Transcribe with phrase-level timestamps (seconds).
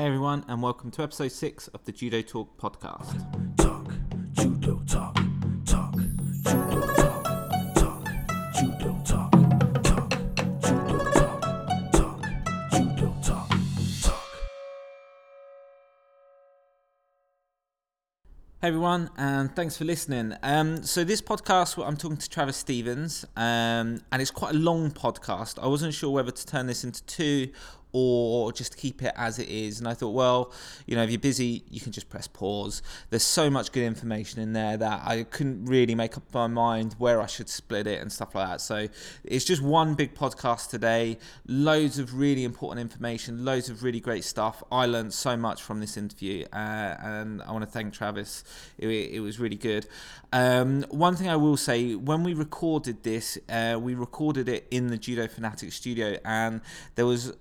[0.00, 3.20] Hey everyone, and welcome to episode six of the Judo Talk podcast.
[3.58, 3.92] Talk,
[4.32, 5.14] judo talk,
[5.66, 8.08] talk, judo talk, talk,
[8.54, 9.30] judo talk,
[9.82, 10.10] talk,
[10.62, 12.22] judo talk, talk,
[12.72, 13.50] judo talk,
[14.00, 14.28] talk.
[18.62, 20.34] Hey everyone, and thanks for listening.
[20.42, 24.92] Um, so this podcast, I'm talking to Travis Stevens, um, and it's quite a long
[24.92, 25.62] podcast.
[25.62, 27.50] I wasn't sure whether to turn this into two
[27.92, 29.78] or just keep it as it is.
[29.78, 30.52] And I thought, well,
[30.86, 32.82] you know, if you're busy, you can just press pause.
[33.10, 36.94] There's so much good information in there that I couldn't really make up my mind
[36.98, 38.60] where I should split it and stuff like that.
[38.60, 38.88] So
[39.24, 41.18] it's just one big podcast today.
[41.46, 44.62] Loads of really important information, loads of really great stuff.
[44.70, 48.44] I learned so much from this interview, uh, and I want to thank Travis.
[48.78, 49.86] It, it was really good.
[50.32, 54.88] Um, one thing I will say when we recorded this, uh, we recorded it in
[54.88, 56.60] the Judo Fanatic studio, and
[56.94, 57.32] there was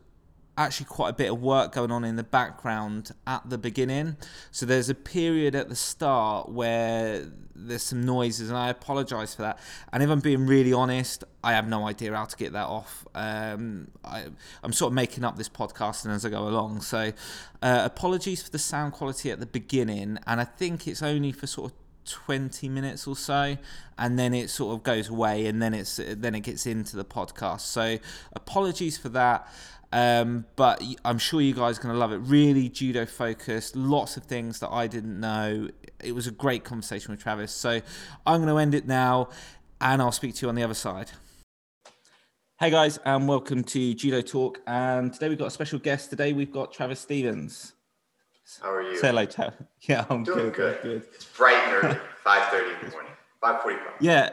[0.60, 4.18] actually quite a bit of work going on in the background at the beginning.
[4.52, 9.44] So there's a period at the start where there's some noises, and I apologise for
[9.44, 9.60] that.
[9.94, 13.06] And if I'm being really honest, I have no idea how to get that off.
[13.16, 14.26] Um, I,
[14.62, 16.82] am sort of making up this podcasting as I go along.
[16.82, 17.14] So
[17.62, 21.48] uh, apologies for the sound quality at the beginning, and I think it's only for
[21.48, 23.56] sort of 20 minutes or so
[24.00, 27.06] and then it sort of goes away and then it's then it gets into the
[27.06, 28.00] podcast so
[28.34, 29.48] apologies for that
[29.92, 32.18] um, but I'm sure you guys are going to love it.
[32.18, 35.70] Really judo focused, lots of things that I didn't know.
[36.04, 37.52] It was a great conversation with Travis.
[37.52, 37.82] So
[38.26, 39.30] I'm going to end it now
[39.82, 41.12] and I'll speak to you on the other side.
[42.60, 44.60] Hey guys, and welcome to Judo Talk.
[44.68, 46.10] And today we've got a special guest.
[46.10, 47.72] Today we've got Travis Stevens.
[48.62, 48.98] How are you?
[48.98, 49.56] Say hello, Travis.
[49.82, 50.54] Yeah, I'm Doing good.
[50.56, 50.82] good.
[50.82, 51.04] good.
[51.16, 53.78] It's bright and early, 5.30 in the morning, 5.45.
[54.02, 54.32] Yeah,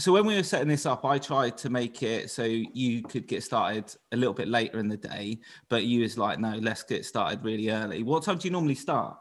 [0.00, 3.26] so when we were setting this up, I tried to make it so you could
[3.26, 6.82] get started a little bit later in the day, but you was like, no, let's
[6.82, 8.02] get started really early.
[8.02, 9.16] What time do you normally start?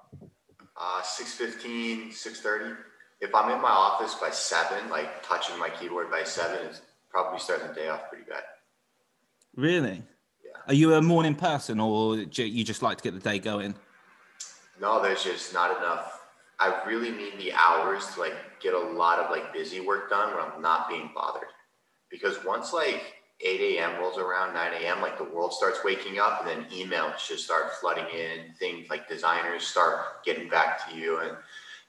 [0.77, 2.77] Uh, 6.15, 6.30.
[3.21, 7.39] If I'm in my office by 7, like touching my keyboard by 7, it's probably
[7.39, 8.43] starting the day off pretty bad.
[9.55, 10.03] Really?
[10.43, 10.51] Yeah.
[10.67, 13.75] Are you a morning person or do you just like to get the day going?
[14.79, 16.18] No, there's just not enough.
[16.59, 20.35] I really need the hours to like get a lot of like busy work done
[20.35, 21.47] when I'm not being bothered.
[22.09, 23.01] Because once like
[23.41, 23.99] 8 a.m.
[23.99, 27.71] rolls around, 9 a.m., like the world starts waking up, and then emails just start
[27.79, 28.53] flooding in.
[28.59, 31.37] Things like designers start getting back to you, and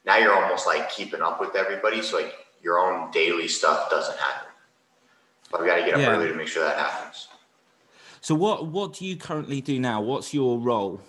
[0.04, 2.02] now you're almost like keeping up with everybody.
[2.02, 4.48] So like your own daily stuff doesn't happen.
[5.50, 6.10] But we got to get up Yeah.
[6.14, 7.26] early to make sure that happens.
[8.20, 10.00] So what what do you currently do now?
[10.00, 11.00] What's your role?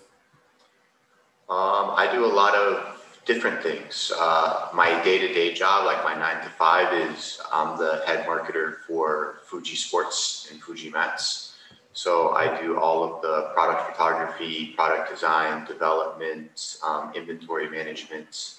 [1.48, 2.91] Um, I do a lot of
[3.24, 4.12] different things.
[4.18, 9.40] Uh, my day-to-day job, like my nine to five, is I'm the head marketer for
[9.44, 11.56] Fuji Sports and Fuji Mats.
[11.92, 18.54] So I do all of the product photography, product design, development, um, inventory management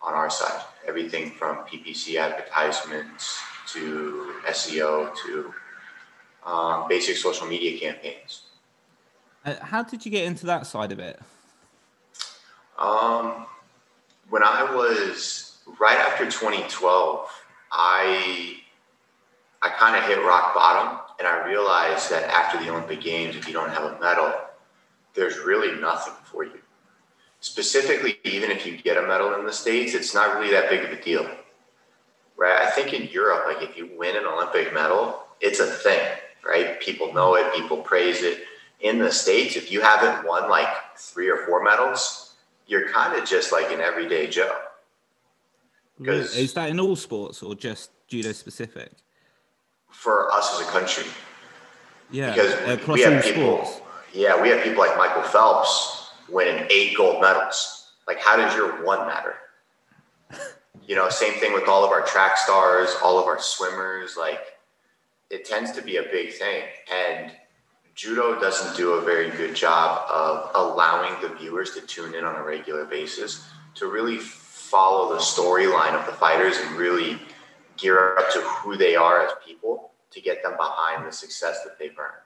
[0.00, 0.62] on our side.
[0.86, 3.40] Everything from PPC advertisements
[3.72, 5.54] to SEO to
[6.46, 8.42] um, basic social media campaigns.
[9.44, 11.20] Uh, how did you get into that side of it?
[12.78, 13.46] Um,
[14.30, 17.28] when I was right after 2012,
[17.72, 18.56] I
[19.60, 23.48] I kind of hit rock bottom, and I realized that after the Olympic Games, if
[23.48, 24.32] you don't have a medal,
[25.14, 26.60] there's really nothing for you.
[27.40, 30.84] Specifically, even if you get a medal in the states, it's not really that big
[30.84, 31.28] of a deal,
[32.36, 32.60] right?
[32.60, 36.00] I think in Europe, like if you win an Olympic medal, it's a thing,
[36.46, 36.80] right?
[36.80, 38.44] People know it, people praise it.
[38.80, 42.27] In the states, if you haven't won like three or four medals,
[42.68, 44.56] you're kind of just like an everyday Joe.
[45.98, 48.92] Because- Is that in all sports or just judo specific?
[49.90, 51.04] For us as a country,
[52.10, 53.80] Yeah, because uh, across we have people, sports.
[54.12, 57.92] yeah, we have people like Michael Phelps winning eight gold medals.
[58.06, 59.34] Like, how does your one matter?
[60.86, 64.16] You know, same thing with all of our track stars, all of our swimmers.
[64.16, 64.40] Like,
[65.28, 67.30] it tends to be a big thing, and
[67.98, 72.36] judo doesn't do a very good job of allowing the viewers to tune in on
[72.36, 77.18] a regular basis to really follow the storyline of the fighters and really
[77.76, 81.76] gear up to who they are as people to get them behind the success that
[81.76, 82.22] they've earned.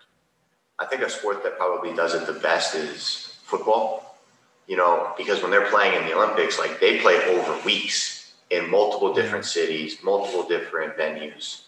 [0.79, 4.19] I think a sport that probably does it the best is football.
[4.67, 8.71] You know, because when they're playing in the Olympics, like they play over weeks in
[8.71, 11.63] multiple different cities, multiple different venues.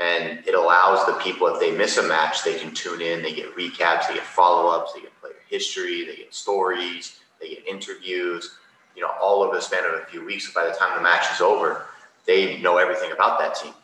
[0.00, 3.34] And it allows the people, if they miss a match, they can tune in, they
[3.34, 7.66] get recaps, they get follow ups, they get player history, they get stories, they get
[7.68, 8.56] interviews,
[8.96, 10.50] you know, all over the span of a few weeks.
[10.54, 11.84] By the time the match is over,
[12.26, 13.74] they know everything about that team.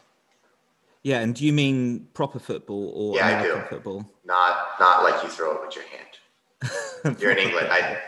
[1.02, 3.62] Yeah, and do you mean proper football or Yeah, I do.
[3.68, 4.10] football?
[4.24, 7.18] Not not like you throw it with your hand.
[7.20, 7.68] You're in England.
[7.70, 7.98] I,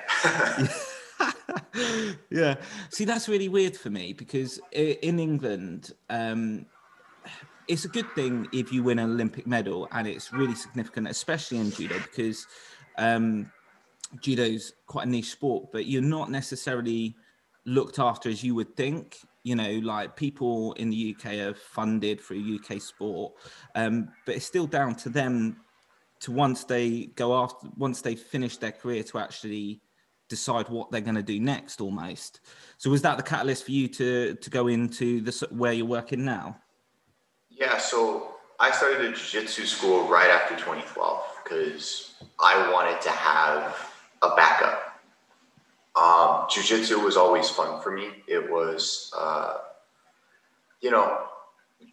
[2.31, 2.55] yeah.
[2.91, 6.67] See, that's really weird for me because in England, um,
[7.69, 11.59] it's a good thing if you win an Olympic medal, and it's really significant, especially
[11.59, 12.47] in judo, because
[12.97, 13.51] um,
[14.21, 17.15] judo's quite a niche sport, but you're not necessarily
[17.67, 19.19] looked after as you would think.
[19.45, 23.35] You know, like people in the UK are funded through UK sport,
[23.75, 25.59] um, but it's still down to them
[26.21, 29.81] to once they go after once they finish their career to actually
[30.29, 32.41] decide what they're going to do next almost
[32.77, 36.25] so was that the catalyst for you to to go into the where you're working
[36.25, 36.57] now
[37.59, 43.77] yeah, so I started a jiu-jitsu school right after 2012 because I wanted to have
[44.23, 45.01] a backup.
[45.97, 48.09] Um, jiu-jitsu was always fun for me.
[48.29, 49.59] It was, uh,
[50.81, 51.27] you know,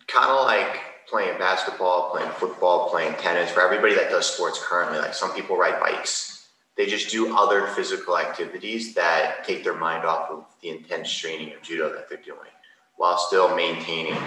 [0.07, 3.51] kind of like playing basketball, playing football, playing tennis.
[3.51, 6.47] For everybody that does sports currently, like some people ride bikes.
[6.77, 11.53] They just do other physical activities that take their mind off of the intense training
[11.53, 12.50] of judo that they're doing,
[12.97, 14.17] while still maintaining,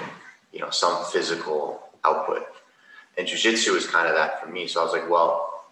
[0.53, 2.47] you know, some physical output.
[3.17, 4.67] And jujitsu is kind of that for me.
[4.67, 5.65] So I was like, well,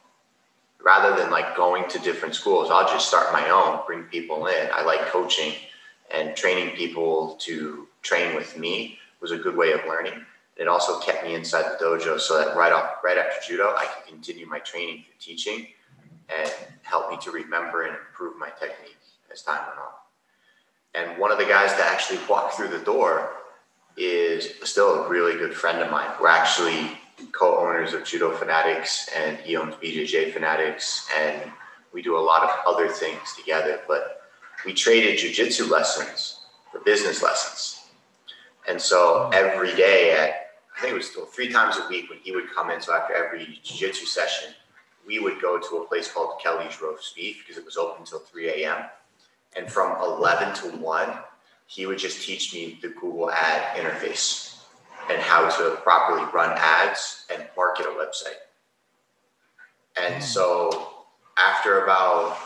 [0.84, 4.69] rather than like going to different schools, I'll just start my own, bring people in.
[4.73, 5.52] I like coaching
[6.12, 10.25] and training people to train with me was a good way of learning.
[10.56, 13.87] It also kept me inside the dojo so that right off, right after judo, I
[13.87, 15.67] could continue my training through teaching
[16.28, 16.50] and
[16.82, 18.96] help me to remember and improve my technique
[19.32, 19.93] as time went on.
[20.94, 23.32] And one of the guys that actually walked through the door
[23.96, 26.10] is still a really good friend of mine.
[26.20, 26.98] We're actually
[27.32, 31.50] co-owners of Judo Fanatics, and he owns BJJ Fanatics, and
[31.93, 33.81] we do a lot of other things together.
[33.88, 34.22] But
[34.64, 36.40] we traded jujitsu lessons
[36.70, 37.87] for business lessons,
[38.69, 40.46] and so every day at
[40.76, 42.81] I think it was still three times a week when he would come in.
[42.82, 44.52] So after every jiu-jitsu session,
[45.06, 48.19] we would go to a place called Kelly's Roast Beef because it was open until
[48.19, 48.84] 3 a.m.
[49.56, 51.19] And from 11 to 1,
[51.66, 54.56] he would just teach me the Google ad interface
[55.10, 58.40] and how to properly run ads and market a website.
[60.00, 61.04] And so
[61.38, 62.36] after about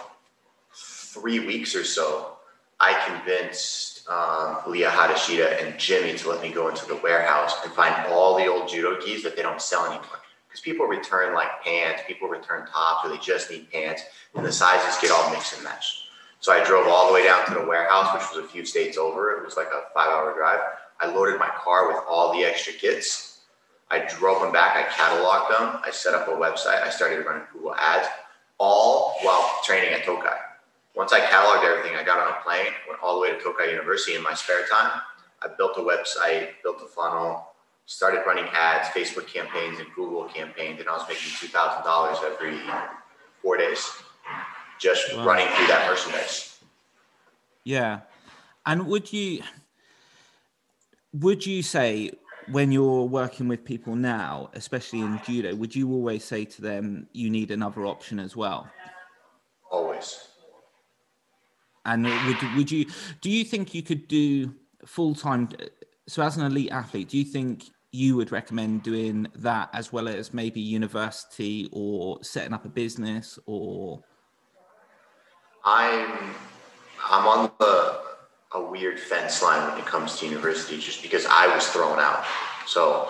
[0.75, 2.37] three weeks or so,
[2.78, 7.72] I convinced um, Leah Hadashida and Jimmy to let me go into the warehouse and
[7.72, 10.05] find all the old judo gis that they don't sell anymore.
[10.49, 14.02] Because people return like pants, people return tops, or they just need pants,
[14.34, 16.00] and the sizes get all mixed and matched.
[16.40, 18.96] So I drove all the way down to the warehouse, which was a few states
[18.96, 19.32] over.
[19.32, 20.60] It was like a five hour drive.
[20.98, 23.31] I loaded my car with all the extra kits.
[23.90, 27.42] I drove them back, I cataloged them, I set up a website, I started running
[27.52, 28.06] Google ads,
[28.58, 30.37] all while training at Tokai.
[30.94, 33.70] Once I cataloged everything, I got on a plane, went all the way to Tokai
[33.70, 35.00] University in my spare time.
[35.43, 37.48] I built a website, built a funnel,
[37.86, 42.19] started running ads, Facebook campaigns, and Google campaigns, and I was making two thousand dollars
[42.25, 42.60] every
[43.43, 43.90] four days,
[44.81, 45.25] just Wow.
[45.25, 46.59] running through that merchandise.
[47.65, 48.00] Yeah.
[48.67, 49.43] And would you
[51.12, 52.12] would you say
[52.50, 57.06] when you're working with people now, especially in judo, would you always say to them
[57.12, 58.69] you need another option as well?
[59.71, 60.27] Always.
[61.85, 62.87] And would would you
[63.21, 64.55] do you think you could do
[64.87, 65.49] full time
[66.09, 70.09] so as an elite athlete, do you think you would recommend doing that as well
[70.09, 74.03] as maybe university or setting up a business or
[75.64, 76.34] I'm
[77.04, 78.00] I'm on the
[78.52, 82.24] a weird fence line when it comes to university, just because I was thrown out.
[82.67, 83.08] So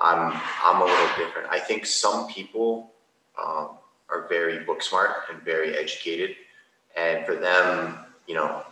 [0.00, 1.48] I'm I'm a little different.
[1.50, 2.92] I think some people
[3.42, 3.70] um,
[4.10, 6.36] are very book smart and very educated,
[6.96, 8.62] and for them, you know,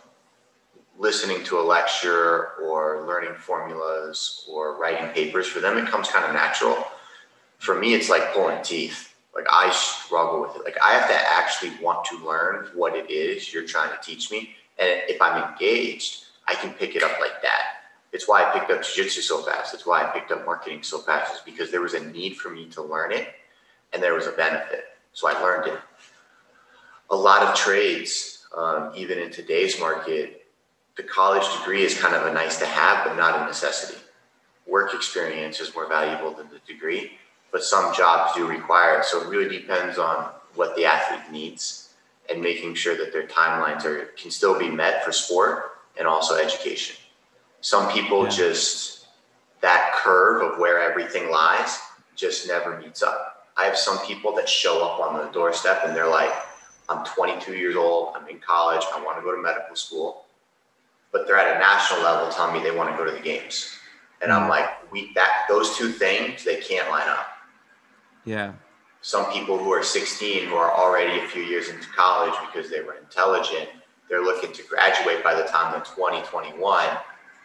[0.97, 6.25] listening to a lecture or learning formulas or writing papers, for them it comes kind
[6.25, 6.77] of natural.
[7.57, 9.12] For me, it's like pulling teeth.
[9.35, 10.63] Like I struggle with it.
[10.63, 14.31] Like I have to actually want to learn what it is you're trying to teach
[14.31, 17.61] me, and if I'm engaged, I can pick it up like that.
[18.11, 19.73] It's why I picked up jiu-jitsu so fast.
[19.73, 21.33] It's why I picked up marketing so fast.
[21.33, 23.29] Is because there was a need for me to learn it,
[23.91, 24.85] and there was a benefit.
[25.13, 25.79] So I learned it.
[27.09, 30.45] A lot of trades, um, even in today's market,
[30.95, 33.99] the college degree is kind of a nice to have, but not a necessity.
[34.67, 37.13] Work experience is more valuable than the degree,
[37.53, 39.05] but some jobs do require it.
[39.05, 41.93] So it really depends on what the athlete needs
[42.29, 46.35] and making sure that their timelines are can still be met for sport and also
[46.35, 46.95] education.
[47.61, 48.29] Some people Yeah.
[48.29, 49.05] just
[49.61, 51.79] that curve of where everything lies
[52.15, 53.47] just never meets up.
[53.55, 56.33] I have some people that show up on the doorstep and they're like,
[56.89, 60.25] I'm 22 years old, I'm in college, I want to go to medical school,
[61.11, 63.77] but they're at a national level telling me they want to go to the games.
[64.21, 64.49] And I'm mm.
[64.49, 67.32] like, we that those two things they can't line up.
[68.25, 68.53] Yeah.
[69.01, 72.81] some people who are 16 who are already a few years into college because they
[72.81, 73.69] were intelligent,
[74.09, 76.87] they're looking to graduate by the time they're 20, 21,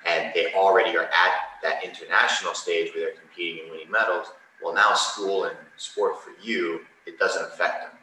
[0.06, 1.32] and they already are at
[1.62, 4.28] that international stage where they're competing and winning medals.
[4.62, 7.98] Well, now school and sport for you, it doesn't affect them.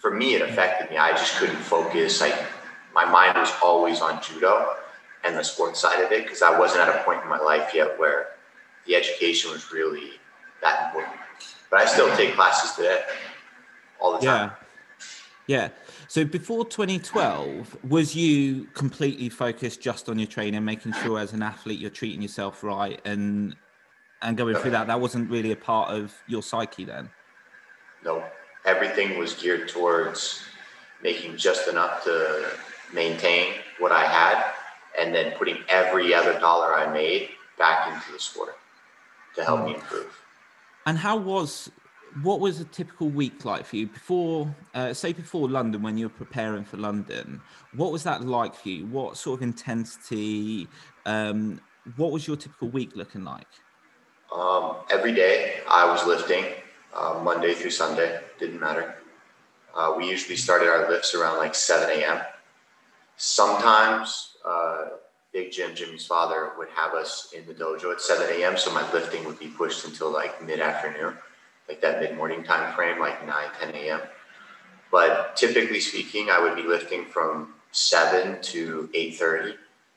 [0.00, 0.98] For me, it affected me.
[0.98, 2.20] I just couldn't focus.
[2.20, 2.34] Like
[2.94, 4.74] my mind was always on judo
[5.24, 7.72] and the sports side of it because I wasn't at a point in my life
[7.74, 8.28] yet where
[8.86, 10.12] the education was really
[10.62, 11.20] that important.
[11.70, 13.02] But I still take classes today,
[14.00, 14.50] all the time.
[14.50, 14.50] Yeah.
[15.46, 15.68] Yeah.
[16.08, 21.42] So before 2012, was you completely focused just on your training, making sure as an
[21.42, 23.56] athlete you're treating yourself right and
[24.22, 24.86] and going through that?
[24.86, 27.10] That wasn't really a part of your psyche then.
[28.04, 28.24] No,
[28.64, 30.42] everything was geared towards
[31.02, 32.50] making just enough to
[32.92, 34.44] maintain what I had,
[34.98, 38.56] and then putting every other dollar I made back into the sport
[39.34, 39.76] to help me mm.
[39.76, 40.25] improve.
[40.86, 41.70] And how was
[42.22, 46.06] what was a typical week like for you before, uh, say, before London when you
[46.06, 47.42] were preparing for London?
[47.74, 48.86] What was that like for you?
[48.86, 50.66] What sort of intensity?
[51.04, 51.60] Um,
[51.96, 53.46] what was your typical week looking like?
[54.34, 56.44] Um, every day I was lifting,
[56.94, 58.96] uh, Monday through Sunday, didn't matter.
[59.74, 62.22] Uh, we usually started our lifts around like 7 a.m.
[63.16, 64.86] Sometimes uh,
[65.36, 68.56] Big Jim, Jimmy's father, would have us in the dojo at 7 a.m.
[68.56, 71.12] So my lifting would be pushed until like mid afternoon,
[71.68, 74.00] like that mid morning time frame, like 9, 10 a.m.
[74.90, 79.56] But typically speaking, I would be lifting from 7 to 8.30.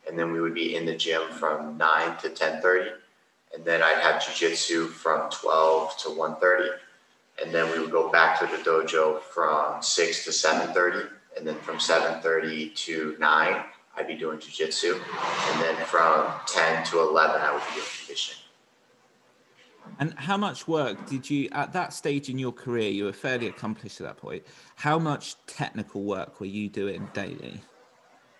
[0.10, 2.96] And then we would be in the gym from 9 to 10.30.
[3.54, 6.68] And then I'd have jujitsu from 12 to 1.30.
[7.42, 11.08] And then we would go back to the dojo from 6 to 7.30.
[11.38, 13.64] And then from 7.30 to 9,
[13.96, 14.94] I'd be doing jujitsu.
[14.94, 18.44] And then from 10 to 11, I would be doing conditioning.
[20.00, 23.48] And how much work did you, at that stage in your career, you were fairly
[23.48, 24.44] accomplished at that point.
[24.76, 27.62] How much technical work were you doing daily?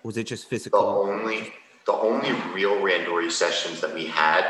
[0.04, 0.82] Was it just physical?
[0.82, 1.54] The only
[1.86, 4.46] the only real randori sessions that we had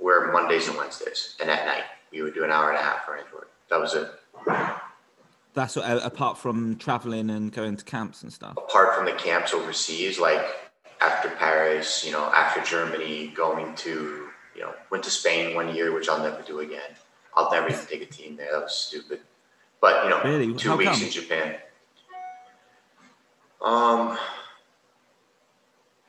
[0.00, 3.04] were Mondays and Wednesdays, and at night we would do an hour and a half
[3.04, 3.46] for randori.
[3.70, 4.10] That was it.
[5.54, 8.54] That's what, uh, apart from traveling and going to camps and stuff.
[8.56, 10.42] Apart from the camps overseas, like
[11.00, 15.92] after Paris, you know, after Germany, going to you know, went to Spain one year,
[15.92, 16.90] which I'll never do again.
[17.34, 18.52] I'll never even take a team there.
[18.52, 19.20] That was stupid.
[19.80, 20.54] But you know, Really?
[20.54, 21.02] two How weeks come?
[21.04, 21.56] in Japan.
[23.62, 24.18] Um,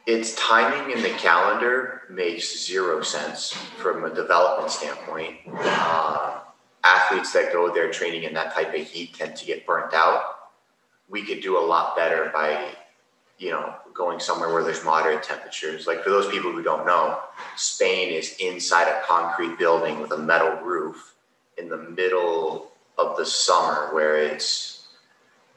[0.05, 5.37] its timing in the calendar makes zero sense from a development standpoint.
[5.53, 6.39] Uh,
[6.83, 10.23] athletes that go there training in that type of heat tend to get burnt out.
[11.09, 12.71] We could do a lot better by,
[13.37, 15.87] you know, going somewhere where there's moderate temperatures.
[15.87, 17.19] Like for those people who don't know,
[17.55, 21.15] Spain is inside a concrete building with a metal roof
[21.57, 24.87] in the middle of the summer where it's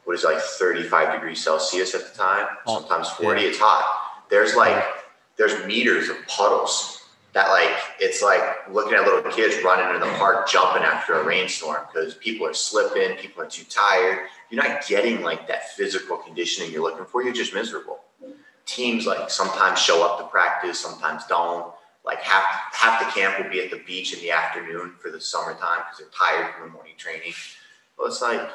[0.05, 3.41] what is it, like 35 degrees Celsius at the time, Oh, sometimes 40.
[3.41, 4.23] It's hot.
[4.29, 4.83] There's like
[5.37, 6.96] there's meters of puddles
[7.33, 8.41] that like it's like
[8.71, 12.53] looking at little kids running in the park jumping after a rainstorm because people are
[12.53, 14.27] slipping, people are too tired.
[14.49, 17.23] You're not getting like that physical conditioning you're looking for.
[17.23, 17.99] You're just miserable.
[18.65, 21.73] Teams like sometimes show up to practice, sometimes don't.
[22.05, 22.43] Like half
[22.73, 25.99] half the camp will be at the beach in the afternoon for the summertime because
[25.99, 27.33] they're tired from the morning training.
[27.97, 28.49] Well, it's like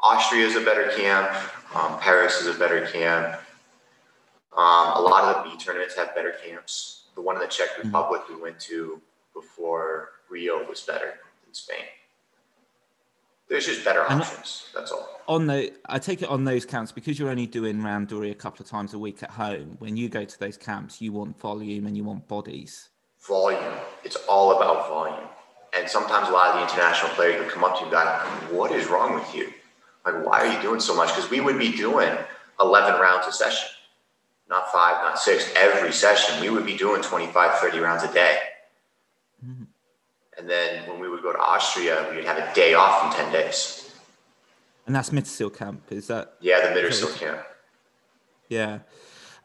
[0.00, 1.30] Austria is a better camp.
[1.74, 3.40] Um, Paris is a better camp.
[4.56, 7.03] Um, a lot of the B tournaments have better camps.
[7.14, 7.88] The one in the Czech mm-hmm.
[7.88, 9.00] Republic we went to
[9.32, 11.84] before Rio was better than Spain.
[13.48, 14.70] There's just better And- options.
[14.74, 15.08] That's all.
[15.26, 18.62] On the, I take it on those camps because you're only doing randori a couple
[18.62, 19.76] of times a week at home.
[19.78, 22.90] When you go to those camps, you want volume and you want bodies.
[23.26, 23.74] Volume.
[24.02, 25.28] It's all about volume.
[25.76, 27.96] And sometimes a lot of the international players would come up to you and be
[27.96, 29.52] like, what is wrong with you?
[30.04, 31.08] Like, why are you doing so much?
[31.08, 32.16] Because we would be doing
[32.60, 33.68] 11 rounds a session,
[34.48, 35.50] not five, not six.
[35.56, 38.38] Every session, we would be doing 25, 30 rounds a day.
[40.38, 43.24] And then when we would go to Austria, we would have a day off in
[43.24, 43.94] 10 days.
[44.86, 45.82] And that's Mittersill camp.
[45.90, 47.40] Is that Yeah, the Mittersill camp.
[48.48, 48.80] Yeah.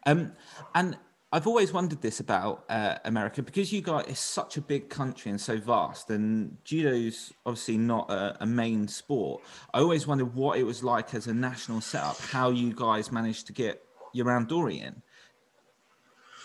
[0.06, 0.34] Um,
[0.76, 0.98] and
[1.32, 5.30] I've always wondered this about uh, America because you guys it's such a big country
[5.30, 9.44] and so vast, and judo's obviously not a, a main sport.
[9.74, 13.46] I always wondered what it was like as a national setup, how you guys managed
[13.48, 15.02] to get your randori in.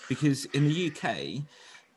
[0.09, 1.45] Because in the UK,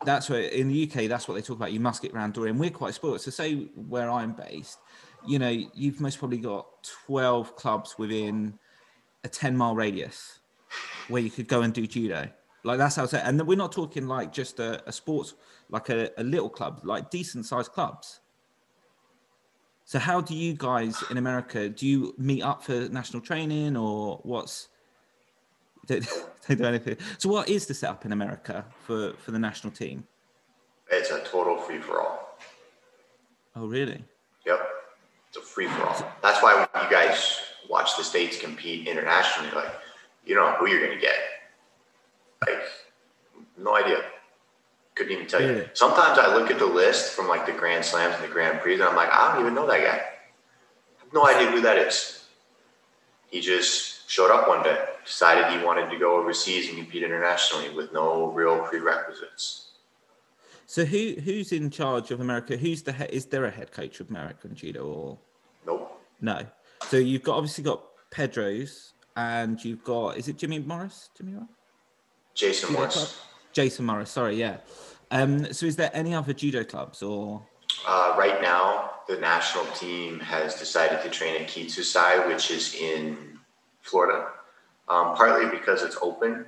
[0.05, 1.73] that's where in the UK that's what they talk about.
[1.73, 3.21] You must get randori, and we're quite spoiled.
[3.21, 4.79] So say where I'm based,
[5.27, 6.67] you know, you've most probably got
[7.05, 8.57] twelve clubs within
[9.23, 10.39] a 10 mile radius
[11.07, 12.29] where you could go and do judo.
[12.63, 15.35] Like that's how it's and we're not talking like just a, a sports
[15.69, 18.21] like a, a little club, like decent sized clubs.
[19.85, 21.69] So how do you guys in America?
[21.69, 24.69] Do you meet up for national training or what's?
[25.87, 26.05] Don't,
[26.47, 26.97] don't do anything.
[27.17, 30.05] So what is the setup in America for for the national team?
[30.89, 32.37] It's a total free for all.
[33.55, 34.03] Oh really?
[34.45, 34.59] Yep.
[35.29, 36.11] It's a free for all.
[36.21, 37.39] That's why when you guys
[37.69, 39.71] watch the states compete internationally, like
[40.25, 41.15] you don't know who you're gonna get.
[42.45, 42.61] Like
[43.57, 44.01] no idea.
[44.95, 45.69] Couldn't even tell you.
[45.73, 48.75] Sometimes I look at the list from like the Grand Slams and the Grand Prix,
[48.75, 49.97] and I'm like, I don't even know that guy.
[49.97, 52.25] I have no idea who that is.
[53.29, 54.77] He just showed up one day,
[55.07, 59.71] decided he wanted to go overseas and compete internationally with no real prerequisites.
[60.65, 62.57] So who who's in charge of America?
[62.57, 63.09] Who's the head?
[63.11, 65.17] Is there a head coach of American judo or
[65.65, 65.99] Nope.
[66.21, 66.45] no?
[66.89, 71.09] So you've got obviously got Pedro's and you've got is it Jimmy Morris?
[71.17, 71.49] Jimmy Morris?
[72.35, 72.93] Jason Judo Morris.
[72.95, 73.07] club?
[73.53, 74.11] Jason Morris.
[74.11, 74.57] Sorry, yeah.
[75.09, 77.41] Um, so is there any other judo clubs or?
[77.87, 83.39] Uh, right now, the national team has decided to train at Kitsusai, which is in
[83.81, 84.27] Florida,
[84.89, 86.45] um, partly because it's open,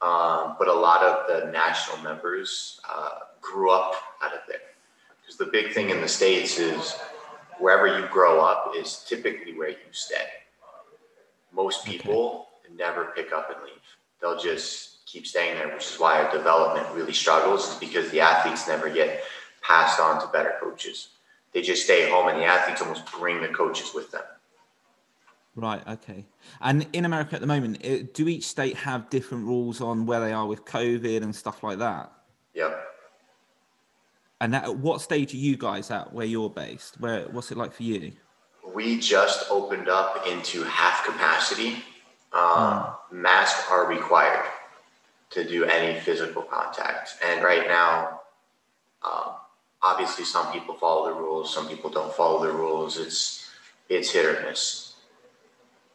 [0.00, 4.58] um, but a lot of the national members uh, grew up out of there.
[5.20, 6.98] Because the big thing in the States is
[7.58, 10.26] wherever you grow up is typically where you stay.
[11.52, 13.74] Most people never pick up and leave.
[14.20, 18.20] They'll just keep staying there, which is why our development really struggles, is because the
[18.20, 19.22] athletes never get
[19.60, 21.08] passed on to better coaches.
[21.52, 24.22] They just stay home, and the athletes almost bring the coaches with them.
[25.54, 25.86] Right.
[25.86, 26.24] Okay.
[26.60, 30.20] And in America at the moment, it, do each state have different rules on where
[30.20, 32.10] they are with COVID and stuff like that?
[32.54, 32.74] Yeah.
[34.40, 36.98] And at what stage are you guys at where you're based?
[37.00, 38.12] Where what's it like for you?
[38.74, 41.76] We just opened up into half capacity.
[42.32, 44.46] Um, Masks are required
[45.30, 48.20] to do any physical contact, and right now,
[49.04, 49.34] um,
[49.82, 52.98] obviously, some people follow the rules, some people don't follow the rules.
[52.98, 53.48] It's
[53.88, 54.91] it's hit or miss.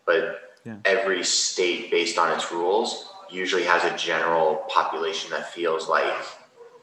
[0.07, 0.77] But Yeah.
[0.85, 6.15] every state, based on its rules, usually has a general population that feels like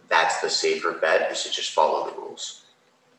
[0.09, 2.67] that's the safer bet is to just follow the rules.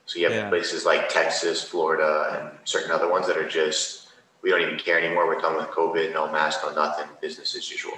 [0.06, 0.50] So you have Yeah.
[0.50, 4.04] places like Texas, Florida, and certain other ones that are just
[4.42, 5.26] we don't even care anymore.
[5.26, 7.98] We're done with COVID, no mask, no nothing, business as usual.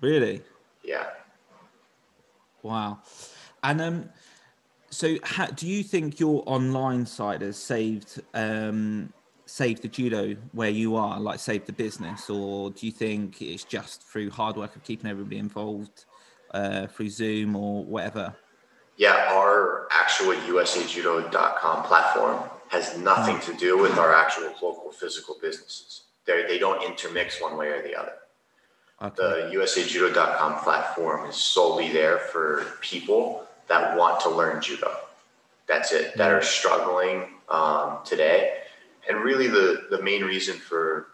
[0.00, 0.42] Really?
[0.82, 1.10] Yeah.
[2.62, 3.02] Wow.
[3.62, 4.10] And um,
[4.90, 9.12] so ha, do you think your online side has saved um,
[9.50, 13.64] saved the judo where you are, like save the business, or do you think it's
[13.64, 16.04] just through hard work of keeping everybody involved
[16.52, 18.34] uh, through Zoom or whatever?
[18.96, 26.02] Yeah, our actual USAjudo.com platform has nothing to do with our actual local physical businesses.
[26.26, 28.12] They they don't intermix one way or the other.
[29.02, 29.16] Okay.
[29.16, 34.94] The USAjudo.com platform is solely there for people that want to learn judo.
[35.66, 38.59] That's it, that are struggling um, today.
[39.10, 41.08] And really, the, the main reason for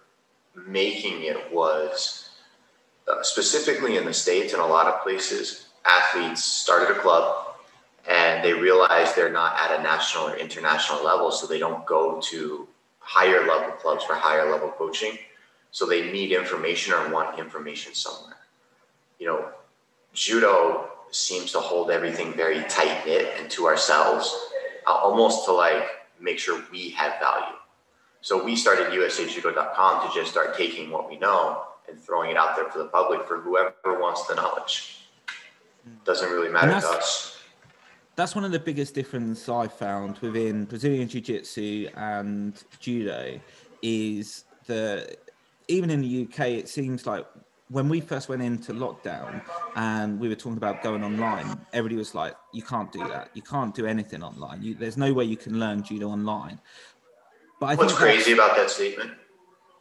[0.55, 2.29] making it was
[3.09, 7.55] uh, specifically in the States and a lot of places, athletes started a club
[8.07, 12.21] and they realize they're not at a national or international level, so they don't go
[12.21, 15.17] to higher level clubs for higher level coaching.
[15.71, 18.37] So they need information or want information somewhere.
[19.19, 19.49] You know,
[20.13, 24.37] judo seems to hold everything very tight knit and to ourselves,
[24.87, 25.87] uh, almost to like
[26.21, 27.57] make sure we have value.
[28.27, 32.57] So we started USAjudo.com to just start taking what we know and throwing it out
[32.57, 34.99] there for the public for whoever wants the knowledge.
[36.05, 37.39] Doesn't really matter to us.
[38.17, 43.39] That's one of the biggest difference I found within Brazilian Jiu Jitsu and Judo
[43.81, 45.19] is that
[45.69, 47.25] even in the UK, it seems like
[47.69, 49.41] when we first went into lockdown
[49.77, 53.31] and we were talking about going online, everybody was like, you can't do that.
[53.35, 54.63] You can't do anything online.
[54.63, 56.61] You, there's no way you can learn Judo online.
[57.61, 59.13] But I What's think crazy about that statement?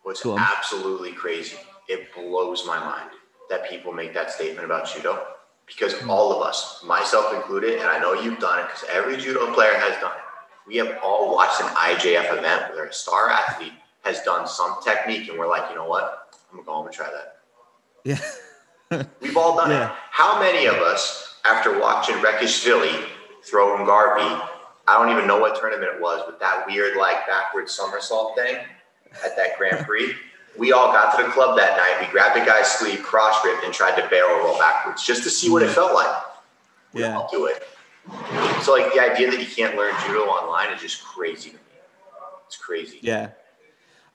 [0.03, 0.39] What's Go on.
[0.39, 1.57] absolutely crazy?
[1.87, 3.09] It blows my mind
[3.49, 5.25] that people make that statement about judo
[5.65, 6.09] because Hmm.
[6.09, 9.73] all of us, myself included, and I know you've done it because every judo player
[9.73, 10.21] has done it.
[10.67, 15.29] We have all watched an IJF event where a star athlete has done some technique,
[15.29, 16.35] and we're like, you know what?
[16.51, 17.37] I'm gonna go home and try that.
[18.03, 19.03] Yeah.
[19.21, 19.89] We've all done Yeah.
[19.91, 19.95] it.
[20.11, 23.09] How many of us, after watching Rekishvili
[23.43, 24.49] throw Ngarbi,
[24.87, 28.57] I don't even know what tournament it was, but that weird like backward somersault thing
[29.23, 30.13] at that Grand Prix,
[30.57, 32.05] we all got to the club that night.
[32.05, 35.29] We grabbed the guy's sleeve, cross gripped, and tried to barrel roll backwards just to
[35.29, 35.75] see what it mm-hmm.
[35.75, 36.15] felt like.
[36.93, 37.17] We Yeah.
[37.17, 37.67] all do it.
[38.61, 41.61] So like the idea that you can't learn judo online is just crazy to me.
[42.47, 42.99] It's crazy.
[43.01, 43.29] Yeah.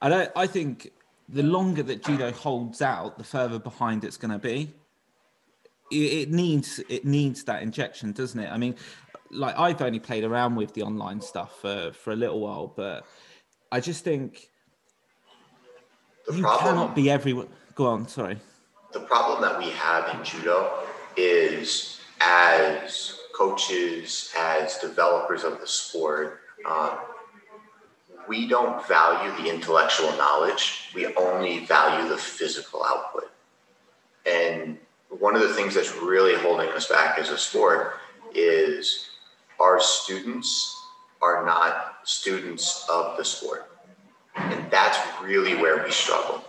[0.01, 0.93] I don't I think
[1.29, 4.73] the longer that judo holds out, the further behind it's going to be.
[5.91, 8.51] It, it needs it needs that injection, doesn't it?
[8.51, 8.77] I mean,
[9.31, 13.05] like I've only played around with the online stuff for for a little while, but
[13.73, 14.49] I just think
[16.27, 17.49] The you problem, cannot be everyone.
[17.75, 18.38] Go on, sorry.
[18.93, 20.71] the problem that we have in judo
[21.16, 26.99] is as coaches, as developers of the sport, um,
[28.29, 30.90] we don't value the intellectual knowledge.
[30.95, 33.31] We only value the physical output.
[34.27, 37.95] And one of the things that's really holding us back as a sport
[38.35, 39.10] is
[39.61, 40.77] our students
[41.23, 43.70] are not students of the sport.
[44.37, 46.42] And that's really where we struggle.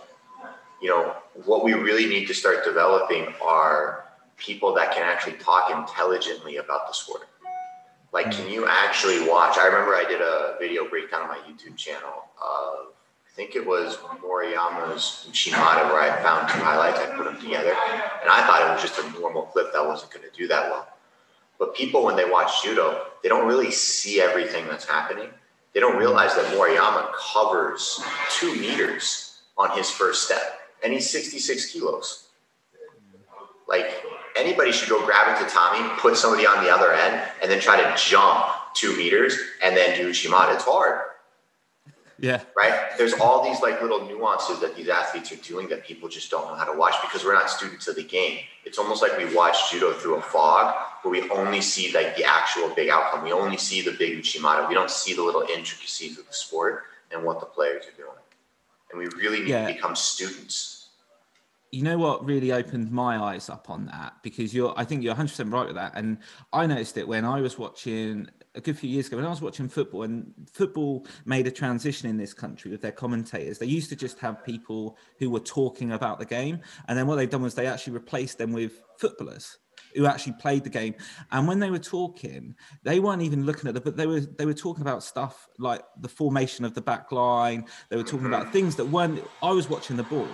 [0.80, 5.70] You know, what we really need to start developing are people that can actually talk
[5.70, 7.28] intelligently about the sport.
[8.12, 9.56] Like, can you actually watch?
[9.58, 12.92] I remember I did a video breakdown on my YouTube channel of,
[13.26, 17.70] I think it was Maruyama's Shimada, where I found two highlights, I put them together,
[17.70, 20.70] and I thought it was just a normal clip that wasn't going to do that
[20.70, 20.88] well.
[21.62, 25.28] But people, when they watch judo, they don't really see everything that's happening.
[25.72, 31.70] They don't realize that Maruyama covers two meters on his first step, and he's 66
[31.70, 32.30] kilos.
[33.68, 34.04] Like
[34.36, 37.80] anybody should go grab a tatami, put somebody on the other end, and then try
[37.80, 38.44] to jump
[38.74, 40.54] two meters and then do Shimada.
[40.54, 40.98] It's hard
[42.18, 42.90] Yeah, right?
[42.98, 46.44] There's all these like little nuances that these athletes are doing that people just don't
[46.48, 48.40] know how to watch because we're not students of the game.
[48.64, 52.24] It's almost like we watch judo through a fog where we only see like the
[52.24, 53.24] actual big outcome.
[53.24, 54.68] We only see the big Uchimata.
[54.68, 58.16] We don't see the little intricacies of the sport and what the players are doing.
[58.90, 59.66] And we really need Yeah.
[59.68, 60.78] to become students.
[61.74, 65.14] you know what really opened my eyes up on that because you're i think you're
[65.14, 66.18] 100% right with that and
[66.52, 69.40] i noticed it when i was watching a good few years ago when i was
[69.40, 73.88] watching football and football made a transition in this country with their commentators they used
[73.88, 77.40] to just have people who were talking about the game and then what they've done
[77.40, 79.56] was they actually replaced them with footballers
[79.94, 80.94] who actually played the game.
[81.30, 84.46] And when they were talking they weren't even looking at the, but they were they
[84.46, 87.66] were talking about stuff like the formation of the back line.
[87.88, 90.28] They were talking about things that weren't i was watching the ball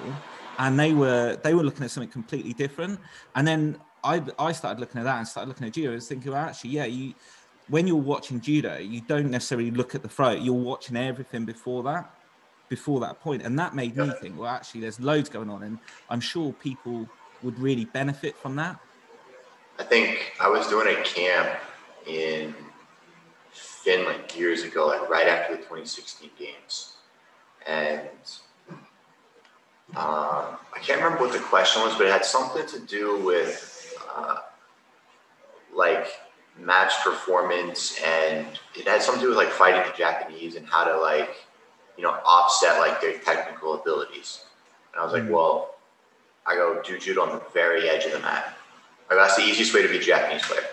[0.58, 2.98] and they were they were looking at something completely different.
[3.34, 6.30] And then i i started looking at that and started looking at judo and thinking
[6.30, 7.14] well actually yeah you
[7.66, 11.82] when you're watching judo you don't necessarily look at the throat you're watching everything before
[11.82, 12.14] that
[12.68, 13.42] before that point.
[13.42, 15.62] And that made me think well actually there's loads going on.
[15.62, 15.78] And
[16.10, 17.08] i'm sure people
[17.42, 18.78] would really benefit from that
[19.78, 21.48] I think I was doing a camp
[22.06, 22.54] in
[23.52, 26.94] Finland years ago, like right after the 2016 games.
[27.66, 28.00] And
[29.96, 33.94] um, I can't remember what the question was, but it had something to do with
[34.16, 34.38] uh,
[35.74, 36.08] like
[36.58, 40.84] match performance and it had something to do with like fighting the Japanese and how
[40.84, 41.36] to like,
[41.96, 44.44] you know, offset like their technical abilities.
[44.92, 45.30] And I was like, Mhm.
[45.30, 45.76] well,
[46.46, 48.57] I go do judo on the very edge of the mat.
[49.08, 50.64] Like, that's the easiest way to be a Japanese player.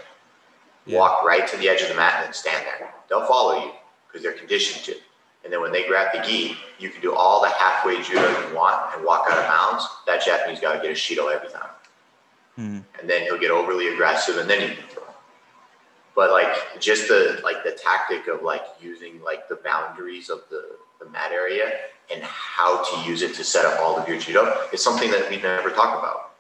[0.86, 1.00] Yeah.
[1.00, 2.94] Walk right to the edge of the mat and then stand there.
[3.10, 3.72] They'll follow you
[4.08, 4.96] because they're conditioned to.
[5.44, 8.56] And then when they grab the gi, you can do all the halfway judo you
[8.56, 9.88] want and walk out of bounds.
[10.08, 11.70] That Japanese guy will get a shido every time.
[12.56, 12.80] Hmm.
[13.00, 15.04] And then he'll get overly aggressive and then he can throw.
[16.16, 20.78] But like just the like the tactic of like using like the boundaries of the,
[21.00, 21.72] the mat area
[22.12, 25.30] and how to use it to set up all of your judo is something that
[25.30, 26.35] we never talk about.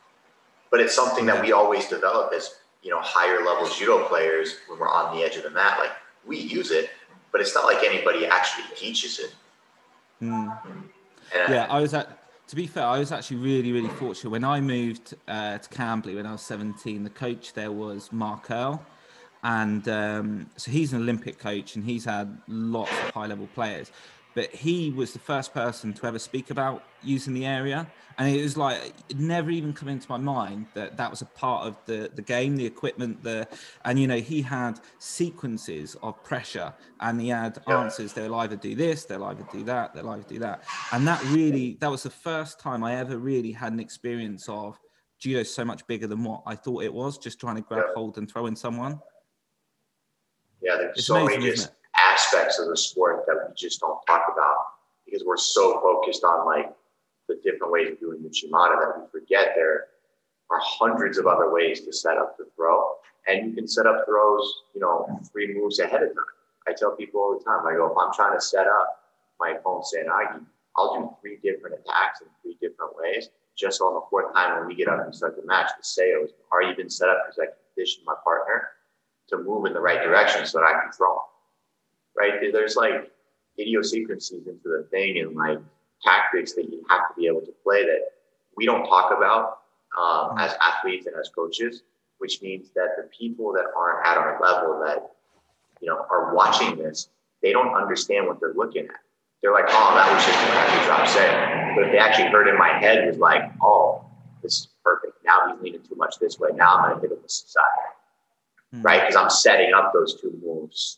[0.76, 4.78] But it's something that we always develop as you know higher level judo players when
[4.78, 5.80] we're on the edge of the mat.
[5.80, 5.94] Like
[6.28, 6.90] we use it,
[7.32, 9.34] but it's not like anybody actually teaches it.
[10.20, 10.52] And
[11.34, 14.60] yeah i was at to be fair i was actually really really fortunate when i
[14.60, 18.86] moved uh, to camberley when i was 17 the coach there was mark earl
[19.44, 23.92] and um, so he's an olympic coach and he's had lots of high level players
[24.36, 28.41] but he was the first person to ever speak about using the area and it
[28.41, 31.78] was like it never even come into my mind that that was a part of
[31.86, 33.48] the the game the equipment the
[33.86, 37.80] and you know he had sequences of pressure and he had Yeah.
[37.82, 41.24] answers they'll either do this they'll either do that they'll either do that and that
[41.26, 44.80] really that was the first time i ever really had an experience of
[45.19, 47.93] judo so much bigger than what i thought it was just trying to grab Yeah.
[47.95, 49.00] hold and throw in someone
[50.62, 51.80] Yeah, there's It's so amazing, many isn't just
[52.26, 54.58] aspects of the sport that we just don't talk about
[55.06, 56.72] because we're so focused on like
[57.28, 59.86] the different ways of doing the Shimada that we forget there
[60.50, 62.84] are hundreds of other ways to set up the throw.
[63.28, 66.26] And you can set up throws, you know, three moves ahead of time.
[66.68, 69.02] I tell people all the time, I go, oh, if I'm trying to set up
[69.40, 70.46] my opponent seoi nage,
[70.78, 73.30] I'll do three different attacks in three different ways.
[73.58, 76.18] Just on the fourth time when we get up and start the match, the Seo
[76.18, 78.70] oh, has already been set up because I conditioned my partner
[79.30, 81.20] to move in the right direction so that I can throw.
[82.17, 82.34] Right?
[82.51, 83.12] There's like
[83.60, 85.60] idiosyncrasies into the thing and like
[86.04, 88.01] tactics that you have to be able to play that
[88.58, 89.60] we don't talk about
[89.99, 91.84] um, as athletes and as coaches,
[92.19, 95.12] which means that the people that aren't at our level that
[95.82, 97.10] you know, are watching this,
[97.41, 98.95] they don't understand what they're looking at.
[99.41, 101.75] They're like, oh, that was just a crappy drop set.
[101.75, 104.04] But if they actually heard in my head was like, oh,
[104.41, 105.13] this is perfect.
[105.25, 106.49] Now he's leaning too much this way.
[106.56, 107.63] Now I'm going to hit him the side,
[108.73, 108.84] Mm.
[108.84, 109.01] right?
[109.01, 110.97] Because I'm setting up those two moves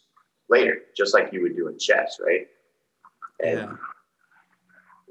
[0.50, 2.48] later, just like you would do in chess, right?
[3.44, 3.76] And Yeah.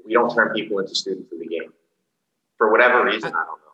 [0.05, 1.73] we don't turn people into students of the game
[2.57, 3.29] for whatever reason.
[3.29, 3.67] I don't know.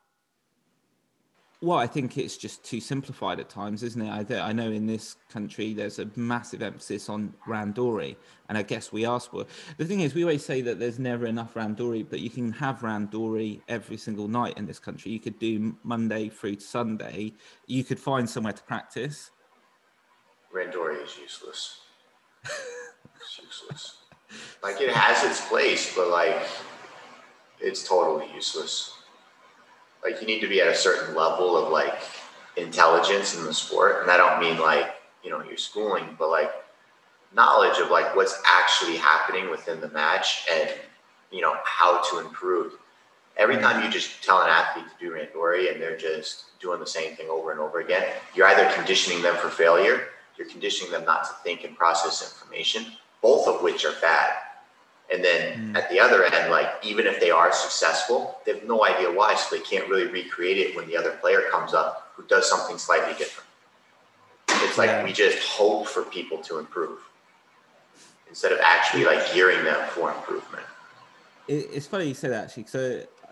[1.61, 4.09] Well, I think it's just too simplified at times, isn't it?
[4.09, 8.17] I, I know in this country there's a massive emphasis on randori,
[8.49, 9.45] and I guess we ask for.
[9.77, 12.79] The thing is, we always say that there's never enough randori, but you can have
[12.81, 15.13] randori every single night in this country.
[15.13, 17.31] You could do Monday through to Sunday.
[17.65, 19.31] You could find somewhere to practice.
[20.53, 21.79] Randori is useless.
[22.43, 23.97] it's useless.
[24.61, 26.37] Like it has its place, but like
[27.59, 28.93] it's totally useless.
[30.03, 31.95] Like you need to be at a certain level of like
[32.55, 36.51] intelligence in the sport, and I don't mean like you know your schooling, but like
[37.35, 40.69] knowledge of like what's actually happening within the match and
[41.31, 42.73] you know how to improve.
[43.37, 46.85] Every time you just tell an athlete to do randori and they're just doing the
[46.85, 51.05] same thing over and over again, you're either conditioning them for failure, you're conditioning them
[51.05, 52.85] not to think and process information,
[53.21, 54.33] both of which are bad.
[55.13, 55.75] And then hmm.
[55.75, 59.35] at the other end, like even if they are successful, they have no idea why,
[59.35, 62.77] so they can't really recreate it when the other player comes up who does something
[62.77, 63.47] slightly different.
[64.49, 65.03] It's like Yeah.
[65.03, 66.99] we just hope for people to improve
[68.27, 70.65] instead of actually like gearing them for improvement.
[71.47, 72.65] It, it's funny you say that actually.
[72.67, 73.27] So uh,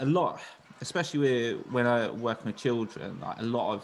[0.00, 0.40] a lot,
[0.80, 3.82] especially with, when I work with children, like a lot of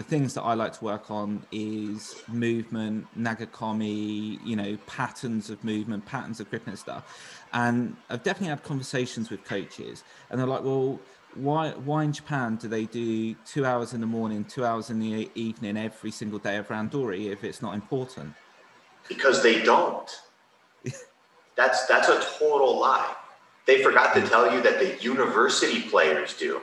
[0.00, 5.62] the things that I like to work on is movement, nagekomi, you know, patterns of
[5.62, 7.04] movement, patterns of grip and stuff.
[7.52, 10.98] And I've definitely had conversations with coaches, and they're like, "Well,
[11.34, 15.00] why why in Japan do they do two hours in the morning, two hours in
[15.00, 18.32] the evening every single day of randori if it's not important?"
[19.06, 20.10] because they don't.
[21.56, 23.14] That's that's a total lie.
[23.66, 26.62] They forgot to tell you that the university players do.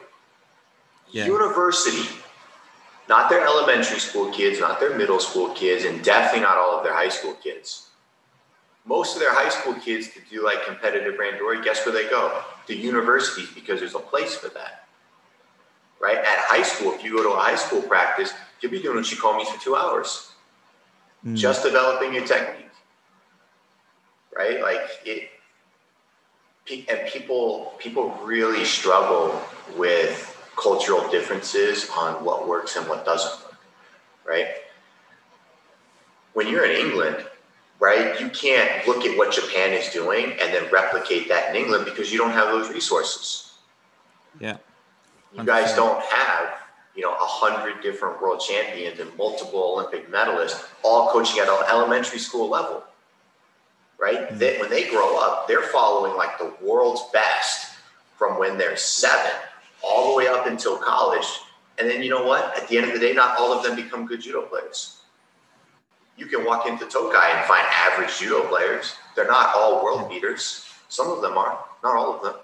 [1.12, 1.28] Yeah.
[1.28, 2.08] University,
[3.10, 6.84] not their elementary school kids, not their middle school kids, and definitely not all of
[6.84, 7.89] their high school kids.
[8.86, 12.41] Most of their high school kids to do like competitive randori, guess where they go?
[12.67, 14.88] The universities because there's a place for that.
[16.00, 16.17] Right?
[16.17, 19.48] At high school, if you go to a high school practice, you'll be doing uchikomis
[19.48, 20.32] for two hours
[21.26, 21.36] Mm.
[21.36, 22.70] just developing your technique
[24.36, 25.30] right like it
[26.70, 29.41] and people people really struggle
[29.76, 30.27] with
[30.58, 33.58] cultural differences on what works and what doesn't work
[34.26, 34.48] right
[36.34, 37.26] when you're in england
[37.80, 41.86] right you can't look at what japan is doing and then replicate that in england
[41.86, 43.54] because you don't have those resources
[44.39, 44.58] yeah.
[45.34, 45.76] you guys 100%.
[45.76, 46.50] don't have
[46.96, 51.63] you know a hundred different world champions and multiple olympic medalists all coaching at an
[51.70, 52.84] elementary school level
[54.00, 54.38] right Mm.
[54.39, 57.74] They- when they grow up they're following like the world's best
[58.17, 59.32] from when they're seven
[59.84, 61.28] all the way up until college.
[61.80, 62.58] And then you know what?
[62.58, 65.02] At the end of the day not all of them become good judo players.
[66.18, 68.96] You can walk into tokai and find average judo players.
[69.16, 70.66] They're not all world beaters.
[70.90, 72.36] Some of them are not all of them.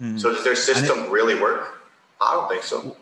[0.00, 0.20] Mm.
[0.20, 1.82] so does their system really work?
[2.20, 2.96] I don't think so.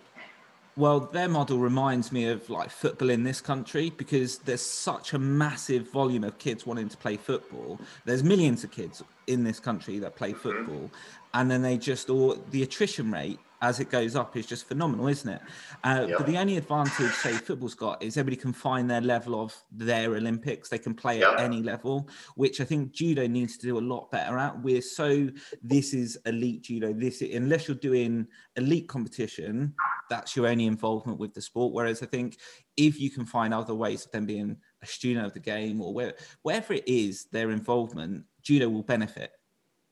[0.74, 5.18] Well, their model reminds me of like football in this country because there's such a
[5.18, 7.78] massive volume of kids wanting to play football.
[8.06, 10.90] There's millions of kids in this country that play football,
[11.34, 15.06] and then they just all the attrition rate as it goes up is just phenomenal,
[15.06, 15.40] isn't it?
[15.84, 16.18] Uh, Yep.
[16.18, 20.16] But the only advantage, say, football's got is everybody can find their level of their
[20.16, 20.68] Olympics.
[20.68, 21.34] They can play Yep.
[21.34, 24.60] at any level, which I think judo needs to do a lot better at.
[24.60, 25.28] We're so
[25.62, 26.92] this is elite judo.
[26.92, 29.74] This unless you're doing elite competition,
[30.10, 31.72] that's your only involvement with the sport.
[31.72, 32.38] Whereas I think
[32.76, 35.94] if you can find other ways of them being a student of the game or
[35.94, 39.30] where, wherever it is their involvement, judo will benefit.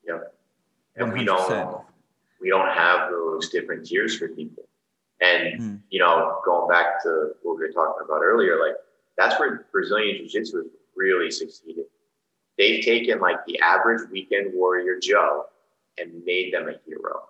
[0.05, 0.19] Yeah.
[0.97, 1.27] And 100%.
[1.27, 1.85] don't
[2.41, 4.65] we don't have those different tiers for people.
[5.21, 5.81] And Mm.
[5.91, 8.77] you know, going back to what we were talking about earlier, like
[9.17, 11.85] that's where Brazilian Jiu-Jitsu has really succeeded.
[12.57, 15.47] They've taken like the average weekend warrior Joe
[15.99, 17.29] and made them a hero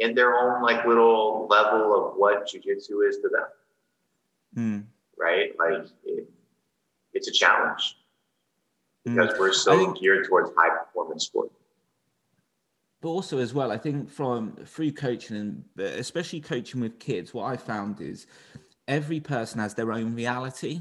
[0.00, 3.46] in their own like little level of what Jiu-Jitsu is to them,
[4.56, 4.84] Mm.
[5.16, 5.56] right?
[5.58, 6.28] Like it,
[7.12, 7.96] it's a challenge
[9.06, 9.14] Mm.
[9.14, 11.52] because we're so think- geared towards high performance sport.
[13.04, 17.34] But also as well i think from through coaching and uh, especially coaching with kids
[17.34, 18.26] what i found is
[18.88, 20.80] every person has their own reality.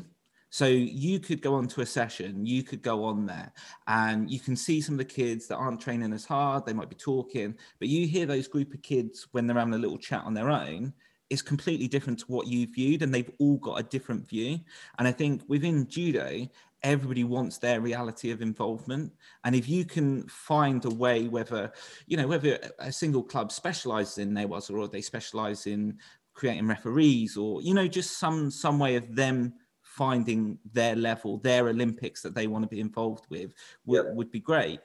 [0.49, 3.51] So you could go onto a session you could go on there
[3.88, 6.89] and you can see some of the kids that aren't training as hard they might
[6.89, 10.21] be talking but you hear those group of kids when they're having a little chat
[10.23, 10.93] on their own
[11.34, 14.60] is completely different to what you viewed, and they've all got a different view.
[14.98, 16.48] And I think within judo,
[16.84, 19.10] everybody wants their reality of involvement
[19.46, 21.72] and if you can find a way whether
[22.08, 25.98] you know whether a single club specializes in newaza or they specialize in
[26.34, 31.69] creating referees or you know just some some way of them finding their level their
[31.69, 33.54] olympics that they want to be involved with
[33.86, 34.82] would, would be great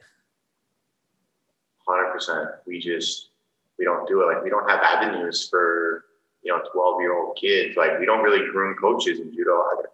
[1.89, 2.49] hundred percent.
[2.65, 3.29] We just
[3.77, 4.25] we don't do it.
[4.25, 6.05] Like we don't have avenues for
[6.43, 7.75] you know twelve year old kids.
[7.75, 9.89] Like we don't really groom coaches in judo either.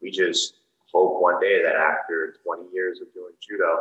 [0.00, 0.54] We just
[0.92, 3.78] hope one day that after twenty years of doing judo,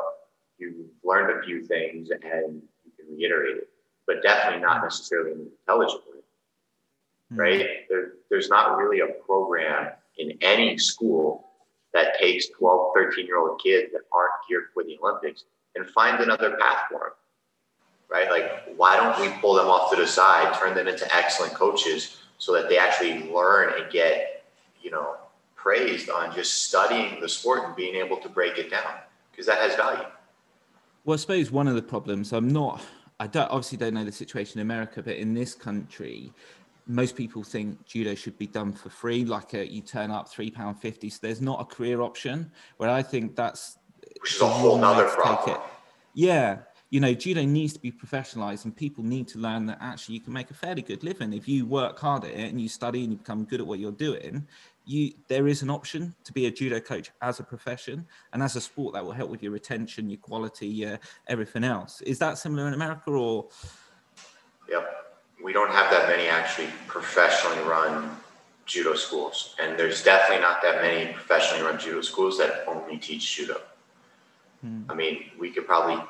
[0.57, 3.69] you've learned a few things and you can reiterate it.
[4.07, 6.19] But definitely not necessarily in an intelligent way,
[7.31, 7.39] Hmm.
[7.39, 7.67] right?
[7.89, 11.49] There, there's not really a program in any school
[11.93, 16.23] that takes 12, 13 year old kids that aren't geared for the Olympics and finds
[16.23, 17.11] another path for them
[18.09, 18.29] right?
[18.29, 22.17] Like, why don't we pull them off to the side, turn them into excellent coaches
[22.37, 24.43] so that they actually learn and get,
[24.81, 25.15] you know,
[25.55, 28.93] praised on just studying the sport and being able to break it down
[29.31, 30.05] because that has value.
[31.03, 32.81] Well, I suppose one of the problems I'm not,
[33.19, 36.31] I don't obviously don't know the situation in America, but in this country,
[36.87, 40.51] most people think judo should be done for free, like a, you turn up three
[40.51, 41.09] pound fifty.
[41.09, 42.51] So there's not a career option.
[42.77, 43.77] Where I think that's
[44.21, 45.57] Which is a whole wrong way nother to take problem.
[46.13, 50.15] Yeah, you know, judo needs to be professionalized, and people need to learn that actually
[50.15, 52.69] you can make a fairly good living if you work hard at it and you
[52.69, 54.47] study and you become good at what you're doing.
[54.85, 58.55] You there is an option to be a judo coach as a profession and as
[58.55, 62.01] a sport that will help with your retention, your quality, your everything else.
[62.01, 63.47] Is that similar in America or?
[64.69, 64.91] Yep.
[65.43, 68.15] We don't have that many actually professionally run
[68.65, 69.55] judo schools.
[69.59, 73.61] And there's definitely not that many professionally run judo schools that only teach judo.
[74.61, 74.83] Hmm.
[74.89, 76.03] I mean, we could probably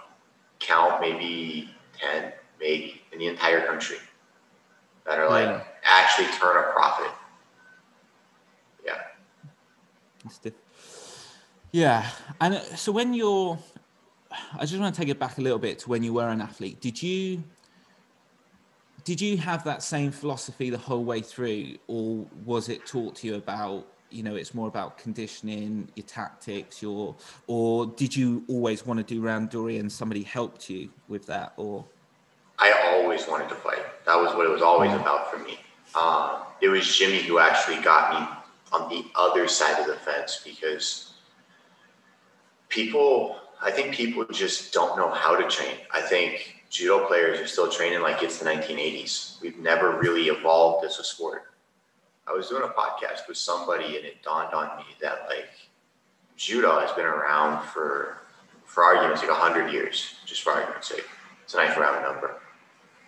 [0.60, 3.98] count maybe 10, maybe in the entire country
[5.06, 5.64] that are like Yeah.
[5.84, 7.12] actually turn a profit.
[8.86, 9.02] Yeah.
[11.72, 13.60] Yeah, and uh, so when you're,
[14.54, 16.42] I just want to take it back a little bit to when you were an
[16.42, 16.80] athlete.
[16.80, 17.44] Did you,
[19.04, 23.28] did you have that same philosophy the whole way through, or was it taught to
[23.28, 27.16] you about, you know, it's more about conditioning, your tactics, your,
[27.48, 31.86] or did you always want to do randori and somebody helped you with that, or?
[32.60, 33.84] I always wanted to fight.
[34.06, 35.60] That was what it was always about for me.
[35.96, 38.28] Um, it was Jimmy who actually got me
[38.72, 41.14] on the other side of the fence because
[42.70, 45.78] people, I think people just don't know how to train.
[45.94, 49.42] I think judo players are still training like it's the 1980s.
[49.42, 51.44] We've never really evolved as a sport.
[52.28, 55.50] I was doing a podcast with somebody and it dawned on me that like
[56.36, 58.18] judo has been around for,
[58.66, 61.06] for argument's sake, 100 years, just for argument's sake.
[61.44, 62.40] It's a nice round number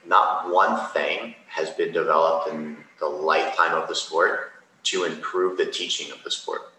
[0.08, 4.52] not one thing has been developed in the lifetime of the sport
[4.84, 6.74] to improve the teaching of the sport.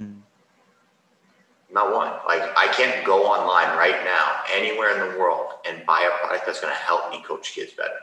[0.00, 0.20] Mm.
[1.72, 2.12] Not one.
[2.26, 6.46] Like I can't go online right now, anywhere in the world, and buy a product
[6.46, 7.98] that's going to help me coach kids better.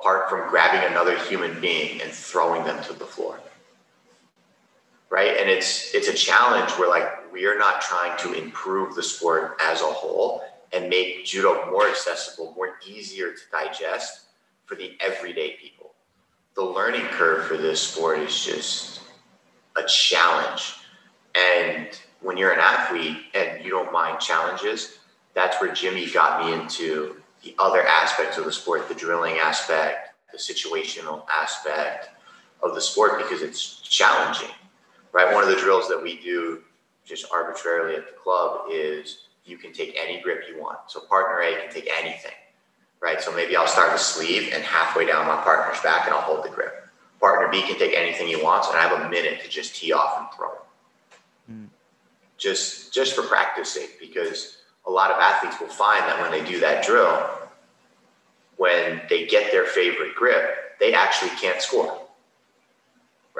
[0.00, 3.38] Apart from grabbing another human being and throwing them to the floor.
[5.10, 5.36] Right?
[5.36, 9.56] And it's it's a challenge where like we are not trying to improve the sport
[9.60, 14.26] as a whole and make judo more accessible, more easier to digest
[14.66, 15.92] for the everyday people.
[16.54, 19.00] The learning curve for this sport is just
[19.76, 20.76] a challenge.
[21.34, 21.88] And
[22.20, 24.98] when you're an athlete and you don't mind challenges,
[25.34, 30.10] that's where Jimmy got me into the other aspects of the sport, the drilling aspect,
[30.32, 32.10] the situational aspect
[32.62, 34.50] of the sport because it's challenging.
[35.12, 35.32] Right?
[35.32, 36.62] One of the drills that we do
[37.04, 40.78] just arbitrarily at the club is you can take any grip you want.
[40.86, 42.36] So partner A can take anything,
[43.00, 43.20] right?
[43.20, 46.44] So maybe I'll start the sleeve and halfway down my partner's back and I'll hold
[46.44, 46.86] the grip.
[47.20, 49.92] Partner B can take anything he wants and I have a minute to just tee
[49.92, 50.52] off and throw.
[51.50, 51.68] Mm.
[52.38, 56.48] Just just for practice sake, because a lot of athletes will find that when they
[56.48, 57.30] do that drill,
[58.56, 62.00] when they get their favorite grip, they actually can't score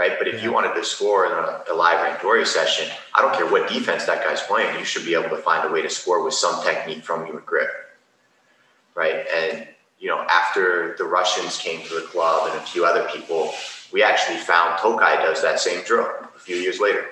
[0.00, 0.12] right?
[0.18, 3.51] But if you wanted to score in a, a live Randoria session, I don't care
[3.51, 6.24] what defense that guy's playing, you should be able to find a way to score
[6.24, 7.68] with some technique from your grip,
[8.95, 9.26] right?
[9.34, 9.68] And
[9.99, 13.53] you know, after the Russians came to the club and a few other people,
[13.93, 17.05] we actually found Tokai does that same drill a few years later.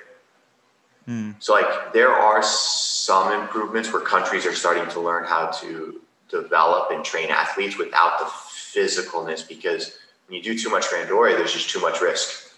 [1.08, 1.34] Mm.
[1.38, 6.90] So like there are some improvements where countries are starting to learn how to develop
[6.90, 11.70] and train athletes without the physicalness because when you do too much Randori, there's just
[11.70, 12.52] too much risk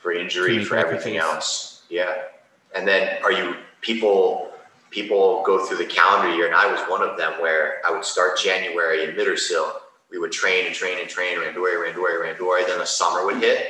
[0.00, 1.82] for injury, for everything else.
[1.90, 2.14] Yeah.
[2.74, 4.52] And then are you people
[4.90, 8.04] people go through the calendar year and I was one of them where I would
[8.04, 9.72] start January in Mittersill
[10.10, 12.66] we would train and train and train, randori, randori, randori.
[12.66, 13.66] Then the summer would hit,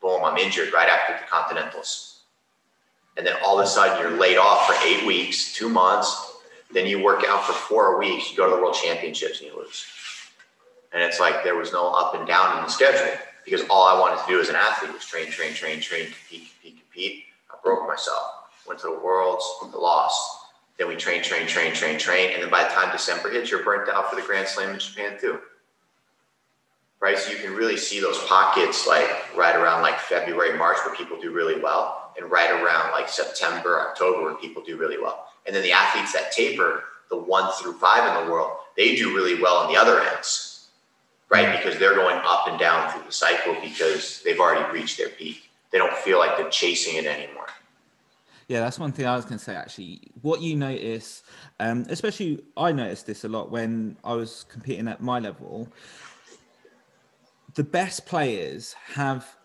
[0.00, 2.19] boom, I'm injured right after the Continentals.
[3.16, 6.38] And then all of a sudden you're laid off for eight weeks, two months.
[6.72, 9.56] Then you work out for four weeks, you go to the World Championships and you
[9.56, 9.84] lose.
[10.92, 13.98] And it's like there was no up and down in the schedule because all I
[13.98, 17.24] wanted to do as an athlete was train, train, train, train, compete, compete, compete.
[17.50, 18.22] I broke myself.
[18.66, 19.44] Went to the Worlds,
[19.74, 20.38] lost.
[20.78, 22.30] Then we train, train, train, train, train.
[22.32, 24.78] And then by the time December hits, you're burnt out for the Grand Slam in
[24.78, 25.38] Japan too.
[27.00, 27.18] Right?
[27.18, 31.20] So you can really see those pockets like right around like February, March where people
[31.20, 31.99] do really well.
[32.16, 35.26] And right around like September, October where people do really well.
[35.46, 39.14] And then the athletes that taper, the one through five in the world, they do
[39.14, 40.50] really well on the other ends
[41.30, 41.56] right?
[41.56, 45.48] Because they're going up and down through the cycle because they've already reached their peak.
[45.70, 47.46] They don't feel like they're chasing it anymore.
[48.48, 49.54] Yeah, that's one thing I was going to say.
[49.54, 51.22] Actually, what you notice,
[51.60, 55.68] um, especially I noticed this a lot when I was competing at my level.
[57.54, 59.36] The best players have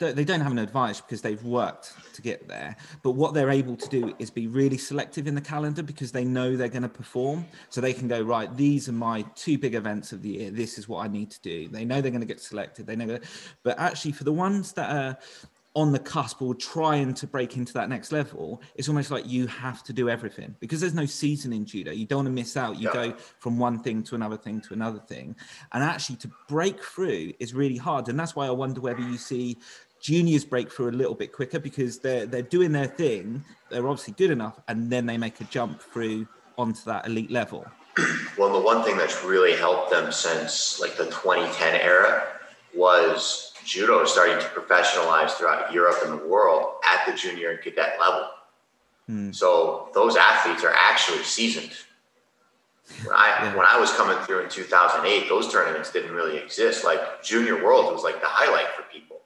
[0.00, 2.74] they don't have an advantage because they've worked to get there.
[3.02, 6.24] But what they're able to do is be really selective in the calendar because they
[6.24, 7.46] know they're going to perform.
[7.68, 10.50] So they can go, right, these are my two big events of the year.
[10.50, 11.68] This is what I need to do.
[11.68, 12.86] They know they're going to get selected.
[12.86, 13.24] They know that.
[13.62, 15.18] But actually, for the ones that are
[15.76, 19.46] on the cusp or trying to break into that next level, it's almost like you
[19.46, 21.92] have to do everything because there's no season in judo.
[21.92, 22.76] You don't want to miss out.
[22.76, 23.10] You yeah.
[23.10, 25.36] go from one thing to another thing to another thing.
[25.72, 28.08] And actually, to break through is really hard.
[28.08, 29.58] And that's why I wonder whether you see
[30.00, 33.44] juniors break through a little bit quicker because they're they're doing their thing.
[33.68, 36.26] They're obviously good enough, and then they make a jump through
[36.58, 37.66] onto that elite level.
[38.38, 42.26] Well, the one thing that's really helped them since like the 2010 era
[42.74, 47.98] was judo starting to professionalize throughout Europe and the world at the junior and cadet
[48.00, 48.30] level.
[49.06, 49.32] Hmm.
[49.32, 51.72] So those athletes are actually seasoned.
[53.04, 53.56] When I yeah.
[53.56, 56.84] when I was coming through in 2008, those tournaments didn't really exist.
[56.84, 59.19] Like Junior World was like the highlight for people.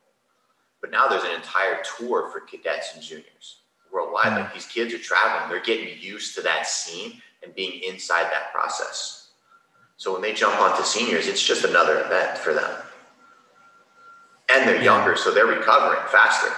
[0.85, 4.27] But now there's an entire tour for cadets and juniors worldwide.
[4.27, 4.41] Mm-hmm.
[4.41, 8.53] Like these kids are traveling, they're getting used to that scene and being inside that
[8.53, 9.31] process.
[9.97, 12.71] So when they jump onto seniors, it's just another event for them.
[14.53, 16.53] And they're younger, so they're recovering faster.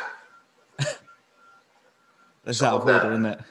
[2.45, 3.41] That's out of order, isn't it?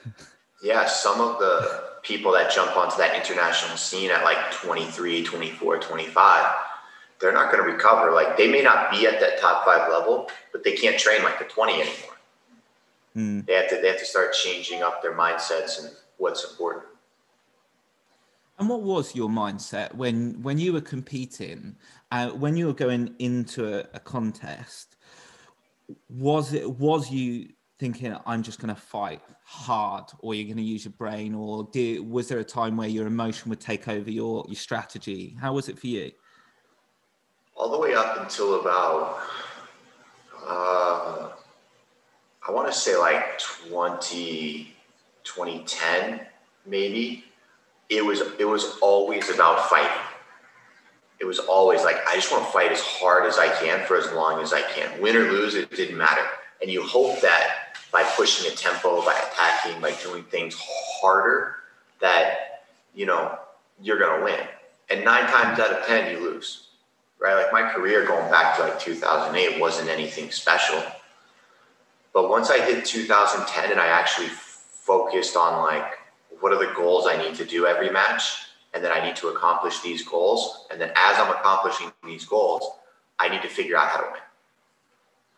[0.62, 5.78] Yeah, some of the people that jump onto that international scene at like 23, 24,
[5.78, 6.54] 25
[7.20, 8.12] they're not going to recover.
[8.12, 11.38] Like they may not be at that top five level, but they can't train like
[11.38, 12.16] the 20 anymore.
[13.16, 13.46] Mm.
[13.46, 16.84] They have to they have to start changing up their mindsets and what's important.
[18.58, 21.76] And what was your mindset when when you were competing,
[22.10, 24.96] uh, when you were going into a, a contest?
[26.08, 30.62] Was it was you thinking I'm just going to fight hard, or you're going to
[30.62, 34.10] use your brain, or did, was there a time where your emotion would take over
[34.10, 35.36] your your strategy?
[35.40, 36.10] How was it for you?
[37.56, 39.18] All the way up until about
[40.46, 41.30] uh,
[42.46, 44.74] I want to say like 20,
[45.24, 46.20] 2010
[46.66, 47.24] maybe.
[47.88, 50.02] It was it was always about fighting.
[51.18, 53.96] It was always like I just want to fight as hard as I can for
[53.96, 55.00] as long as I can.
[55.00, 56.24] Win or lose, it didn't matter.
[56.60, 61.56] And you hope that by pushing a tempo, by attacking, by doing things harder,
[62.00, 63.38] that you know
[63.80, 64.40] you're gonna win.
[64.90, 66.65] And nine times out of ten, you lose
[67.20, 67.34] right?
[67.34, 70.82] Like my career going back to like 2008 wasn't anything special.
[72.12, 75.98] But once I hit 2010 and I actually focused on like,
[76.40, 78.46] what are the goals I need to do every match?
[78.74, 80.66] And then I need to accomplish these goals.
[80.70, 82.70] And then as I'm accomplishing these goals,
[83.18, 84.20] I need to figure out how to win.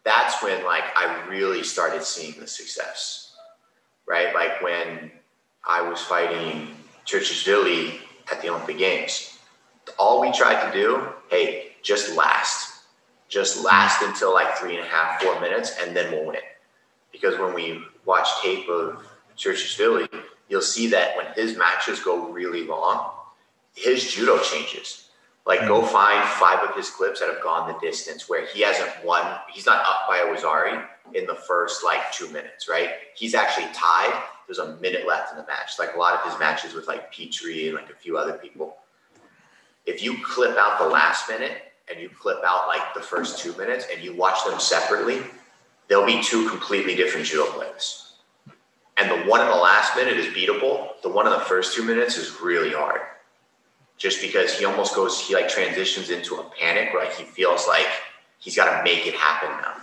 [0.04, 3.36] That's when like I really started seeing the success,
[4.06, 4.34] right?
[4.34, 5.10] Like when
[5.66, 6.68] I was fighting
[7.04, 8.00] Tchrikishvili
[8.30, 9.38] at the Olympic Games.
[9.98, 12.82] All we tried to do, hey, just last.
[13.28, 16.36] Just last until like three and a half, four minutes, and then we'll win.
[17.12, 19.04] Because when we watch tape of
[19.36, 20.08] Tchrikishvili,
[20.48, 23.10] you'll see that when his matches go really long,
[23.74, 25.10] his judo changes.
[25.46, 25.88] Like, go mm.
[25.88, 29.38] find five of his clips that have gone the distance where he hasn't won.
[29.50, 32.90] He's not up by Owazari in the first like two minutes, right?
[33.14, 34.22] He's actually tied.
[34.46, 35.78] There's a minute left in the match.
[35.78, 38.76] Like a lot of his matches with like Pietri and like a few other people.
[39.86, 43.56] If you clip out the last minute, and you clip out like the first two
[43.56, 45.20] minutes and you watch them separately,
[45.88, 48.12] they'll be two completely different judo plays.
[48.96, 51.00] And the one in the last minute is beatable.
[51.02, 53.00] The one in the first two minutes is really hard.
[53.96, 57.66] Just because he almost goes, he like transitions into a panic where like he feels
[57.66, 57.86] like
[58.38, 59.74] he's got to make it happen now.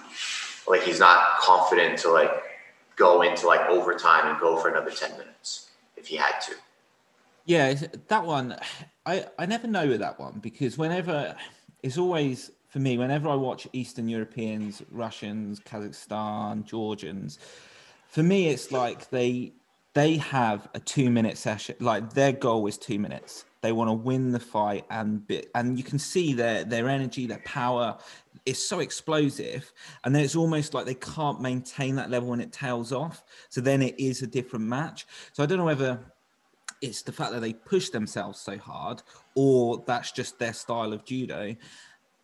[0.68, 2.32] Like he's not confident to like
[2.96, 6.54] go into like overtime and go for another 10 minutes if he had to.
[7.46, 7.74] Yeah,
[8.08, 8.58] that one,
[9.06, 11.36] I, I never know with that one because whenever
[11.86, 17.38] it's always for me, whenever I watch Eastern Europeans, Russians, Kazakhstan, Georgians,
[18.10, 19.54] for me it's like they
[19.94, 21.76] they have a two minute session.
[21.80, 23.46] Like their goal is two minutes.
[23.62, 27.28] They want to win the fight, and bit, and you can see their their energy,
[27.28, 27.98] their power
[28.48, 29.72] is so explosive,
[30.04, 33.24] and then it's almost like they can't maintain that level when it tails off.
[33.50, 35.06] So then it is a different match.
[35.34, 36.00] So I don't know whether
[36.82, 39.02] it's the fact that they push themselves so hard,
[39.36, 41.56] or that's just their style of judo.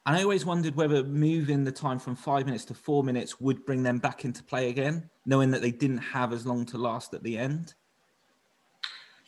[0.05, 3.66] And I always wondered whether moving the time from five minutes to four minutes would
[3.66, 7.14] bring them back into play again, knowing that they didn't have as long to last
[7.14, 7.76] at the end.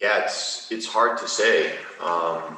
[0.01, 1.73] Yeah, it's it's hard to say.
[2.01, 2.57] Um,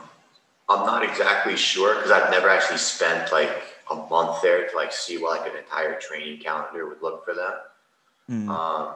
[0.70, 3.52] I'm not exactly sure because I've never actually spent like
[3.92, 7.34] a month there to like see what like an entire training calendar would look for
[7.34, 7.54] them.
[8.30, 8.50] Mm.
[8.50, 8.96] Um,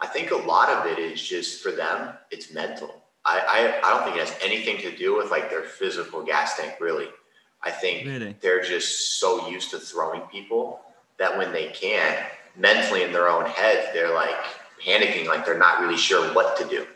[0.00, 2.97] I think a lot of it is just for them, it's mental.
[3.28, 6.56] I, I, I don't think it has anything to do with like their physical gas
[6.56, 7.08] tank, really.
[7.62, 8.36] I think really?
[8.40, 10.80] they're just so used to throwing people
[11.18, 12.24] that when they can,
[12.56, 14.36] mentally in their own head, they're like
[14.82, 16.86] panicking, like they're not really sure what to do.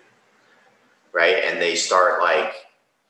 [1.13, 1.45] Right.
[1.45, 2.55] And they start like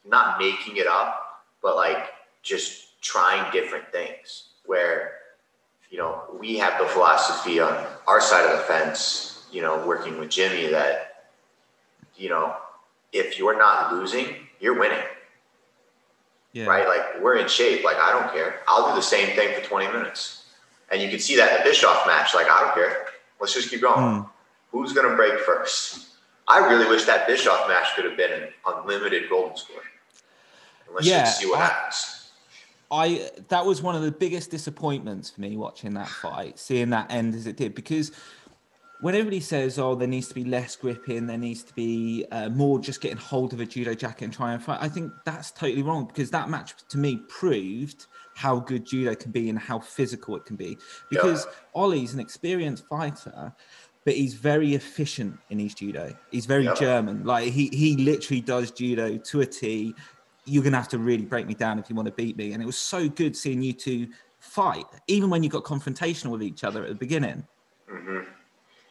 [0.05, 2.09] not making it up, but like
[2.43, 5.13] just trying different things where,
[5.91, 10.19] you know, we have the philosophy on our side of the fence, you know, working
[10.19, 11.27] with Jimmy that,
[12.17, 12.57] you know,
[13.13, 15.05] if you're not losing, you're winning.
[16.53, 16.67] Yeah.
[16.67, 16.87] Right?
[16.87, 17.85] Like we're in shape.
[17.85, 18.61] Like I don't care.
[18.67, 20.45] I'll do the same thing for 20 minutes.
[20.91, 22.35] And you can see that in the Bischof match.
[22.35, 23.07] Like I don't care.
[23.41, 23.97] Let's just keep going.
[23.97, 24.29] Mm.
[24.71, 26.09] Who's going to break first?
[26.49, 29.83] I really wish that Bischof match could have been an unlimited golden score.
[30.93, 32.31] let's yeah, just see what I, happens.
[32.91, 37.11] I that was one of the biggest disappointments for me watching that fight, seeing that
[37.11, 38.13] end as it did, because
[39.03, 42.49] when everybody says, "Oh, there needs to be less gripping, there needs to be uh,
[42.51, 45.51] more just getting hold of a judo jacket and try and fight," I think that's
[45.51, 49.81] totally wrong because that match to me proved how good judo can be and how
[49.81, 50.79] physical it can be.
[51.11, 51.53] Because yeah.
[51.75, 53.53] Ollie's an experienced fighter,
[54.05, 56.17] but he's very efficient in his judo.
[56.31, 56.75] He's very yeah.
[56.75, 57.25] German.
[57.25, 59.97] Like he he literally does judo to a T.
[60.45, 62.53] You're gonna have to really break me down if you want to beat me.
[62.53, 64.07] And it was so good seeing you two
[64.39, 67.45] fight, even when you got confrontational with each other at the beginning.
[67.91, 68.42] Mm-hmm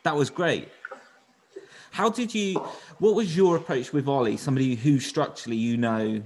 [0.04, 0.70] that was great.
[1.92, 2.56] How did you?
[3.00, 4.38] What was your approach with Ollie?
[4.38, 6.22] Somebody who structurally you know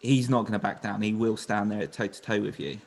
[0.00, 1.02] he's not going to back down.
[1.02, 2.78] He will stand there toe to toe with you.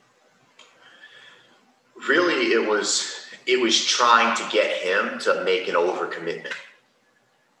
[2.08, 6.52] Really, it was it was trying to get him to make an overcommitment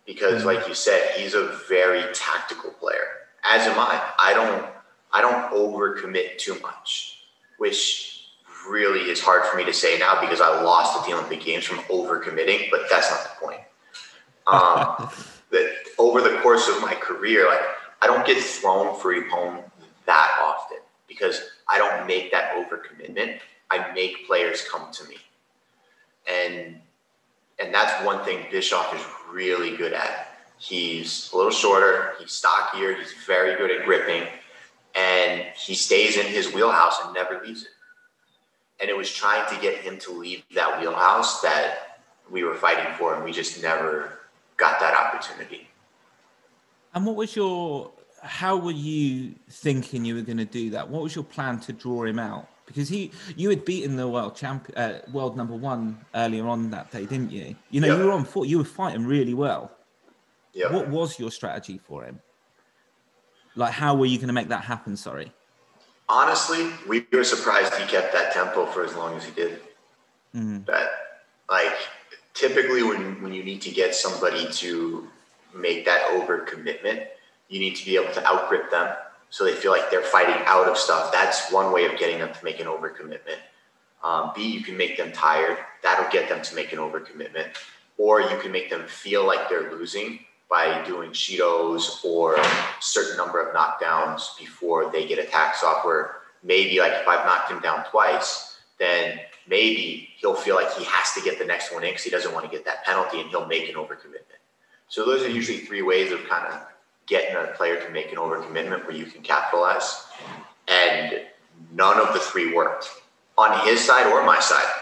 [0.06, 3.06] because, like you said, he's a very tactical player.
[3.44, 4.02] As am I.
[4.18, 4.66] I don't
[5.12, 7.18] I don't overcommit too much,
[7.58, 8.19] which
[8.68, 11.64] really is hard for me to say now because I lost at the Olympic Games
[11.64, 13.60] from overcommitting, but that's not the point.
[14.46, 15.10] Um,
[15.50, 17.60] that over the course of my career, like
[18.02, 19.62] I don't get thrown free Ippon
[20.06, 23.40] that often because I don't make that overcommitment.
[23.70, 25.16] I make players come to me,
[26.28, 26.80] and
[27.58, 30.28] and that's one thing Bischof is really good at.
[30.58, 34.26] He's a little shorter, he's stockier, he's very good at gripping,
[34.94, 37.70] and he stays in his wheelhouse and never leaves it
[38.80, 41.98] and it was trying to get him to leave that wheelhouse that
[42.30, 44.20] we were fighting for, and we just never
[44.56, 45.68] got that opportunity.
[46.94, 47.92] And what was your?
[48.22, 50.88] How were you thinking you were going to do that?
[50.88, 52.48] What was your plan to draw him out?
[52.66, 56.90] Because he, you had beaten the world champion, uh, world number one earlier on that
[56.90, 57.56] day, didn't you?
[57.70, 57.98] You know, yep.
[57.98, 58.46] you were on foot.
[58.46, 59.72] You were fighting really well.
[60.52, 60.72] Yeah.
[60.72, 62.20] What was your strategy for him?
[63.56, 64.96] Like, how were you going to make that happen?
[64.96, 65.32] Sorry
[66.10, 69.60] honestly, we were surprised he kept that tempo for as long as he did.
[70.34, 70.64] Mm-hmm.
[70.64, 70.90] That
[71.48, 71.72] like
[72.34, 75.08] typically when when you need to get somebody to
[75.54, 77.02] make that over commitment,
[77.48, 78.94] you need to be able to outgrip them
[79.30, 81.12] so they feel like they're fighting out of stuff.
[81.12, 83.38] That's one way of getting them to make an over commitment.
[84.02, 85.58] Um, B, you can make them tired.
[85.82, 87.48] That'll get them to make an over commitment.
[87.96, 90.20] Or you can make them feel like they're losing
[90.50, 92.46] by doing Shidos or a
[92.80, 97.50] certain number of knockdowns before they get attacks off where maybe like if I've knocked
[97.50, 101.84] him down twice, then maybe he'll feel like he has to get the next one
[101.84, 104.40] in because he doesn't want to get that penalty and he'll make an overcommitment.
[104.88, 106.60] So those are usually three ways of kind of
[107.06, 110.04] getting a player to make an overcommitment where you can capitalize.
[110.66, 111.22] And
[111.72, 112.88] none of the three worked
[113.38, 114.72] on his side or my side.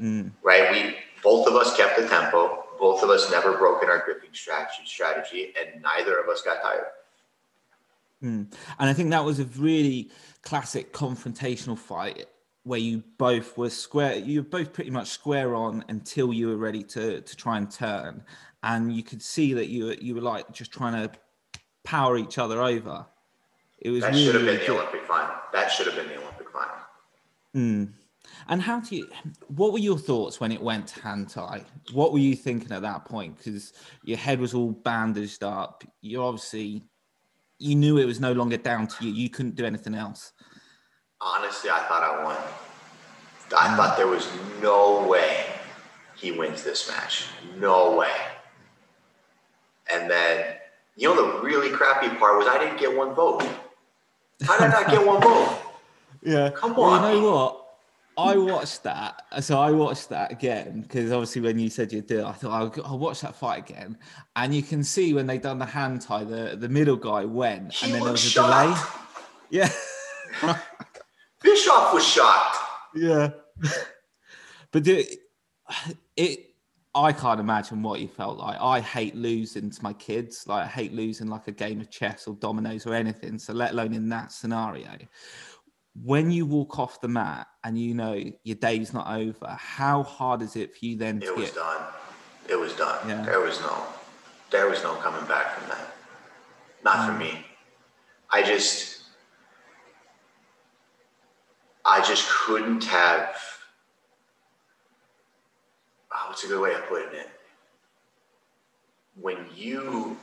[0.00, 0.32] Mm.
[0.42, 0.70] Right?
[0.72, 4.82] We both of us kept the tempo both of us never broken our gripping strategy,
[4.84, 6.86] strategy and neither of us got tired.
[8.22, 8.52] Mm.
[8.78, 10.10] And I think that was a really
[10.42, 12.26] classic confrontational fight
[12.64, 16.56] where you both were square, you were both pretty much square on until you were
[16.56, 18.24] ready to to try and turn,
[18.62, 22.38] and you could see that you were, you were like just trying to power each
[22.38, 23.06] other over.
[23.78, 24.72] It was That really, should have been the.
[24.72, 25.34] Olympic final.
[25.52, 26.74] That should have been the Olympic final.
[27.54, 27.92] Mm.
[28.48, 29.08] And how do you?
[29.48, 31.64] What were your thoughts when it went hantei?
[31.92, 33.38] What were you thinking at that point?
[33.38, 33.72] Because
[34.04, 35.82] your head was all bandaged up.
[36.00, 36.84] You obviously,
[37.58, 39.12] you knew it was no longer down to you.
[39.12, 40.32] You couldn't do anything else.
[41.20, 42.36] Honestly, I thought I won.
[43.56, 44.28] I thought there was
[44.62, 45.46] no way
[46.16, 47.26] he wins this match.
[47.58, 48.10] No way.
[49.92, 50.56] And then,
[50.96, 53.42] you know, the really crappy part was I didn't get one vote.
[54.44, 55.62] How did I not get one vote?
[56.22, 56.50] Yeah.
[56.50, 57.14] Come well, on.
[57.14, 57.65] you know what?
[58.18, 59.22] I watched that.
[59.40, 62.50] So I watched that again because obviously when you said you'd do it, I thought
[62.50, 63.98] I'll, I'll watch that fight again.
[64.36, 67.86] And you can see when they done the hantei, the, the middle guy went, He
[67.86, 68.74] and then there was a delay.
[69.50, 69.70] Yeah.
[71.42, 72.56] Bischof was shocked.
[72.94, 73.30] Yeah.
[74.72, 75.04] but do,
[76.16, 76.46] it,
[76.94, 78.58] I can't imagine what you felt like.
[78.58, 80.46] I hate losing to my kids.
[80.46, 83.38] Like I hate losing like a game of chess or dominoes or anything.
[83.38, 84.96] So let alone in that scenario.
[86.02, 90.42] When you walk off the mat and you know your day's not over, how hard
[90.42, 91.54] is it for you then to It was get?
[91.56, 91.82] done.
[92.48, 93.08] It was done.
[93.08, 93.22] Yeah.
[93.24, 93.82] There was no,
[94.50, 95.94] there was no coming back from that.
[96.84, 97.18] Not for Mm.
[97.18, 97.46] me.
[98.30, 99.02] I just,
[101.84, 103.36] I just couldn't have.
[106.12, 107.28] Oh, what's a good way of putting it?
[109.20, 110.18] When you,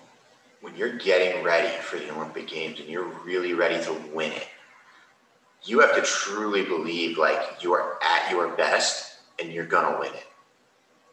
[0.62, 4.48] when you're getting ready for the Olympic Games and you're really ready to win it,
[5.66, 10.14] you have to truly believe like you are at your best and you're gonna win
[10.14, 10.28] it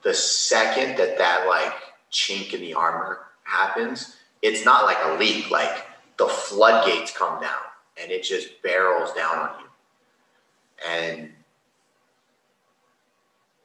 [0.02, 1.74] the second that that like
[2.10, 5.50] chink in the armor happens, it's not like a leak.
[5.50, 5.84] Like
[6.16, 7.60] the floodgates come down
[8.00, 9.66] and it just barrels down on you.
[10.88, 11.30] And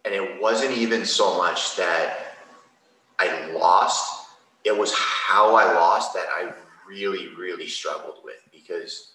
[0.04, 2.38] and it wasn't even so much that
[3.18, 4.28] I lost;
[4.64, 6.54] it was how I lost that I
[6.88, 9.14] really, really struggled with because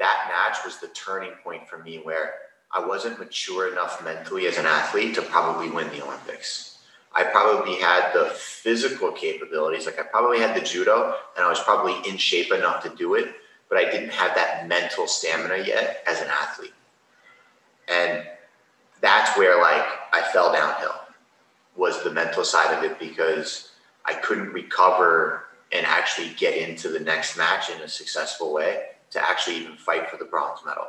[0.00, 2.34] that match was the turning point for me where
[2.72, 6.78] I wasn't mature enough mentally as an athlete to probably win the Olympics.
[7.14, 11.60] I probably had the physical capabilities, like I probably had the judo, and I was
[11.60, 13.34] probably in shape enough to do it,
[13.68, 16.72] but I didn't have that mental stamina yet as an athlete.
[17.88, 18.24] And
[19.00, 20.94] that's where like I fell downhill
[21.76, 23.72] was the mental side of it because
[24.04, 29.20] I couldn't recover and actually get into the next match in a successful way to
[29.28, 30.86] actually even fight for the bronze medal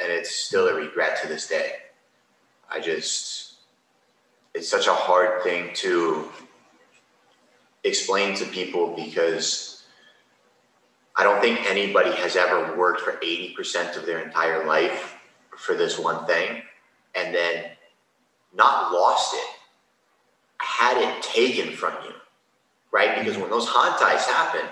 [0.00, 1.72] and it's still a regret to this day.
[2.70, 3.54] I just,
[4.54, 6.28] it's such a hard thing to
[7.84, 9.82] explain to people because
[11.16, 15.16] I don't think anybody has ever worked for 80% of their entire life
[15.56, 16.62] for this one thing
[17.14, 17.64] and then
[18.54, 19.46] not lost it,
[20.58, 22.14] had it taken from you,
[22.90, 23.18] right?
[23.18, 24.66] Because when those hanteis happen,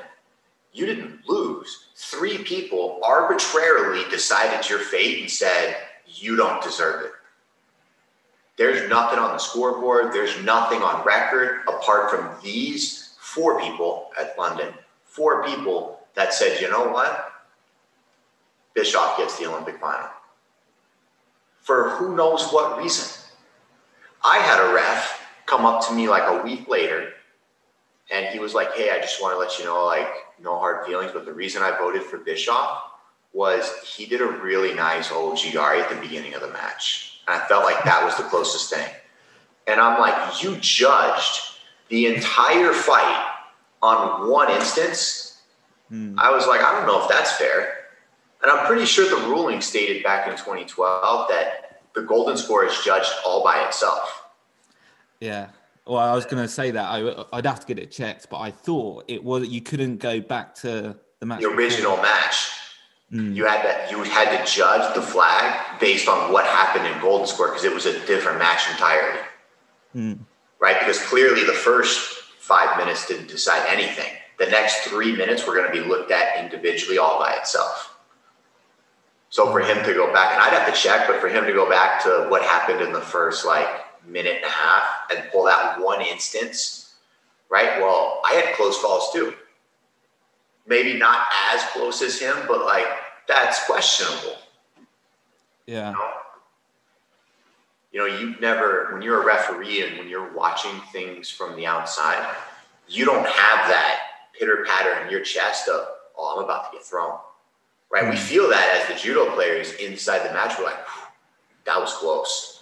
[0.73, 1.21] you didn't
[1.59, 1.87] lose.
[1.95, 7.13] Three people arbitrarily decided your fate and said, you don't deserve it.
[8.57, 14.37] There's nothing on the scoreboard, there's nothing on record apart from these four people at
[14.39, 14.73] London,
[15.05, 17.33] four people that said, you know what?
[18.75, 20.09] Bischof gets the Olympic final.
[21.61, 23.23] For who knows what reason.
[24.25, 27.13] I had a ref come up to me like a week later
[28.11, 30.87] and he was like, "Hey, I just want to let you know, like, no hard
[30.87, 32.83] feelings, but the reason I voted for Bischof
[33.33, 37.47] was he did a really nice OGR at the beginning of the match, and I
[37.47, 38.89] felt like that was the closest thing."
[39.67, 41.43] And I'm like, "You judged
[41.89, 43.27] the entire fight
[43.83, 45.41] on one instance."
[45.89, 46.19] Hmm.
[46.19, 47.89] I was like, "I don't know if that's fair,"
[48.43, 52.79] and I'm pretty sure the ruling stated back in 2012 that the golden score is
[52.85, 54.25] judged all by itself.
[55.21, 55.49] Yeah.
[55.89, 58.41] Well, I was going to say that I, I'd have to get it checked, but
[58.41, 61.41] I thought it was you couldn't go back to the match.
[61.41, 61.63] the before.
[61.63, 62.51] original match.
[63.11, 63.35] Mm.
[63.35, 67.27] You had that you had to judge the flag based on what happened in Golden
[67.27, 69.21] Score because it was a different match entirely.
[69.97, 70.19] Mm.
[70.61, 70.79] Right?
[70.79, 74.13] Because clearly the first five minutes didn't decide anything.
[74.39, 77.97] The next three minutes were going to be looked at individually all by itself.
[79.31, 81.53] So for him to go back, and I'd have to check, but for him to
[81.53, 83.67] go back to what happened in the first like
[84.09, 84.85] minute and a half
[85.15, 86.95] and pull that one instance,
[87.49, 87.79] right?
[87.81, 89.35] Well, I had close calls too
[90.69, 92.87] maybe not as close as him, but like
[93.27, 94.37] that's questionable.
[95.67, 95.91] Yeah.
[95.91, 96.11] You know,
[97.91, 101.67] you know, you've never when you're a referee and when you're watching things from the
[101.67, 102.35] outside,
[102.87, 104.01] you don't have that
[104.39, 105.87] pitter patter in your chest of,
[106.17, 107.19] oh, I'm about to get thrown.
[107.91, 108.05] Right?
[108.05, 108.19] We mm-hmm.
[108.19, 110.59] feel that as the judo players inside the match.
[110.59, 110.87] We're like,
[111.65, 112.58] that was close.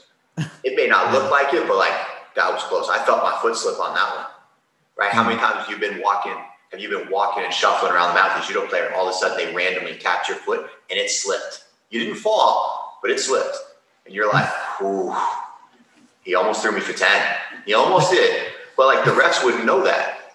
[0.64, 1.95] It may not look like it, but like
[2.34, 2.89] that was close.
[2.89, 4.26] I felt my foot slip on that one.
[4.97, 5.12] Right?
[5.12, 5.43] How many hmm.
[5.43, 6.34] times have you been walking
[6.72, 9.09] Have you been walking and shuffling around the mat with a judo player, and all
[9.09, 11.64] of a sudden they randomly tapped your foot and it slipped?
[11.91, 13.57] You didn't fall, but it slipped,
[14.05, 14.49] and you're like,
[14.82, 15.14] "Ooh,
[16.22, 17.37] he almost threw me for ten.
[17.64, 20.34] He almost did." But like the refs wouldn't know that.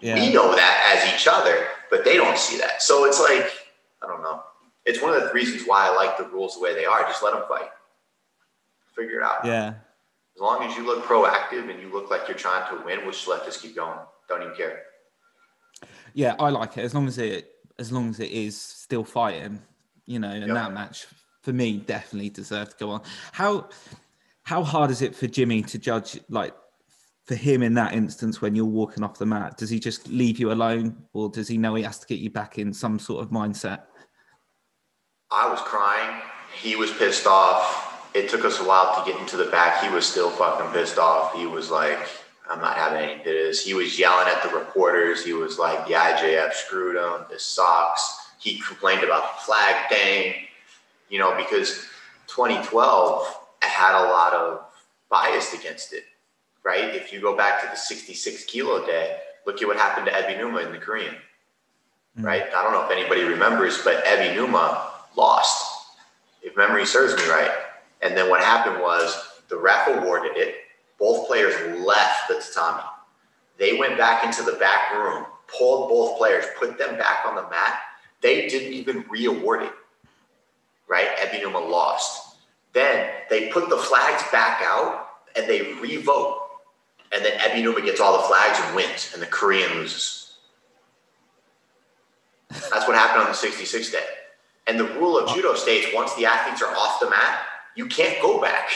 [0.00, 0.14] Yeah.
[0.14, 2.82] We know that as each other, but they don't see that.
[2.82, 3.50] So it's like,
[4.02, 4.42] I don't know.
[4.84, 7.02] It's one of the reasons why I like the rules the way they are.
[7.04, 7.68] Just let them fight.
[8.96, 9.44] Figure it out.
[9.44, 9.74] Yeah.
[10.34, 13.12] As long as you look proactive and you look like you're trying to win, we'll
[13.12, 13.98] just let this keep going.
[14.28, 14.82] Don't even care.
[16.14, 19.60] Yeah, I like it as long as it as long as it is still fighting,
[20.06, 20.54] you know, and Yep.
[20.54, 21.06] that match
[21.42, 23.02] for me definitely deserved to go on.
[23.32, 23.68] How
[24.44, 26.54] how hard is it for Jimmy to judge like
[27.24, 29.56] for him in that instance when you're walking off the mat?
[29.56, 32.30] Does he just leave you alone or does he know he has to get you
[32.30, 33.82] back in some sort of mindset?
[35.30, 36.20] I was crying.
[36.60, 37.91] He was pissed off.
[38.14, 39.82] It took us a while to get into the back.
[39.82, 41.34] He was still fucking pissed off.
[41.34, 41.98] He was like,
[42.48, 43.64] I'm not having any of this.
[43.64, 45.24] He was yelling at the reporters.
[45.24, 47.26] He was like, the IJF screwed him.
[47.30, 48.18] This sucks.
[48.38, 50.34] He complained about the flag thing,
[51.08, 51.86] you know, because
[52.26, 54.64] 2012 had a lot of
[55.08, 56.04] bias against it,
[56.64, 56.94] right?
[56.94, 60.66] If you go back to the 66 kilo day, look at what happened to Ebinuma
[60.66, 61.14] in the Korean
[62.18, 62.24] mm.
[62.24, 62.44] right?
[62.54, 65.86] I don't know if anybody remembers, but Ebinuma lost,
[66.42, 67.50] if memory serves me right.
[68.02, 69.16] And then what happened was
[69.48, 70.56] the ref awarded it.
[70.98, 72.82] Both players left the tatami.
[73.58, 77.48] They went back into the back room, pulled both players, put them back on the
[77.48, 77.78] mat.
[78.20, 79.72] They didn't even re-award it,
[80.88, 81.08] right?
[81.18, 82.36] Ebinuma lost.
[82.72, 86.38] Then they put the flags back out and they re-vote.
[87.12, 90.38] And then Ebinuma gets all the flags and wins, and the Korean loses.
[92.48, 94.04] That's what happened on the 66th day.
[94.66, 97.40] And the rule of judo states once the athletes are off the mat,
[97.76, 98.70] you can't go back.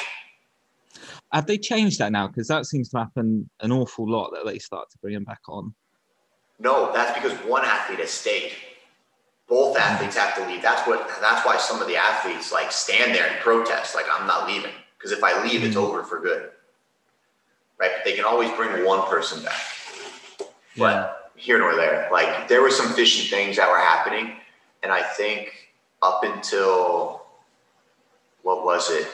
[1.33, 2.29] Have they changed that now?
[2.29, 5.41] Because that seems to happen an awful lot that they start to bring him back
[5.49, 5.75] on.
[6.59, 8.53] No, that's because one athlete has stayed.
[9.49, 10.63] Both athletes have to leave.
[10.63, 11.09] That's what.
[11.21, 14.73] That's why some of the athletes like stand there and protest, like I'm not leaving,
[14.97, 15.83] because if I leave, it's mm.
[15.83, 16.51] over for good.
[17.79, 17.91] Right?
[17.95, 19.61] But they can always bring one person back.
[20.77, 24.33] But here nor there, like there were some fishy things that were happening,
[24.83, 25.53] and I think
[26.03, 27.26] up until
[28.47, 29.09] what was it?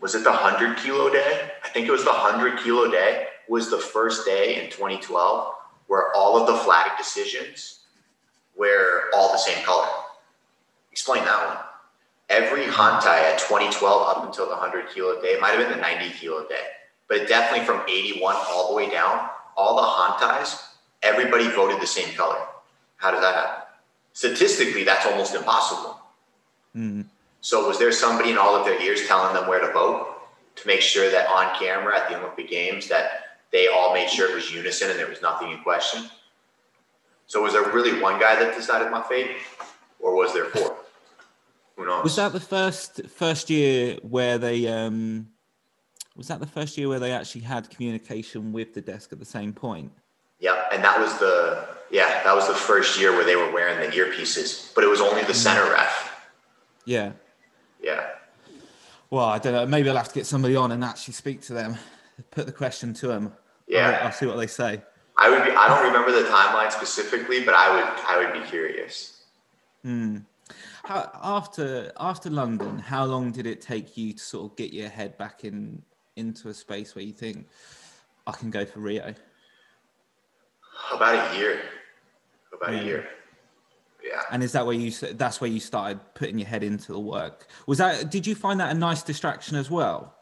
[0.00, 1.50] Was it the hundred kilo day?
[1.64, 3.26] I think it was the hundred kilo day.
[3.48, 5.52] Was the first day in 2012
[5.88, 7.80] where all of the flag decisions
[8.56, 9.88] were all the same color.
[10.92, 11.56] Explain that one.
[12.30, 16.10] Every hantei at 2012 up until the 100 kilo day, might have been the 90
[16.10, 16.64] kilo day,
[17.08, 20.62] but definitely from 81 all the way down, all the hanteis,
[21.02, 22.38] everybody voted the same color.
[22.98, 23.64] How does that happen?
[24.12, 26.00] Statistically, that's almost impossible.
[26.76, 27.06] Mm.
[27.44, 30.16] So was there somebody in all of their ears telling them where to vote
[30.56, 34.30] to make sure that on camera at the Olympic Games that they all made sure
[34.30, 36.08] it was unison and there was nothing in question?
[37.26, 39.32] So was there really one guy that decided my fate,
[40.00, 40.74] or was there four?
[41.76, 42.04] Who knows?
[42.04, 45.28] Was that the first first year where they um
[46.16, 49.26] was that the first year where they actually had communication with the desk at the
[49.26, 49.92] same point?
[50.40, 53.78] Yeah, and that was the yeah that was the first year where they were wearing
[53.80, 56.10] the earpieces, but it was only the center ref.
[56.86, 57.12] Yeah.
[57.84, 58.06] Yeah,
[59.10, 59.66] Well, I don't know.
[59.66, 61.76] Maybe I'll have to get somebody on and actually speak to them,
[62.30, 63.32] put the question to them.
[63.68, 63.98] yeah.
[64.00, 64.80] I'll, I'll see what they say.
[65.18, 65.50] I would be.
[65.52, 68.04] I don't remember the timeline specifically, but I would.
[68.08, 69.22] I would be curious.
[69.82, 70.18] Hmm.
[70.82, 74.88] How, after after London, how long did it take you to sort of get your
[74.88, 75.82] head back in
[76.16, 77.46] into a space where you think
[78.26, 79.14] I can go for Rio?
[80.92, 81.60] About a year.
[82.52, 82.80] About Yeah.
[82.80, 83.08] a year.
[84.04, 84.20] Yeah.
[84.30, 87.46] And is that where you that's where you started putting your head into the work?
[87.66, 90.14] Was that did you find that a nice distraction as well?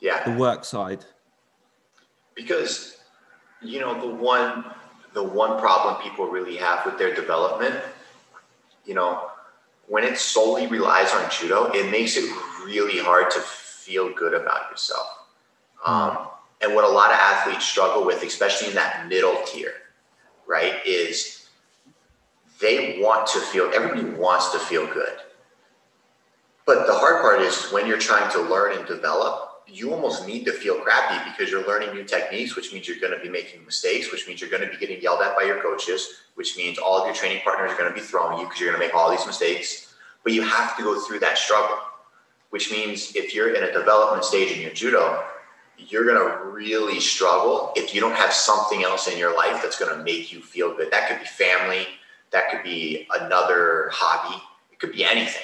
[0.00, 0.24] Yeah.
[0.24, 1.04] The work side.
[2.34, 2.98] because
[3.62, 4.64] you know the one
[5.14, 7.74] the one problem people really have with their development
[8.84, 9.30] you know
[9.88, 12.24] when it solely relies on judo it makes it
[12.64, 15.08] really hard to feel good about yourself
[15.86, 16.28] um,
[16.60, 19.72] and what a lot of athletes struggle with especially in that middle tier
[20.46, 21.45] right is
[22.60, 25.18] they want to feel everybody wants to feel good
[26.64, 30.44] but the hard part is when you're trying to learn and develop you almost need
[30.44, 33.64] to feel crappy because you're learning new techniques, which means you're going to be making
[33.64, 36.78] mistakes, which means you're going to be getting yelled at by your coaches, which means
[36.78, 38.86] all of your training partners are going to be throwing you because you're going to
[38.86, 39.94] make all these mistakes.
[40.22, 41.78] But you have to go through that struggle,
[42.50, 45.24] which means if you're in a development stage in your judo,
[45.78, 49.78] you're going to really struggle if you don't have something else in your life that's
[49.78, 50.90] going to make you feel good.
[50.92, 51.86] That could be family,
[52.30, 55.42] that could be another hobby, it could be anything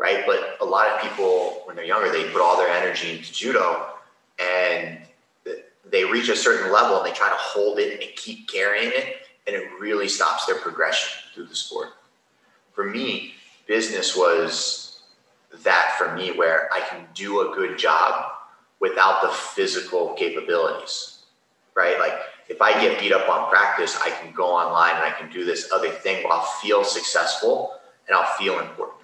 [0.00, 0.24] right?
[0.26, 3.86] But a lot of people, when they're younger, they put all their energy into judo
[4.42, 4.98] and
[5.90, 9.16] they reach a certain level and they try to hold it and keep carrying it.
[9.46, 11.88] and it really stops their progression through the sport.
[12.72, 13.34] For me,
[13.66, 15.02] business was
[15.64, 18.32] that for me where I can do a good job
[18.78, 21.22] without the physical capabilities,
[21.74, 21.98] right?
[21.98, 22.14] Like
[22.50, 25.44] if I get beat up on practice, I can go online and I can do
[25.44, 27.74] this other thing where I'll feel successful
[28.08, 28.98] and I'll feel important.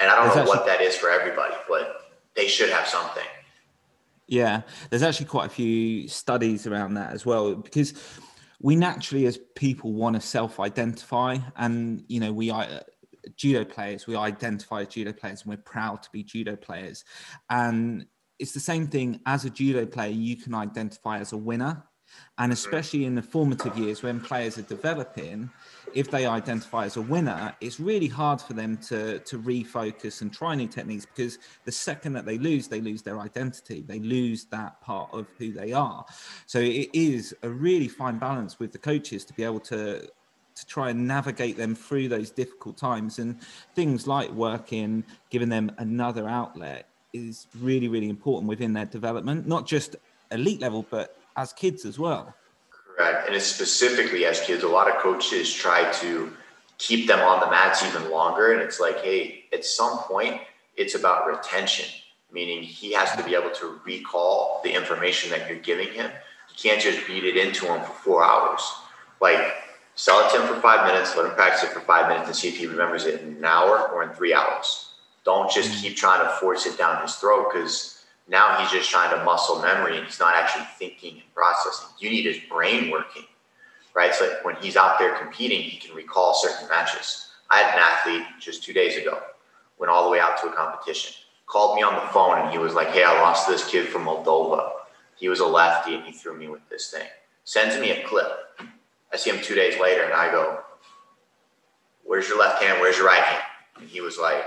[0.00, 3.24] And I don't know actually- what that is for everybody, but they should have something.
[4.26, 7.94] Yeah, there's actually quite a few studies around that as well because
[8.60, 12.80] we naturally, as people, want to self-identify, and you know, we are uh,
[13.36, 14.06] judo players.
[14.06, 17.04] We identify as judo players, and we're proud to be judo players.
[17.48, 18.06] And
[18.38, 20.10] it's the same thing as a judo player.
[20.10, 21.84] You can identify as a winner,
[22.38, 25.50] and especially in the formative years when players are developing,
[25.94, 30.32] if they identify as a winner, it's really hard for them to to refocus and
[30.32, 33.82] try new techniques because the second that they lose, they lose their identity.
[33.86, 36.04] They lose that part of who they are.
[36.46, 40.08] So it is a really fine balance with the coaches to be able to
[40.54, 43.40] to try and navigate them through those difficult times and
[43.76, 49.66] things like working, giving them another outlet is really, really important within their development, not
[49.66, 49.96] just
[50.30, 52.34] elite level, but as kids as well.
[52.70, 53.26] Correct.
[53.26, 56.32] And it's specifically as kids, a lot of coaches try to
[56.78, 58.52] keep them on the mats even longer.
[58.52, 60.40] And it's like, hey, at some point,
[60.76, 61.86] it's about retention,
[62.32, 66.06] meaning he has to be able to recall the information that you're giving him.
[66.06, 68.60] You can't just beat it into him for four hours.
[69.20, 69.54] Like,
[69.94, 72.36] sell it to him for five minutes, let him practice it for five minutes and
[72.36, 74.87] see if he remembers it in an hour or in three hours.
[75.28, 75.82] Don't just mm.
[75.82, 79.60] keep trying to force it down his throat because now he's just trying to muscle
[79.60, 81.90] memory and he's not actually thinking and processing.
[81.98, 83.24] You need his brain working,
[83.92, 84.14] right?
[84.14, 87.28] So when he's out there competing, he can recall certain matches.
[87.50, 89.20] I had an athlete just two days ago,
[89.78, 91.12] went all the way out to a competition,
[91.44, 94.06] called me on the phone and he was like, Hey, I lost this kid from
[94.06, 94.70] Moldova.
[95.16, 97.06] He was a lefty and he threw me with this thing.
[97.44, 98.32] Sends me a clip.
[99.12, 100.60] I see him two days later and I go,
[102.02, 102.80] Where's your left hand?
[102.80, 103.42] Where's your right hand?
[103.76, 104.46] And he was like,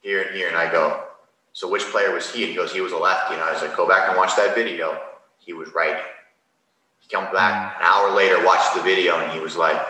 [0.00, 0.48] Here and here.
[0.48, 1.04] And I go,
[1.52, 2.42] So which player was he?
[2.42, 3.34] And he goes, He was a lefty.
[3.34, 5.00] And I was like, Go back and watch that video.
[5.38, 6.00] He was righty.
[7.00, 9.80] He comes back an hour later, watched the video, and he was like,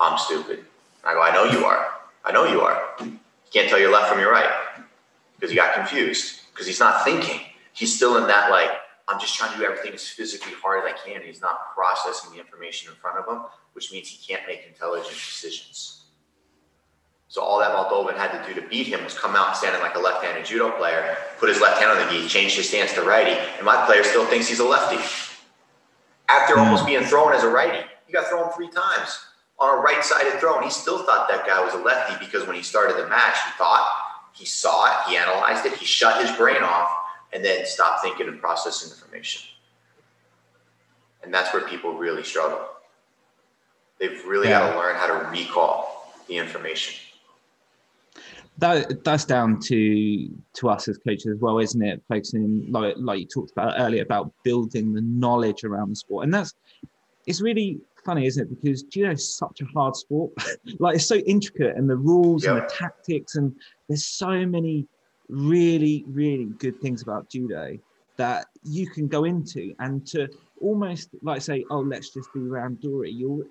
[0.00, 0.58] I'm stupid.
[0.58, 0.66] And
[1.04, 1.88] I go, I know you are.
[2.24, 2.82] I know you are.
[3.00, 3.18] You
[3.52, 4.50] can't tell your left from your right
[5.34, 7.40] because he got confused because he's not thinking.
[7.72, 8.70] He's still in that, like,
[9.06, 11.16] I'm just trying to do everything as physically hard as I can.
[11.16, 13.42] And he's not processing the information in front of him,
[13.74, 16.05] which means he can't make intelligent decisions.
[17.28, 19.96] So all that Moldovan had to do to beat him was come out standing like
[19.96, 23.02] a left-handed judo player, put his left hand on the gi, change his stance to
[23.02, 24.98] righty, and my player still thinks he's a lefty.
[26.28, 26.60] After hmm.
[26.60, 29.18] almost being thrown as a righty, he got thrown three times
[29.58, 32.56] on a right-sided throw, and he still thought that guy was a lefty because when
[32.56, 33.90] he started the match, he thought,
[34.32, 36.90] he saw it, he analyzed it, he shut his brain off,
[37.32, 39.42] and then stopped thinking and processing information.
[41.22, 42.60] And that's where people really struggle.
[43.98, 47.00] They've really got to learn how to recall the information.
[48.58, 52.02] That that's down to to us as coaches as well, isn't it?
[52.08, 56.32] Focusing like like you talked about earlier about building the knowledge around the sport, and
[56.32, 56.54] that's
[57.26, 58.62] it's really funny, isn't it?
[58.62, 60.32] Because judo is such a hard sport.
[60.78, 63.54] like it's so intricate, and the rules and the tactics, and
[63.88, 64.86] there's so many
[65.28, 67.76] really really good things about judo
[68.16, 70.28] that you can go into, and to
[70.62, 73.10] almost like say, oh, let's just do randori.
[73.12, 73.44] You're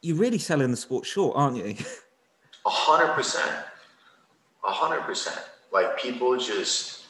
[0.00, 1.74] you're really selling the sport short, aren't you?
[2.66, 3.50] A hundred percent.
[4.62, 5.40] Hundred percent.
[5.72, 7.04] Like people just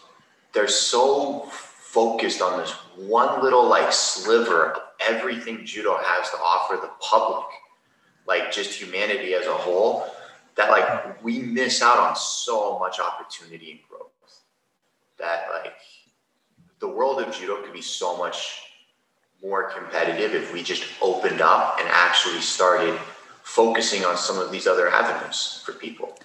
[0.53, 6.77] they're so focused on this one little like sliver of everything judo has to offer
[6.77, 7.47] the public,
[8.27, 10.07] like just humanity as a whole,
[10.57, 14.11] that like we miss out on so much opportunity and growth.
[15.19, 15.75] That like
[16.81, 18.63] the world of judo could be so much
[19.43, 22.99] more competitive if we just opened up and actually started
[23.43, 26.19] focusing on some of these other avenues for people.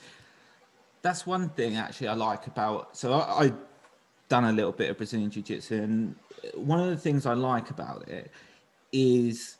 [1.03, 2.97] That's one thing actually I like about.
[2.97, 3.53] So I, I
[4.29, 6.15] done a little bit of Brazilian Jiu Jitsu, and
[6.55, 8.31] one of the things I like about it
[8.93, 9.57] is,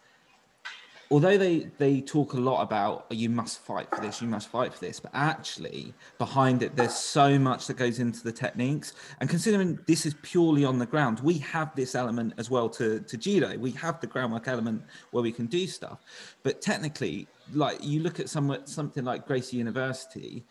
[1.11, 4.47] although they they talk a lot about "Oh, you must fight for this, you must
[4.47, 8.93] fight for this, but actually behind it, there's so much that goes into the techniques.
[9.19, 13.01] And considering this is purely on the ground, we have this element as well to
[13.01, 13.57] to judo.
[13.57, 14.81] We have the groundwork element
[15.11, 15.99] where we can do stuff,
[16.41, 20.45] but technically, like you look at some something like Gracie University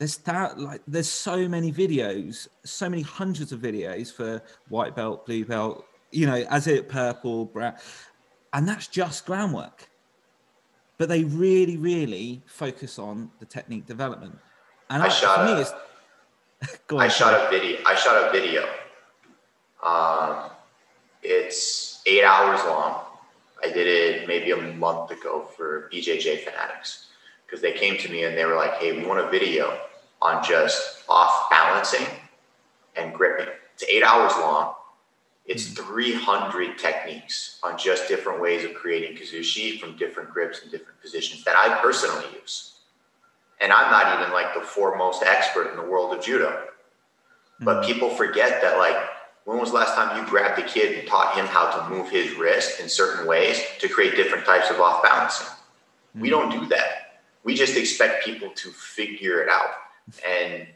[0.00, 5.24] there's that like there's so many videos so many hundreds of videos for white belt
[5.26, 7.74] blue belt you know as it purple brown
[8.54, 9.88] and that's just groundwork
[10.96, 14.36] but they really really focus on the technique development
[14.88, 15.90] and I shot for me a-
[16.98, 17.78] I shot a video.
[17.86, 18.68] I shot a video.
[19.82, 20.50] Um,
[21.22, 23.04] it's eight hours long.
[23.64, 27.06] I did it maybe a month ago for BJJ fanatics
[27.46, 29.78] because they came to me and they were like, "Hey, we want a video
[30.22, 32.06] on just off balancing
[32.96, 33.52] and gripping.
[33.74, 34.74] It's eight hours long.
[35.46, 35.82] It's hmm.
[35.82, 41.44] 300 techniques on just different ways of creating kazushi from different grips and different positions
[41.44, 42.74] that I personally use.
[43.60, 46.68] And I'm not even like the foremost expert in the world of judo.
[47.58, 47.64] Hmm.
[47.64, 48.96] But people forget that, like,
[49.44, 52.10] when was the last time you grabbed a kid and taught him how to move
[52.10, 55.48] his wrist in certain ways to create different types of off balancing?
[56.14, 56.34] We hmm.
[56.34, 57.22] don't do that.
[57.42, 59.70] We just expect people to figure it out.
[60.26, 60.66] And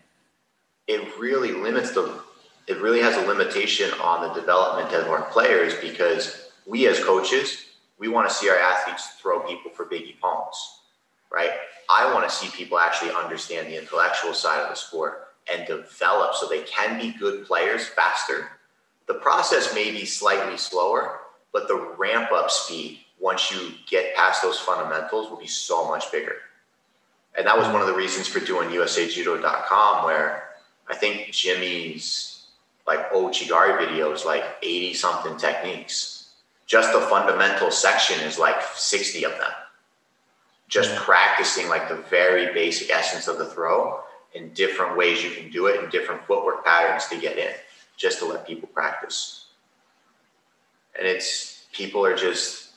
[0.87, 2.21] it really limits the,
[2.67, 7.67] it really has a limitation on the development of our players because we as coaches,
[7.99, 10.55] we want to see our athletes throw people for big ippons,
[11.33, 11.51] right?
[11.89, 16.35] I want to see people actually understand the intellectual side of the sport and develop
[16.35, 18.49] so they can be good players faster.
[19.07, 21.21] The process may be slightly slower,
[21.53, 26.11] but the ramp up speed once you get past those fundamentals will be so much
[26.11, 26.37] bigger.
[27.37, 30.51] And that was one of the reasons for doing usajudo.com where
[30.89, 32.47] I think Jimmy's
[32.87, 36.31] like Ouchigari videos like 80 something techniques.
[36.67, 39.51] Just the fundamental section is like 60 of them.
[40.69, 44.01] Just practicing like the very basic essence of the throw
[44.35, 47.53] in different ways you can do it and different footwork patterns to get in,
[47.97, 49.47] just to let people practice.
[50.99, 52.71] And it's people are just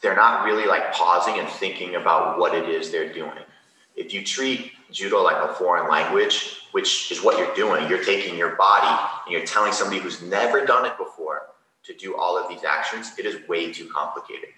[0.00, 3.32] they're not really like pausing and thinking about what it is they're doing.
[3.96, 8.36] If you treat judo like a foreign language, which is what you're doing, you're taking
[8.36, 11.42] your body and you're telling somebody who's never done it before
[11.84, 14.50] to do all of these actions, it is way too complicated.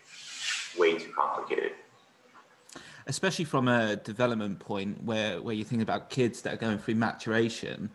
[0.77, 1.73] Way too complicated
[3.09, 6.95] especially from a development point where where you think about kids that are going through
[6.95, 7.91] maturation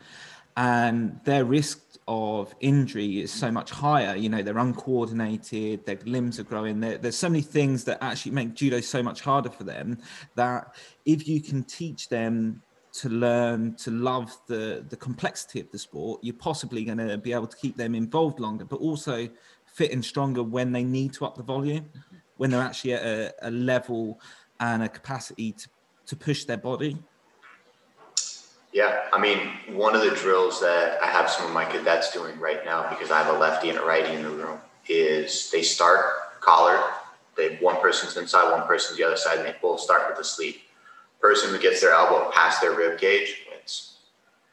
[0.57, 6.39] and their risk of injury is so much higher you know they're uncoordinated their limbs
[6.39, 9.63] are growing there, there's so many things that actually make judo so much harder for
[9.63, 9.97] them
[10.35, 10.75] that
[11.05, 16.19] if you can teach them to learn to love the the complexity of the sport
[16.23, 19.27] you're possibly going to be able to keep them involved longer but also
[19.65, 21.89] fit and stronger when they need to up the volume
[22.37, 24.19] when they're actually at a, a level
[24.59, 25.67] and a capacity to,
[26.07, 26.97] to push their body?
[28.73, 32.39] Yeah, I mean, one of the drills that I have some of my cadets doing
[32.39, 34.59] right now because I have a lefty and a righty in the room
[34.89, 36.81] is they start collar.
[37.37, 40.23] They one person's inside, one person's the other side, and they both start with the
[40.23, 40.57] sleeve.
[41.21, 43.97] Person who gets their elbow past their rib cage wins,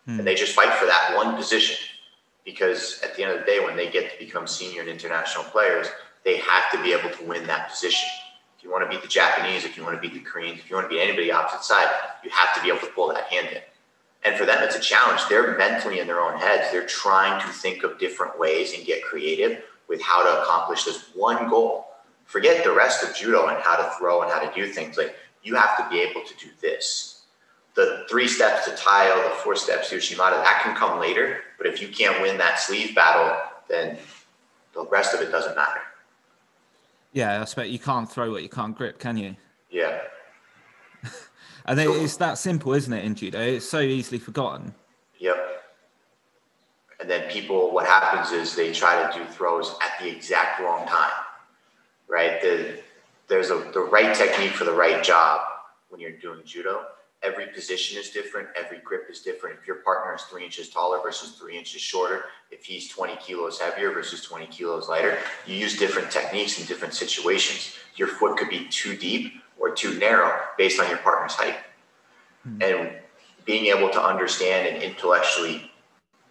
[0.05, 0.19] hmm.
[0.19, 1.77] and they just fight for that one position
[2.45, 5.45] because at the end of the day, when they get to become senior and international
[5.45, 5.89] players,
[6.25, 8.09] they have to be able to win that position.
[8.57, 10.69] If you want to beat the Japanese, if you want to beat the Koreans, if
[10.69, 11.89] you want to beat anybody opposite side,
[12.23, 13.63] you have to be able to pull that hand in.
[14.25, 15.21] And for them, it's a challenge.
[15.29, 16.71] They're mentally in their own heads.
[16.71, 21.11] They're trying to think of different ways and get creative with how to accomplish this
[21.15, 21.87] one goal.
[22.27, 24.97] Forget the rest of judo and how to throw and how to do things.
[24.97, 27.23] Like you have to be able to do this.
[27.75, 31.39] The three steps to Taiyo, the four steps to Uchimata, that can come later.
[31.57, 33.37] But if you can't win that sleeve battle,
[33.69, 33.97] then
[34.75, 35.81] the rest of it doesn't matter.
[37.13, 39.37] Yeah, I expect you can't throw what you can't grip, can you?
[39.71, 40.01] Yeah.
[41.67, 43.41] And it's that simple, isn't it, in judo?
[43.41, 44.75] It's so easily forgotten.
[45.19, 45.63] Yep.
[47.01, 50.87] And then people, what happens is they try to do throws at the exact wrong
[50.87, 51.13] time,
[52.09, 52.41] right?
[52.41, 52.81] The,
[53.29, 55.41] there's a, the right technique for the right job
[55.89, 56.85] when you're doing judo
[57.23, 59.59] every position is different, every grip is different.
[59.61, 63.59] If your partner is three inches taller versus three inches shorter, if he's 20 kilos
[63.59, 67.77] heavier versus 20 kilos lighter, you use different techniques in different situations.
[67.97, 71.57] Your foot could be too deep or too narrow based on your partner's height.
[72.49, 72.63] Mm-hmm.
[72.63, 72.97] And
[73.45, 75.71] being able to understand and intellectually,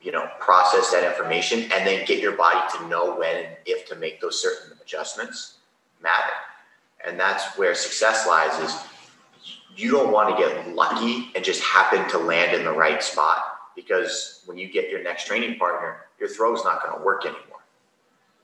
[0.02, 3.88] you know, process that information and then get your body to know when and if
[3.88, 5.58] to make those certain adjustments
[6.02, 6.34] matter.
[7.06, 8.76] And that's where success lies is
[9.76, 13.38] you don't want to get lucky and just happen to land in the right spot
[13.76, 17.26] because when you get your next training partner, your throw is not going to work
[17.26, 17.64] anymore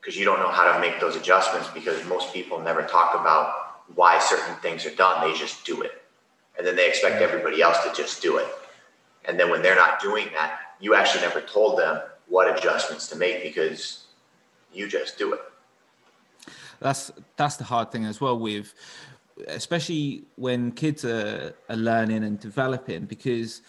[0.00, 3.65] because you don't know how to make those adjustments because most people never talk about
[3.94, 5.28] why certain things are done.
[5.28, 6.02] They just do it.
[6.58, 8.46] And then they expect everybody else to just do it.
[9.26, 13.16] And then when they're not doing that, you actually never told them what adjustments to
[13.16, 14.04] make because
[14.72, 15.40] you just do it.
[16.80, 18.74] That's that's the hard thing as well with
[19.48, 23.62] especially when kids are, are learning and developing, because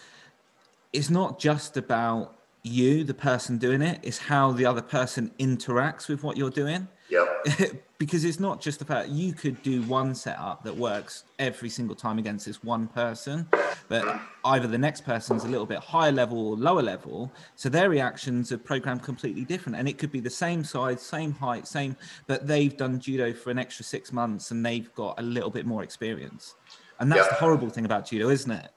[0.92, 6.08] it's not just about you, the person doing it, it's how the other person interacts
[6.08, 6.88] with what you're doing.
[7.10, 7.46] Yep.
[7.98, 12.18] because it's not just about you could do one setup that works every single time
[12.18, 13.46] against this one person,
[13.88, 17.90] but either the next person's a little bit higher level or lower level, so their
[17.90, 19.76] reactions are programmed completely different.
[19.76, 21.96] And it could be the same size, same height, same,
[22.28, 25.66] but they've done judo for an extra six months and they've got a little bit
[25.66, 26.54] more experience.
[27.00, 27.30] And that's Yeah.
[27.30, 28.70] the horrible thing about judo, isn't it?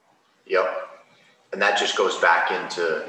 [0.46, 0.88] Yep.
[1.52, 3.04] And that just goes back into,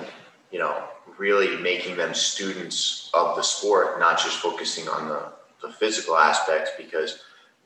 [0.52, 0.84] you know,
[1.18, 5.33] really making them students of the sport, not just focusing on the,
[5.64, 7.20] the physical aspects, because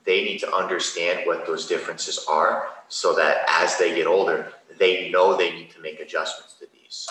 [0.06, 5.10] they need to understand what those differences are so that as they get older, they
[5.10, 7.06] know they need to make adjustments to these.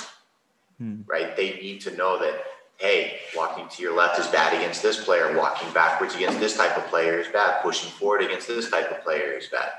[0.80, 1.02] Hmm.
[1.06, 1.36] Right?
[1.36, 2.44] They need to know that,
[2.78, 6.78] hey, walking to your left is bad against this player, walking backwards against this type
[6.78, 9.70] of player is bad, pushing forward against this type of player is bad.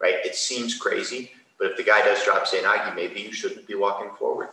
[0.00, 0.16] Right?
[0.24, 3.66] It seems crazy, but if the guy does drop seoi nage, ah, maybe you shouldn't
[3.66, 4.48] be walking forward.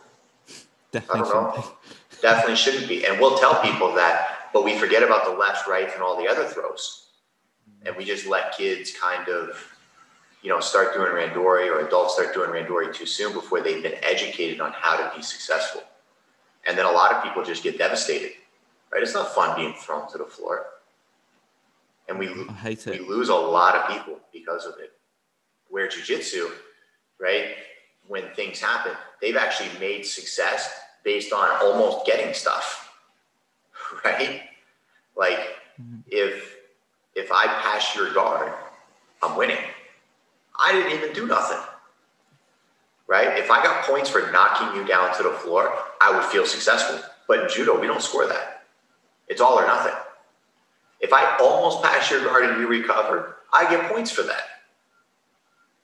[0.48, 0.52] I
[0.92, 1.30] Definitely.
[1.30, 1.72] don't know.
[2.22, 3.06] Definitely shouldn't be.
[3.06, 6.26] And we'll tell people that, but we forget about the left, right, and all the
[6.26, 7.08] other throws.
[7.84, 9.62] And we just let kids kind of,
[10.40, 14.02] you know, start doing randori or adults start doing randori too soon before they've been
[14.02, 15.82] educated on how to be successful.
[16.66, 18.32] And then a lot of people just get devastated,
[18.90, 19.02] right?
[19.02, 20.64] It's not fun being thrown to the floor.
[22.08, 24.94] And we, we lose a lot of people because of it.
[25.68, 26.50] Where jujitsu,
[27.20, 27.56] right?
[28.08, 30.72] When things happen, they've actually made success
[31.04, 32.90] based on almost getting stuff,
[34.02, 34.44] right?
[35.16, 35.38] Like
[35.80, 36.00] mm-hmm.
[36.08, 36.56] if
[37.14, 38.52] if I pass your guard,
[39.22, 39.58] I'm winning.
[40.58, 41.58] I didn't even do nothing,
[43.06, 43.38] right?
[43.38, 47.00] If I got points for knocking you down to the floor, I would feel successful.
[47.26, 48.64] But in judo, we don't score that.
[49.28, 49.94] It's all or nothing.
[51.00, 54.42] If I almost pass your guard and you recover, I get points for that.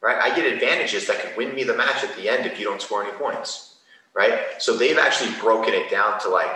[0.01, 0.16] Right?
[0.16, 2.80] I get advantages that can win me the match at the end if you don't
[2.80, 3.76] score any points.
[4.14, 4.41] Right?
[4.59, 6.51] So they've actually broken it down to like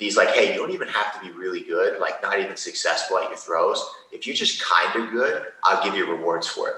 [0.00, 3.18] these like, hey, you don't even have to be really good, like not even successful
[3.18, 3.84] at your throws.
[4.10, 6.74] If you're just kind of good, I'll give you rewards for it.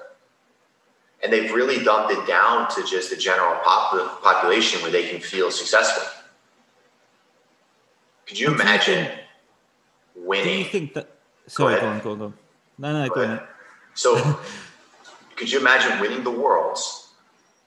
[1.22, 5.20] And they've really dumbed it down to just the general pop- population where they can
[5.20, 6.02] feel successful.
[8.26, 9.18] Could you And do you imagine think-
[10.14, 10.64] Do you winning?
[10.66, 11.08] think that?
[11.46, 11.88] Sorry, go, ahead.
[11.88, 12.34] on, go on, go on.
[12.78, 13.40] No, no, Go go on.
[13.94, 14.40] So,
[15.36, 17.08] could you imagine winning the worlds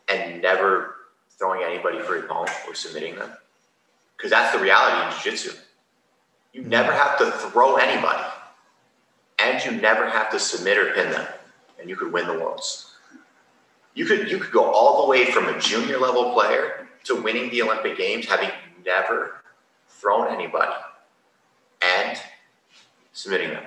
[0.09, 0.95] and never
[1.37, 3.31] throwing anybody for a bone or submitting them?
[4.15, 5.57] Because that's the reality in jiu-jitsu.
[6.53, 6.97] You never mm.
[6.97, 8.23] have to throw anybody,
[9.39, 11.27] and you never have to submit or pin them,
[11.79, 12.93] and you could win the worlds.
[13.93, 17.49] You could you could go all the way from a junior level player to winning
[17.49, 18.49] the Olympic Games, having
[18.85, 19.41] never
[19.87, 20.73] thrown anybody
[21.81, 22.17] and
[23.13, 23.63] submitting them.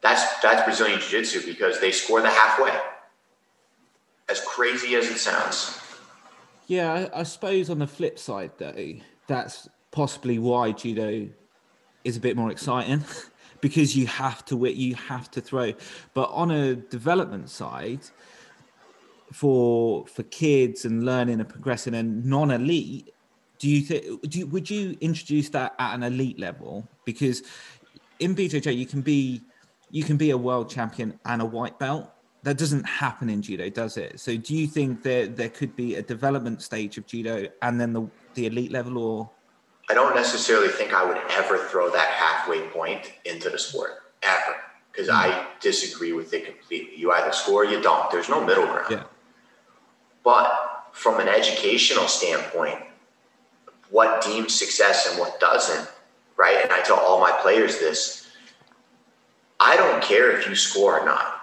[0.00, 2.72] That's that's Brazilian Jiu-Jitsu because they score the halfway.
[4.28, 5.78] As crazy as it sounds.
[6.68, 8.94] Yeah, I, I suppose on the flip side, though,
[9.26, 11.28] that's possibly why judo
[12.04, 13.04] is a bit more exciting
[13.60, 15.72] because you have to wi- you have to throw.
[16.14, 18.00] But on a development side,
[19.32, 23.12] for for kids and learning and progressing and non-elite,
[23.58, 26.88] do you think do you, would you introduce that at an elite level?
[27.04, 27.42] Because
[28.18, 29.42] in BJJ you can be
[29.90, 32.10] you can be a world champion and a white belt.
[32.42, 34.18] That doesn't happen in judo, does it?
[34.18, 37.92] So do you think there there could be a development stage of judo and then
[37.92, 39.30] the the elite level or
[39.90, 44.02] I don't necessarily think I would ever throw that halfway point into the sport.
[44.22, 44.54] Ever.
[44.92, 45.48] Because I mm-hmm.
[45.60, 46.96] disagree with it completely.
[46.96, 48.08] You either score or you don't.
[48.12, 48.86] There's no middle ground.
[48.88, 49.02] yeah.
[50.22, 52.78] But from an educational standpoint,
[53.90, 55.90] what deems success and what doesn't,
[56.36, 56.58] right?
[56.62, 58.28] And I tell all my players this
[59.58, 61.34] I don't care if you score or not.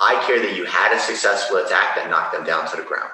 [0.00, 3.10] I care that you had a successful attack that knocked them down to the ground.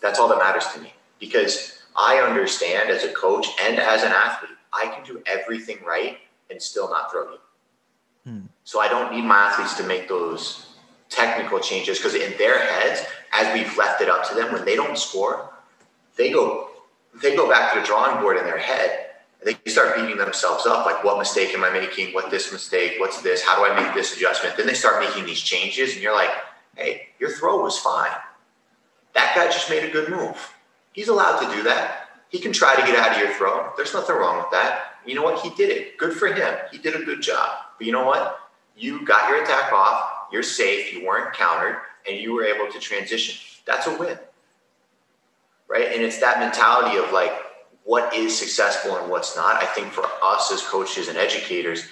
[0.00, 4.12] That's all that matters to me because I understand as a coach and as an
[4.12, 6.18] athlete, I can do everything right
[6.50, 7.38] and still not throw you.
[8.24, 8.40] Hmm.
[8.64, 10.74] So I don't need my athletes to make those
[11.08, 14.76] technical changes because in their heads, as we've left it up to them, when they
[14.76, 15.50] don't score,
[16.16, 16.68] they go
[17.22, 19.10] they go back to the drawing board in their head
[19.40, 22.12] and they start beating themselves up like what mistake am I making?
[22.12, 22.94] What this mistake?
[22.98, 23.42] What's this?
[23.42, 24.56] How do I make this adjustment?
[24.56, 26.30] Then they start making these changes and you're like,
[26.76, 28.10] hey, your throw was fine.
[29.14, 30.53] That guy just made a good move.
[30.94, 32.08] He's allowed to do that.
[32.30, 33.70] He can try to get out of your throw.
[33.76, 34.94] There's nothing wrong with that.
[35.04, 35.42] You know what?
[35.42, 35.98] He did it.
[35.98, 36.56] Good for him.
[36.72, 37.58] He did a good job.
[37.76, 38.40] But you know what?
[38.76, 40.28] You got your attack off.
[40.32, 40.92] You're safe.
[40.92, 41.76] You weren't countered,
[42.08, 43.36] and you were able to transition.
[43.66, 44.18] That's a win,
[45.68, 45.92] right?
[45.92, 47.32] And it's that mentality of like,
[47.84, 49.62] what is successful and what's not.
[49.62, 51.84] I think for us as coaches and educators,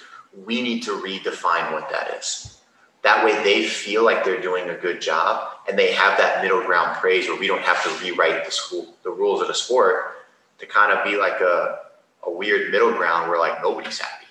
[0.45, 2.61] we need to redefine what that is.
[3.03, 6.63] That way, they feel like they're doing a good job, and they have that middle
[6.63, 10.15] ground praise where we don't have to rewrite the school, the rules of the sport,
[10.59, 11.79] to kind of be like a
[12.25, 14.25] a weird middle ground where like nobody's happy,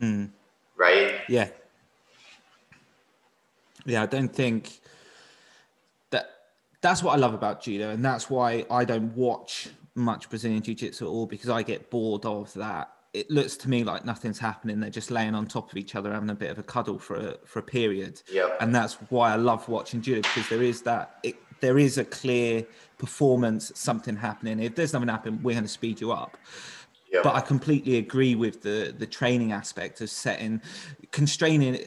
[0.00, 0.24] hmm.
[0.76, 1.16] right?
[1.28, 1.48] Yeah.
[3.84, 4.80] Yeah, I don't think
[6.10, 6.30] that
[6.80, 10.74] that's what I love about judo, and that's why I don't watch much Brazilian Jiu
[10.74, 12.92] Jitsu at all because I get bored of that.
[13.14, 14.80] It looks to me like nothing's happening.
[14.80, 17.16] They're just laying on top of each other, having a bit of a cuddle for
[17.16, 18.22] a for a period.
[18.30, 18.58] Yep.
[18.60, 22.04] And that's why I love watching judo because there is that it, there is a
[22.04, 22.66] clear
[22.98, 24.60] performance, something happening.
[24.60, 26.36] If there's nothing happening, we're going to speed you up
[27.12, 27.22] Yep.
[27.22, 30.60] but I completely agree with the the training aspect of setting
[31.10, 31.86] constraining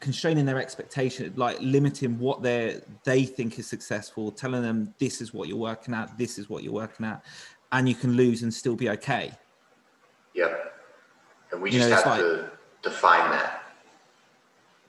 [0.00, 5.32] constraining their expectation like limiting what they they think is successful telling them this is
[5.32, 7.24] what you're working at this is what you're working at
[7.72, 9.30] and you can lose and still be okay
[10.38, 10.74] Yep.
[11.52, 12.50] And we You just know, have like- to
[12.82, 13.64] define that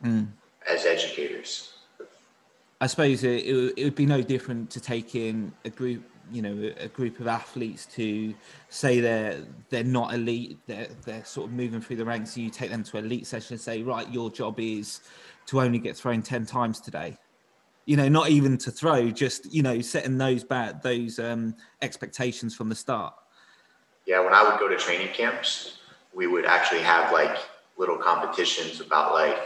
[0.04, 0.28] Mm.
[0.68, 1.74] as educators.
[2.80, 6.42] I suppose it, it, would- it would be no different to taking a group, you
[6.42, 8.34] know, a group of athletes to
[8.70, 12.38] say they're they're not elite, they're they're sort of moving through the ranks.
[12.38, 15.02] You take them to an elite session and say, right, your job is
[15.48, 17.18] to only get thrown ten times today.
[17.86, 22.56] You know, not even to throw, just you know, setting those bad those um, expectations
[22.56, 23.16] from the start.
[24.10, 25.78] Yeah, when I would go to training camps,
[26.16, 27.38] we would actually have like
[27.78, 29.38] little competitions about like,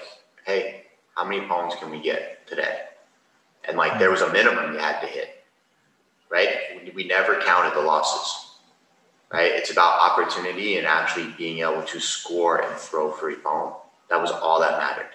[0.46, 0.86] hey,
[1.18, 2.84] how many ippons can we get today?
[3.66, 5.44] And like there was a minimum you had to hit,
[6.30, 6.50] right?
[6.96, 8.56] We- never counted the losses,
[9.34, 9.52] right?
[9.52, 13.76] It's about opportunity and actually being able to score and throw ippon.
[14.10, 15.12] That was all that mattered,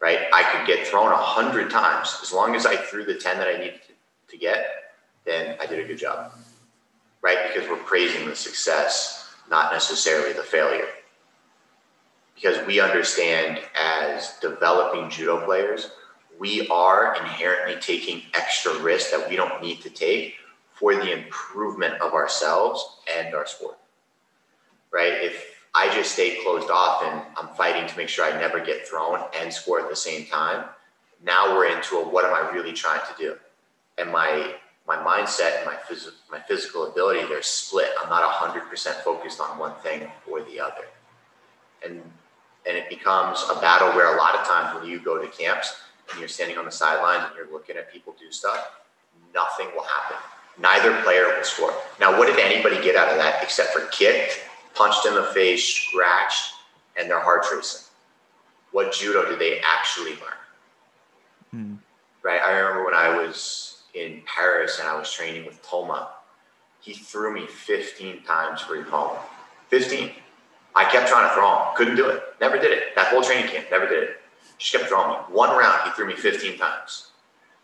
[0.00, 0.26] right?
[0.34, 3.46] I could get thrown a hundred times as long as I threw the ten that
[3.46, 3.80] I needed
[4.26, 4.66] to get.
[5.24, 6.32] Then I did a good job
[7.22, 7.38] right?
[7.52, 10.88] Because we're praising the success, not necessarily the failure.
[12.34, 15.90] Because we understand as developing judo players,
[16.38, 20.34] we are inherently taking extra risks that we don't need to take
[20.74, 23.78] for the improvement of ourselves and our sport,
[24.90, 25.12] right?
[25.12, 28.88] If I just stay closed off and I'm fighting to make sure I never get
[28.88, 30.64] thrown and score at the same time,
[31.24, 33.36] now we're into a what am I really trying to do?
[33.98, 37.90] Am my my mindset and my phys- my physical ability they're split.
[38.00, 40.86] I'm not hundred percent focused on one thing or the other,
[41.84, 42.02] and
[42.66, 45.74] and it becomes a battle where a lot of times when you go to camps
[46.10, 48.70] and you're standing on the sidelines and you're looking at people do stuff,
[49.34, 50.16] nothing will happen.
[50.58, 51.74] Neither player will score.
[51.98, 54.38] Now, what did anybody get out of that except for kicked,
[54.74, 56.52] punched in the face, scratched,
[56.96, 57.82] and their heart racing?
[58.70, 60.40] What judo did they actually learn?
[61.50, 61.74] Hmm.
[62.22, 62.40] Right.
[62.40, 66.10] I remember when I was in Paris and I was training with Toma.
[66.80, 69.18] He threw me 15 times for ippon.
[69.68, 70.10] 15.
[70.74, 71.76] I kept trying to throw him.
[71.76, 72.22] Couldn't do it.
[72.40, 72.94] Never did it.
[72.96, 74.20] That whole training camp, never did it.
[74.58, 75.16] Just kept throwing me.
[75.34, 77.08] One round, he threw me 15 times.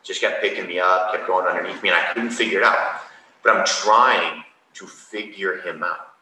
[0.03, 3.01] Just kept picking me up, kept going underneath me, and I couldn't figure it out.
[3.43, 4.45] But I'm trying
[4.75, 6.15] to figure him out.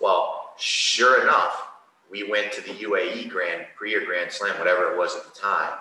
[0.00, 1.68] Well, sure enough,
[2.10, 5.38] we went to the UAE Grand Prix or Grand Slam, whatever it was at the
[5.38, 5.72] time,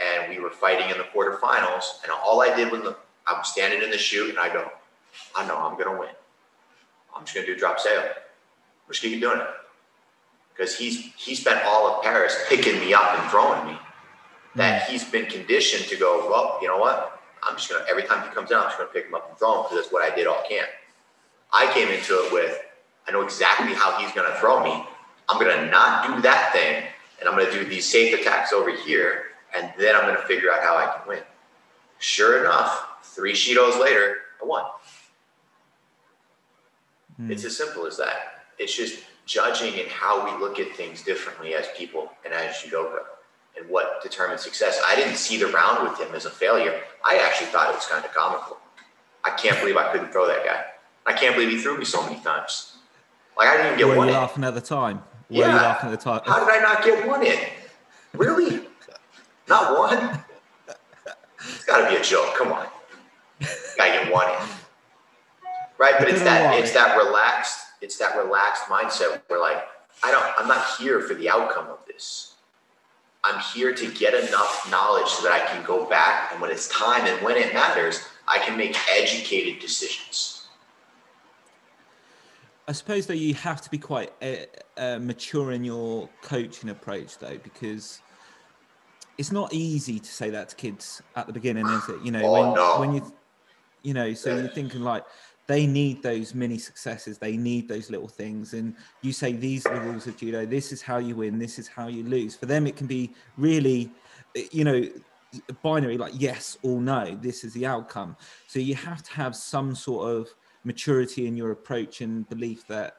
[0.00, 2.02] and we were fighting in the quarterfinals.
[2.02, 2.96] And all I did was the,
[3.26, 4.70] I was standing in the chute, and I go,
[5.36, 6.10] I know I'm gonna win.
[7.14, 7.98] I'm just gonna do drop seoi.
[7.98, 9.46] I'm just gonna keep doing it
[10.58, 13.78] because he's he spent all of Paris picking me up and throwing me.
[14.54, 14.90] That mm.
[14.90, 16.28] he's been conditioned to go.
[16.28, 17.20] Well, you know what?
[17.42, 19.38] I'm just gonna every time he comes down, I'm just gonna pick him up and
[19.38, 20.68] throw him because that's what I did all camp.
[21.52, 22.60] I came into it with
[23.06, 24.84] I know exactly how he's gonna throw me.
[25.28, 26.84] I'm gonna not do that thing,
[27.20, 29.24] and I'm gonna do these safe attacks over here,
[29.56, 31.22] and then I'm gonna figure out how I can win.
[31.98, 34.64] Sure enough, three Shidos later, I won.
[37.16, 37.30] Hmm.
[37.30, 38.44] It's as simple as that.
[38.58, 43.00] It's just judging and how we look at things differently as people and as judoka
[43.58, 44.80] and what determines success.
[44.86, 46.80] I didn't see the round with him as a failure.
[47.04, 48.58] I actually thought it was kind of comical.
[49.24, 50.64] I can't believe I couldn't throw that guy.
[51.06, 52.76] I can't believe he threw me so many times.
[53.36, 54.20] Like I didn't even get Were one you in.
[54.20, 54.98] laughing at the time?
[55.28, 55.50] Were Yeah.
[55.50, 56.20] you laughing at the time?
[56.24, 57.38] How did I not get one in?
[58.14, 58.67] Really?
[59.48, 60.24] Not one?
[61.40, 62.34] It's got to be a joke.
[62.36, 62.66] Come on.
[63.76, 64.48] Gotta get one in.
[65.78, 69.64] Right, but it's that it's that relaxed it's that relaxed mindset where like
[70.02, 72.34] I don't I'm not here for the outcome of this.
[73.22, 76.68] I'm here to get enough knowledge so that I can go back and when it's
[76.68, 80.48] time and when it matters, I can make educated decisions.
[82.66, 84.34] I suppose though you have to be quite uh,
[84.76, 88.00] uh, mature in your coaching approach though, because
[89.18, 92.00] it's not easy to say that to kids at the beginning, is it?
[92.02, 92.80] You know, Oh, when no.
[92.80, 93.12] when you,
[93.82, 95.04] you know, so you're thinking like
[95.48, 99.74] they need those mini successes, they need those little things, and you say these are
[99.74, 100.46] the rules of judo.
[100.46, 101.38] This is how you win.
[101.38, 102.36] This is how you lose.
[102.36, 103.90] For them, it can be really,
[104.36, 104.84] uh, you know,
[105.62, 107.18] binary like yes or no.
[107.20, 108.16] This is the outcome.
[108.46, 110.28] So you have to have some sort of
[110.64, 112.94] maturity in your approach and belief that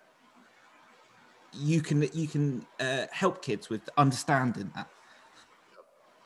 [1.53, 4.87] you can you can uh, help kids with understanding that.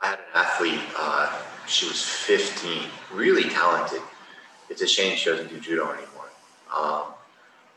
[0.03, 0.81] I had an athlete.
[0.99, 4.01] Uh, she was 15, really talented.
[4.69, 6.29] It's a shame she doesn't do judo anymore.
[6.75, 7.03] Um,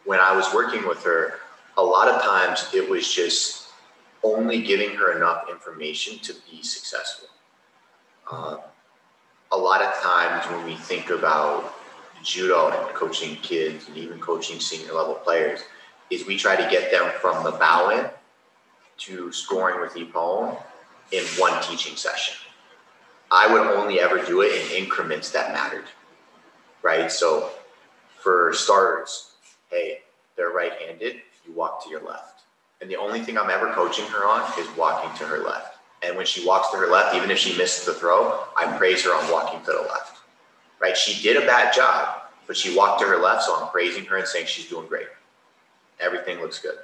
[0.04, 1.34] when I was working with her,
[1.76, 3.68] a lot of times it was just
[4.24, 7.28] only giving her enough information to be successful.
[8.30, 8.56] Uh,
[9.52, 11.74] a lot of times when we think about
[12.24, 15.60] judo and coaching kids and even coaching senior level players,
[16.10, 18.10] is we try to get them from the bow in
[18.98, 20.56] to scoring with Ippon
[21.12, 22.34] in one teaching session.
[23.30, 25.86] I would only ever do it in increments that mattered,
[26.82, 27.10] right?
[27.10, 27.50] So
[28.22, 29.32] for starters,
[29.70, 30.00] hey,
[30.36, 31.16] they're right handed,
[31.46, 32.42] you walk to your left.
[32.80, 35.78] And the only thing I'm ever coaching her on is walking to her left.
[36.02, 39.02] And when she walks to her left, even if she misses the throw, I praise
[39.04, 40.18] her on walking to the left,
[40.80, 40.96] right?
[40.96, 44.18] She did a bad job, but she walked to her left, so I'm praising her
[44.18, 45.08] and saying she's doing great.
[45.98, 46.76] Everything looks good.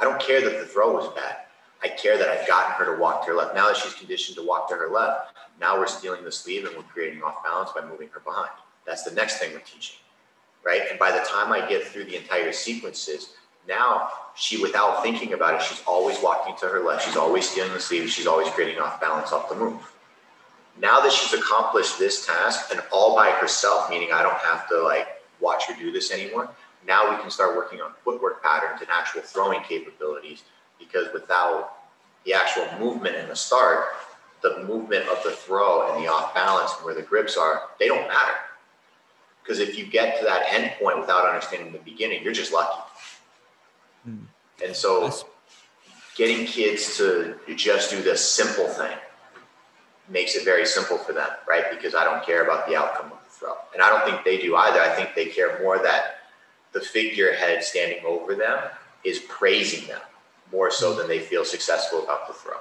[0.00, 1.36] I don't care that the throw was bad.
[1.82, 3.54] I care that I've gotten her to walk to her left.
[3.54, 6.76] Now that she's conditioned to walk to her left, now we're stealing the sleeve and
[6.76, 8.50] we're creating off balance by moving her behind.
[8.86, 9.96] That's the next thing we're teaching,
[10.64, 10.82] right?
[10.90, 13.30] And by the time I get through the entire sequences,
[13.68, 17.04] now she, without thinking about it, she's always walking to her left.
[17.04, 18.08] She's always stealing the sleeve.
[18.08, 19.80] She's always creating off balance off the move.
[20.80, 24.82] Now that she's accomplished this task and all by herself, meaning I don't have to
[24.82, 25.08] like
[25.40, 26.50] watch her do this anymore,
[26.86, 30.42] now we can start working on footwork patterns and actual throwing capabilities
[30.78, 31.72] because without
[32.24, 33.86] the actual movement in the start,
[34.42, 37.88] the movement of the throw and the off balance and where the grips are, they
[37.88, 38.34] don't matter.
[39.42, 42.80] Because if you get to that end point without understanding the beginning, you're just lucky.
[44.08, 44.26] Mm.
[44.64, 45.10] And so
[46.16, 48.96] getting kids to just do this simple thing
[50.08, 51.64] makes it very simple for them, right?
[51.70, 53.54] Because I don't care about the outcome of the throw.
[53.72, 54.80] And I don't think they do either.
[54.80, 56.18] I think they care more that
[56.72, 58.58] the figurehead standing over them
[59.04, 60.00] is praising them
[60.52, 62.56] more so than they feel successful about the throw.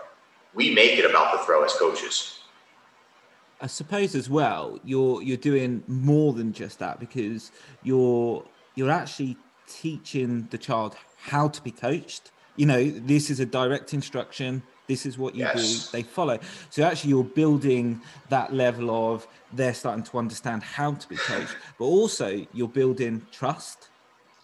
[0.54, 2.40] We make it about the throw as coaches.
[3.62, 7.52] I suppose as well, you're you're doing more than just that because
[7.84, 8.44] you're
[8.76, 9.38] you're actually
[9.68, 12.32] teaching the child how to be coached.
[12.58, 14.62] You know, this is a direct instruction.
[14.88, 15.90] This is what you yes.
[15.90, 15.98] do.
[15.98, 16.40] They follow.
[16.70, 21.56] So actually, you're building that level of they're starting to understand how to be coached,
[21.80, 23.90] but also you're building trust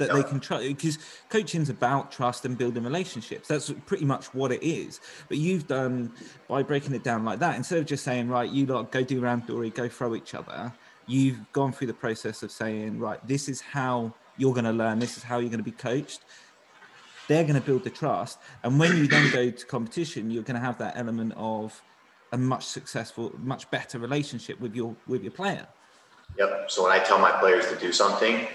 [0.01, 0.21] that yeah.
[0.21, 0.97] they can trust because
[1.29, 3.47] coaching's about trust and building relationships.
[3.47, 4.99] That's pretty much what it is.
[5.29, 6.11] But you've done
[6.47, 9.21] by breaking it down like that instead of just saying right you lot go do
[9.21, 10.73] randori go throw each other
[11.07, 14.99] you've gone through the process of saying right this is how you're going to learn
[14.99, 16.21] this is how you're going to be coached.
[17.27, 20.59] They're going to build the trust and when you then go to competition you're going
[20.59, 21.79] to have that element of
[22.31, 25.67] a much successful much better relationship with your with your player.
[26.37, 26.71] Yep.
[26.71, 28.47] So when i tell my players to do something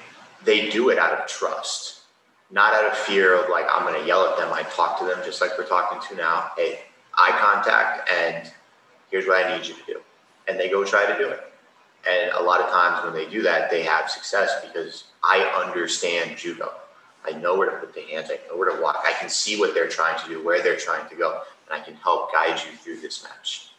[0.47, 2.01] they do it out of trust,
[2.51, 4.53] not out of fear of like, I'm going to yell at them.
[4.53, 6.53] I talk to them just like we're talking to now.
[6.57, 6.81] Hey,
[7.15, 8.51] eye contact, and
[9.11, 10.01] here's what I need you to do.
[10.49, 11.41] And they go try to do it.
[12.09, 16.37] And a lot of times when they do that, they have success because I understand
[16.39, 16.73] judo.
[17.27, 19.03] I know where to put the hands, I know where to walk.
[19.05, 21.85] I can see what they're trying to do, where they're trying to go, and I
[21.85, 23.73] can help guide you through this match.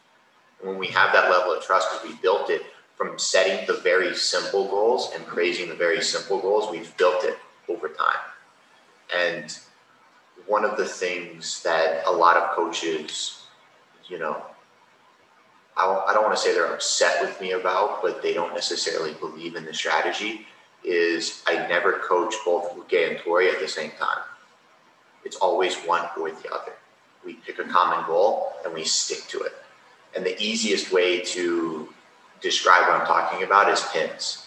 [0.60, 2.62] And when we have that level of trust, because we built it
[2.98, 7.38] from setting the very simple goals and praising the very simple goals, we've built it
[7.68, 8.16] over time.
[9.16, 9.56] And
[10.46, 13.44] one of the things that a lot of coaches,
[14.08, 14.42] you know,
[15.76, 19.54] I don't want to say they're upset with me about, but they don't necessarily believe
[19.54, 20.44] in the strategy
[20.82, 24.24] is I never coach both Uke and Tori at the same time.
[25.24, 26.72] It's always one or the other.
[27.24, 29.52] We pick a common goal and we stick to it.
[30.16, 31.92] And the easiest way to
[32.40, 34.46] describe what I'm talking about is pins.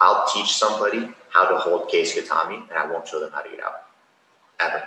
[0.00, 3.50] I'll teach somebody how to hold kesa gatame and I won't show them how to
[3.50, 3.86] get out.
[4.58, 4.82] Ever.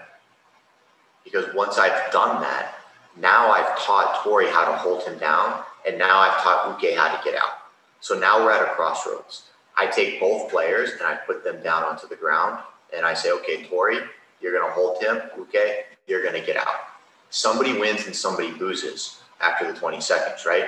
[1.23, 2.75] Because once I've done that,
[3.17, 7.15] now I've taught Tori how to hold him down, and now I've taught Uke how
[7.15, 7.59] to get out.
[8.01, 9.43] So now we're at a crossroads.
[9.77, 12.59] I take both players and I put them down onto the ground,
[12.95, 13.99] and I say, okay, Tori,
[14.41, 15.21] you're going to hold him.
[15.37, 16.81] Uke, you're going to get out.
[17.29, 20.65] Somebody wins and somebody loses after the 20 seconds, right?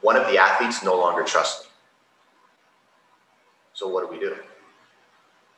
[0.00, 1.70] One of the athletes no longer trusts me.
[3.74, 4.36] So what do we do?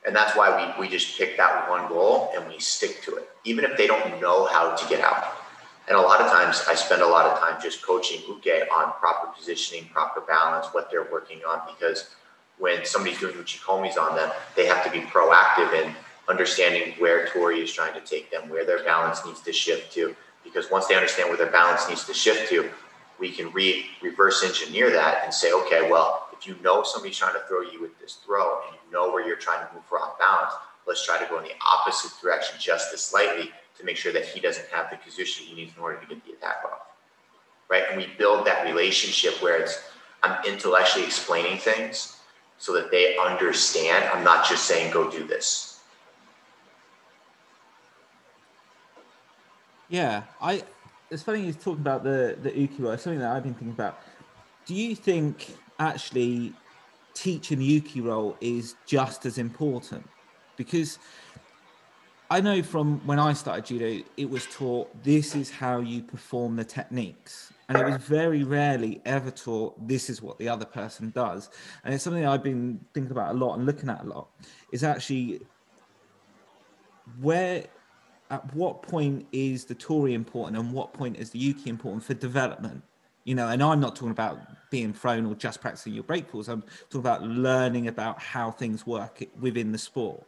[0.05, 3.29] And that's why we, we just pick that one goal and we stick to it,
[3.43, 5.35] even if they don't know how to get out.
[5.87, 8.93] And a lot of times I spend a lot of time just coaching Uke on
[8.93, 12.11] proper positioning, proper balance, what they're working on, because
[12.57, 15.95] when somebody's doing uchikomis on them, they have to be proactive in
[16.27, 20.15] understanding where Tori is trying to take them, where their balance needs to shift to.
[20.43, 22.69] Because once they understand where their balance needs to shift to,
[23.21, 27.35] we can re- reverse engineer that and say, okay, well, if you know somebody's trying
[27.35, 29.99] to throw you with this throw and you know where you're trying to move for
[29.99, 30.53] off balance,
[30.87, 34.25] let's try to go in the opposite direction just as slightly to make sure that
[34.25, 36.81] he doesn't have the position he needs in order to get the attack off.
[37.69, 37.83] Right?
[37.89, 39.79] And we build that relationship where it's
[40.23, 42.17] I'm intellectually explaining things
[42.57, 44.05] so that they understand.
[44.13, 45.79] I'm not just saying go do this.
[49.89, 50.63] Yeah, I.
[51.11, 52.97] It's funny you're talking about the the ukiyo.
[52.97, 53.99] Something that I've been thinking about.
[54.65, 56.53] Do you think actually
[57.13, 60.09] teaching the uke roll is just as important?
[60.55, 60.99] Because
[62.29, 66.55] I know from when I started judo, it was taught this is how you perform
[66.55, 67.51] the techniques.
[67.67, 71.49] And it was very rarely ever taught this is what the other person does.
[71.83, 74.29] And it's something I've been thinking about a lot and looking at a lot
[74.71, 75.41] is actually
[77.19, 77.65] where
[78.31, 82.13] at what point is the Tori important and what point is the Uke important for
[82.13, 82.81] development?
[83.25, 84.39] You know and i'm not talking about
[84.71, 88.87] being thrown or just practicing your break falls i'm talking about learning about how things
[88.87, 90.23] work within the sport.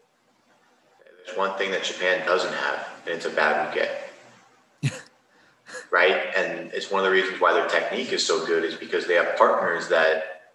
[1.26, 4.92] There's one thing that japan doesn't have and it's a bad uke
[5.92, 6.32] right?
[6.36, 9.16] And it's one of the reasons why their technique is so good is because they
[9.16, 10.52] have partners that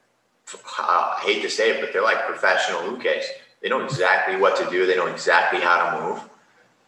[0.78, 3.24] i hate to say it but they're like professional ukes
[3.60, 4.86] they know exactly what to do.
[4.86, 6.28] They know exactly how to move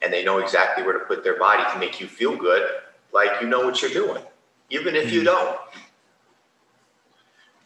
[0.03, 2.69] and they know exactly where to put their body to make you feel good,
[3.13, 4.23] like you know what you're doing,
[4.71, 5.27] even if you mm.
[5.27, 5.59] don't.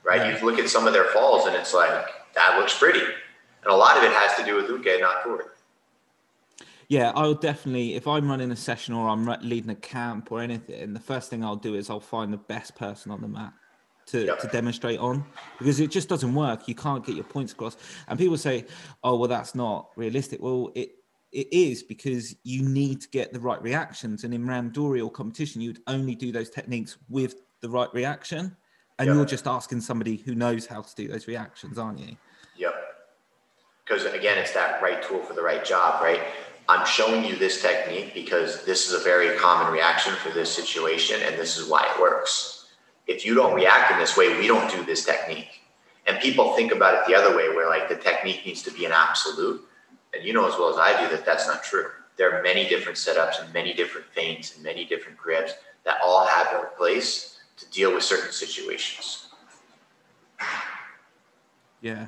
[0.05, 0.39] Right?
[0.39, 3.01] You look at some of their falls and it's like, that looks pretty.
[3.01, 5.45] And a lot of it has to do with Uke, not Tori.
[6.89, 10.93] Yeah, I'll definitely, if I'm running a session or I'm leading a camp or anything,
[10.93, 13.55] the first thing I'll do is I'll find the best person on the mat
[14.07, 14.39] to, yep.
[14.41, 15.25] to demonstrate on
[15.59, 16.69] because it just doesn't work.
[16.69, 17.79] You can't get your points across.
[18.07, 18.67] And people say,
[19.03, 20.43] oh, well, that's not realistic.
[20.43, 20.91] Well, it,
[21.35, 24.23] it is because you need to get the right reactions.
[24.23, 28.57] And in randori or competition, you'd only do those techniques with the right reaction.
[29.01, 29.17] And yep.
[29.17, 32.17] you're just asking somebody who knows how to do those reactions, aren't you?
[32.57, 32.75] Yep.
[33.85, 36.21] Because again, it's that right tool for the right job, right?
[36.69, 41.21] I'm showing you this technique because this is a very common reaction for this situation,
[41.23, 42.71] and this is why it works.
[43.07, 45.61] If you don't react in this way, we don't do this technique.
[46.07, 48.87] And people think about it the other way, where like the technique needs to be
[48.87, 49.63] an absolute
[50.15, 51.89] and you know as well as I do that that's not true.
[52.17, 55.53] There are many different setups and many different feints and many different grips
[55.85, 59.29] that all have their place to deal with certain situations.
[61.81, 62.07] Yeah,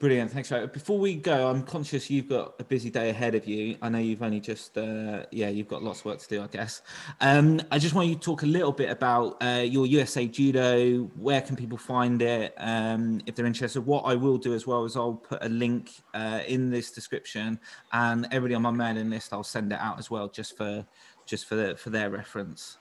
[0.00, 0.50] Brilliant, thanks.
[0.50, 0.72] Right.
[0.72, 3.76] Before we go, I'm conscious you've got a busy day ahead of you.
[3.82, 6.46] I know you've only just, uh, yeah, you've got lots of work to do, I
[6.46, 6.80] guess.
[7.20, 11.00] Um, I just want you to talk a little bit about uh, your USA Judo.
[11.18, 13.84] Where can people find it um, if they're interested?
[13.84, 17.60] What I will do as well is I'll put a link uh, in this description,
[17.92, 20.86] and everybody on my mailing list, I'll send it out as well, just for
[21.26, 22.78] just for the, for their reference.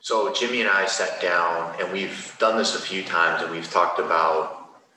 [0.00, 3.70] So Jimmy and I sat down, and we've done this a few times, and we've
[3.70, 4.55] talked about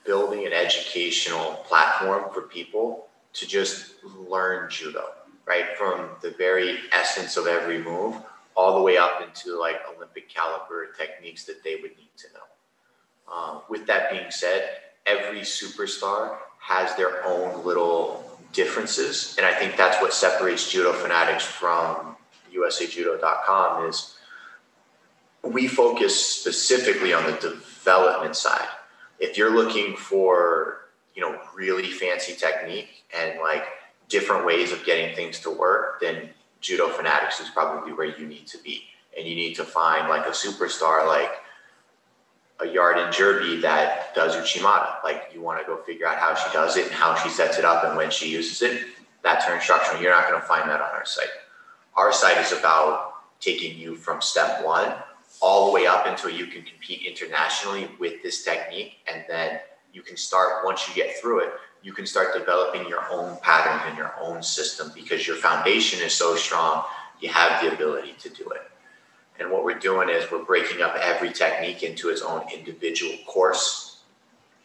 [0.09, 3.93] building an educational platform for people to just
[4.27, 5.03] learn judo,
[5.45, 5.77] right?
[5.77, 8.15] From the very essence of every move
[8.55, 13.31] all the way up into like Olympic caliber techniques that they would need to know.
[13.31, 19.35] Um, with that being said, every superstar has their own little differences.
[19.37, 22.15] And I think that's what separates Judo Fanatics from
[22.51, 24.17] USAJudo.com is
[25.43, 28.69] we focus specifically on the development side
[29.19, 30.85] if you're looking for
[31.15, 33.65] you know really fancy technique and like
[34.07, 36.29] different ways of getting things to work then
[36.61, 38.83] judo fanatics is probably where you need to be
[39.17, 41.31] and you need to find like a superstar like
[42.61, 45.01] a Yarden Gerbi that does Uchimata.
[45.03, 47.57] Like you want to go figure out how she does it and how she sets
[47.57, 48.85] it up and when she uses it.
[49.23, 50.01] That's her instructional.
[50.01, 51.27] You're not going to find that on our site.
[51.95, 54.93] Our site is about taking you from step one
[55.41, 58.97] all the way up until you can compete internationally with this technique.
[59.11, 59.59] And then
[59.93, 63.81] you can start, once you get through it, you can start developing your own patterns
[63.87, 66.83] and your own system because your foundation is so strong,
[67.21, 68.61] you have the ability to do it.
[69.39, 74.01] And what we're doing is we're breaking up every technique into its own individual course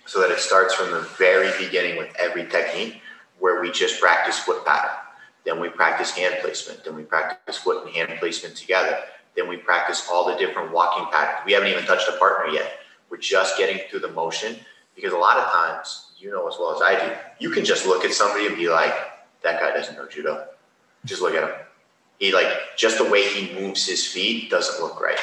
[0.06, 3.01] so that it starts from the very beginning with every technique
[3.38, 4.90] where we just practice foot pattern.
[5.44, 6.84] Then we practice hand placement.
[6.84, 8.98] Then we practice foot and hand placement together.
[9.36, 11.40] Then we practice all the different walking patterns.
[11.44, 12.78] We haven't even touched a partner yet.
[13.11, 14.56] We're just getting through the motion
[14.94, 17.86] because a lot of times, you know as well as I do, you can just
[17.86, 18.94] look at somebody and be like,
[19.43, 20.47] that guy doesn't know judo.
[21.05, 21.55] Just look at him.
[22.19, 25.19] He like just the way he moves his feet doesn't look right.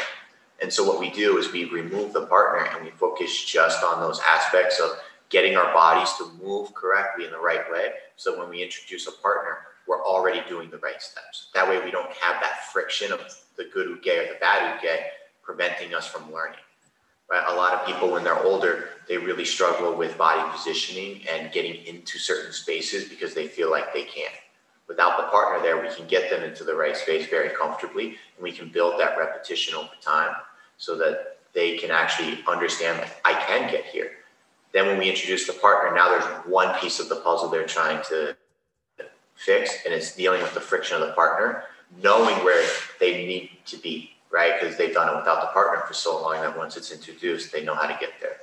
[0.62, 4.00] And so what we do is we remove the partner and we focus just on
[4.00, 4.92] those aspects of
[5.30, 7.94] getting our bodies to move correctly in the right way.
[8.16, 11.48] So when we introduce a partner, we're already doing the right steps.
[11.56, 13.22] That way we don't have that friction of
[13.57, 15.02] the good uke or the bad uke
[15.44, 16.60] preventing us from learning.
[17.30, 17.44] Right?
[17.48, 21.86] A lot of people, when they're older, they really struggle with body positioning and getting
[21.86, 24.34] into certain spaces because they feel like they can't.
[24.91, 28.44] without the partner there, we can get them into the right space very comfortably, and
[28.44, 30.36] we can build that repetition over time
[30.78, 34.11] so that they can actually understand like I can get here.
[34.73, 38.03] Then when we introduce the partner, now there's one piece of the puzzle they're trying
[38.10, 38.36] to
[39.36, 41.64] fix, and it's dealing with the friction of the partner,
[42.02, 42.68] knowing where
[43.00, 44.54] they need to be, right?
[44.60, 47.64] Because they've done it without the partner for so long that once it's introduced, they
[47.64, 48.38] know how to get there.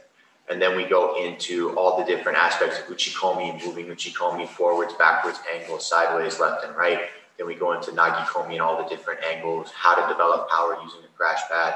[0.51, 5.39] And then we go into all the different aspects of uchikomi, moving uchikomi forwards, backwards,
[5.55, 7.01] angles, sideways, left and right.
[7.37, 11.03] Then we go into nagekomi and all the different angles, how to develop power using
[11.03, 11.75] the crash pad,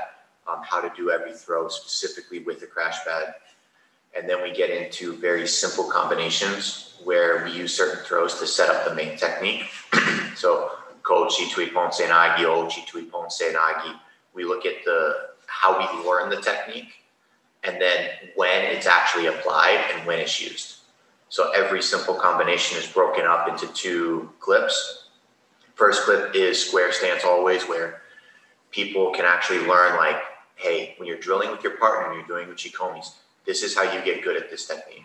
[0.50, 3.34] um, how to do every throw specifically with the crash pad.
[4.16, 8.70] And then we get into very simple combinations where we use certain throws to set
[8.70, 9.64] up the main technique.
[10.34, 13.98] so kochi to ippon seoi nage, ochi to ippon seoi nage.
[14.34, 17.02] We look at the how we learn the technique
[17.64, 20.76] and then when it's actually applied and when it's used.
[21.28, 25.06] So every simple combination is broken up into two clips.
[25.74, 28.02] First clip is square stance always, where
[28.70, 30.20] people can actually learn like,
[30.56, 33.14] hey, when you're drilling with your partner and you're doing uchikomis,
[33.46, 35.04] this is how you get good at this technique.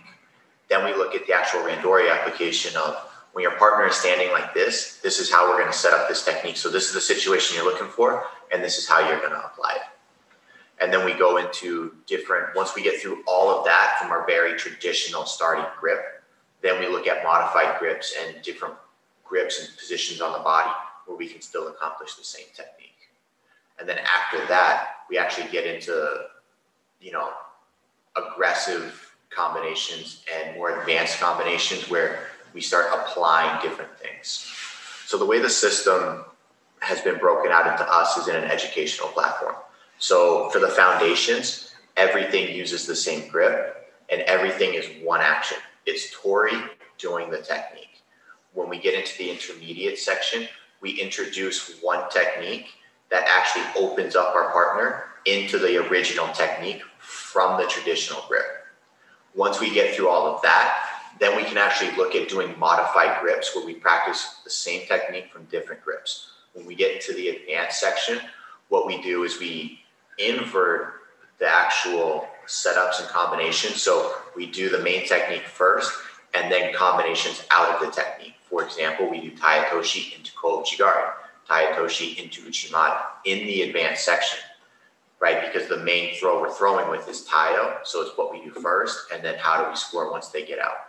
[0.69, 3.06] Then we look at the actual randori application of
[3.38, 6.09] when your partner is standing like this, this is how we're going to set up
[6.09, 6.57] this technique.
[6.57, 9.45] So this is the situation you're looking for, and this is how you're going to
[9.45, 9.81] apply it.
[10.81, 14.26] And then we go into different, once we get through all of that from our
[14.26, 16.23] very traditional starting grip,
[16.64, 18.73] then we look at modified grips and different
[19.23, 20.72] grips and positions on the body
[21.05, 22.89] where we can still accomplish the same technique.
[23.80, 26.23] And then after that, we actually get into,
[26.99, 27.30] you know,
[28.15, 34.51] aggressive combinations and more advanced combinations where we start applying different things.
[35.05, 36.25] So the way the system
[36.79, 39.55] has been broken out into us is in an educational platform.
[39.99, 45.57] So for the foundations, everything uses the same grip and everything is one action.
[45.85, 46.53] It's Tori
[46.97, 48.01] doing the technique.
[48.53, 50.47] When we get into the intermediate section,
[50.81, 52.67] we introduce one technique
[53.09, 58.45] that actually opens up our partner into the original technique from the traditional grip.
[59.35, 60.86] Once we get through all of that,
[61.19, 65.31] then we can actually look at doing modified grips where we practice the same technique
[65.31, 66.31] from different grips.
[66.53, 68.19] When we get into the advanced section,
[68.69, 69.80] what we do is we
[70.18, 70.94] invert
[71.39, 73.81] the actual setups and combinations.
[73.81, 75.91] So we do the main technique first
[76.34, 78.35] and then combinations out of the technique.
[78.49, 81.11] For example, we do Tai Otoshi into Ko Uchigari,
[81.48, 84.39] Tai Otoshi into Uchimata in the advanced section,
[85.19, 85.45] right?
[85.45, 87.80] Because the main throw we're throwing with is Tayo.
[87.84, 90.60] So it's what we do first, and then how do we score once they get
[90.60, 90.86] out.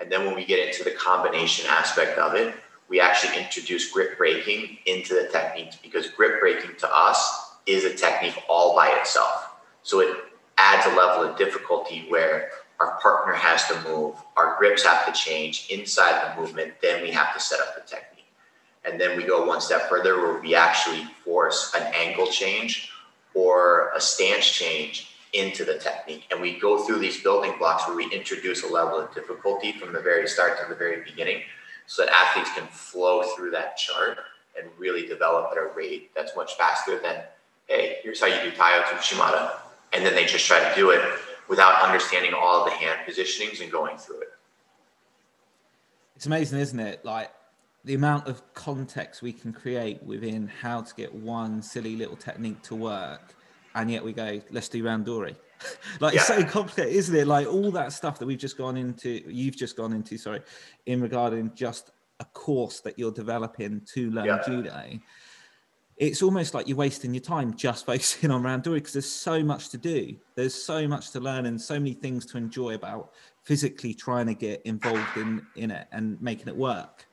[0.00, 2.54] And then when we get into the combination aspect of it,
[2.88, 7.94] we actually introduce grip breaking into the techniques because grip breaking to us is a
[7.94, 9.50] technique all by itself.
[9.82, 10.16] So it
[10.58, 12.50] adds a level of difficulty where
[12.80, 17.10] our partner has to move, our grips have to change inside the movement, then we
[17.10, 18.24] have to set up the technique.
[18.84, 22.90] And then we go one step further where we actually force an angle change
[23.34, 26.26] or a stance change into the technique.
[26.30, 29.92] And we go through these building blocks where we introduce a level of difficulty from
[29.92, 31.42] the very start to the very beginning
[31.86, 34.18] so that athletes can flow through that chart
[34.58, 37.22] and really develop at a rate that's much faster than
[37.68, 39.60] hey, here's how you do Tayo to Shimada.
[39.92, 41.00] And then they just try to do it
[41.48, 44.28] without understanding all the hand positionings and going through it.
[46.16, 47.04] It's amazing, isn't it?
[47.04, 47.30] Like
[47.84, 52.60] the amount of context we can create within how to get one silly little technique
[52.62, 53.34] to work.
[53.74, 55.36] And yet we go, let's do Randori.
[56.00, 56.20] like yeah.
[56.20, 57.26] it's so complicated, isn't it?
[57.26, 60.40] Like all that stuff that we've just gone into, you've just gone into, sorry,
[60.86, 64.42] in regarding just a course that you're developing to learn yeah.
[64.46, 65.00] judo
[66.00, 69.68] it's almost like you're wasting your time just focusing on randori because there's so much
[69.68, 70.16] to do.
[70.34, 73.12] There's so much to learn and so many things to enjoy about
[73.44, 77.06] physically trying to get involved in in it and making it work.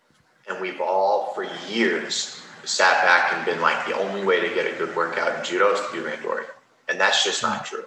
[0.48, 4.66] And we've all for years sat back and been like, the only way to get
[4.66, 6.46] a good workout in judo is to do randori,
[6.90, 7.86] and that's just not true.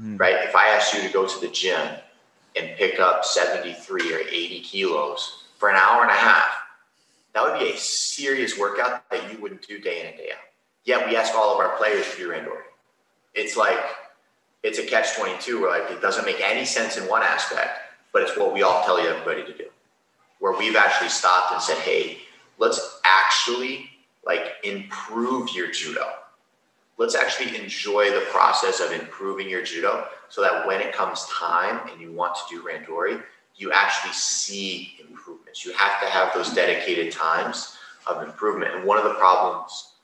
[0.00, 0.18] Mm.
[0.18, 0.36] Right?
[0.44, 1.88] If I asked you to go to the gym
[2.56, 6.60] and pick up 73 or 80 kilos for an hour and a half
[7.32, 10.38] that would be a serious workout that you wouldn't do day in and day out.
[10.84, 12.62] Yet we ask all of our players to do randori.
[13.34, 13.78] It's like
[14.62, 17.78] it's a catch 22 where like it doesn't make any sense in one aspect,
[18.12, 19.66] but it's what we all tell everybody to do.
[20.40, 22.18] Where we've actually stopped and said, hey,
[22.60, 23.90] let's actually
[24.24, 26.06] like improve your judo.
[26.98, 31.88] Let's actually enjoy the process of improving your judo so that when it comes time
[31.90, 33.22] and you want to do randori,
[33.56, 35.64] you actually see improvements.
[35.64, 38.74] You have to have those dedicated times of improvement.
[38.74, 39.94] And one of the problems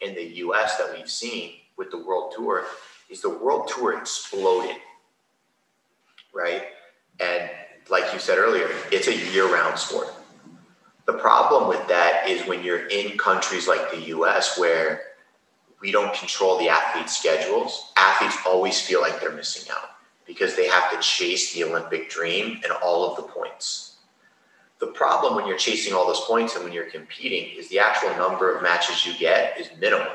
[0.00, 2.64] in the US that we've seen with the world tour
[3.10, 4.76] is the world tour exploded,
[6.32, 6.66] right?
[7.18, 7.50] And
[7.90, 10.08] like you said earlier, it's a year round sport.
[11.24, 15.00] Problem with that is when you're in countries like the US where
[15.80, 19.88] we don't control the athletes' schedules, athletes always feel like they're missing out
[20.26, 23.96] because they have to chase the Olympic dream and all of the points.
[24.80, 28.10] The problem when you're chasing all those points and when you're competing is the actual
[28.18, 30.12] number of matches you get is minimal.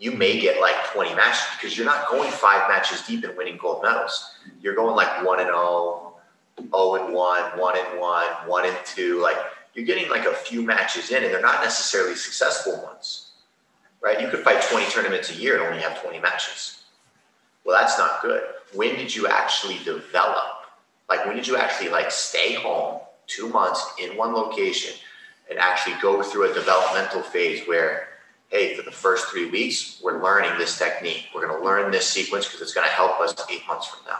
[0.00, 3.58] You may get like 20 matches because you're not going five matches deep and winning
[3.58, 4.34] gold medals.
[4.60, 6.14] You're going like 1 and 0,
[6.58, 9.22] 0 and 1, 1 and 1, 1 and 2.
[9.22, 9.36] Like
[9.74, 13.32] you're getting like a few matches in and they're not necessarily successful ones
[14.02, 14.20] right?
[14.20, 16.82] You could fight 20 tournaments a year and only have 20 matches.
[17.64, 18.42] Well, that's not good.
[18.74, 20.66] When did you actually develop?
[21.08, 24.94] Like, when did you actually like stay home two months in one location
[25.48, 28.08] and actually go through a developmental phase where,
[28.50, 31.26] hey, for the first three weeks, we're learning this technique.
[31.34, 34.00] We're going to learn this sequence because it's going to help us eight months from
[34.06, 34.18] now.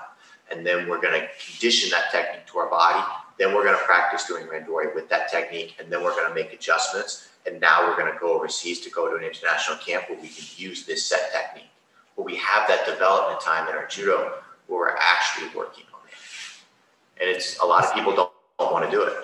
[0.53, 3.03] And then we're going to condition that technique to our body.
[3.39, 5.77] Then we're going to practice doing randori with that technique.
[5.81, 8.91] And then we're going to make adjustments and now we're going to go overseas to
[8.91, 11.71] go to an international camp where we can use this set technique.
[12.15, 14.35] Where we have that development time in our judo
[14.67, 17.21] where we're actually working on it.
[17.21, 19.15] And it's a lot of people don't, don't want to do it.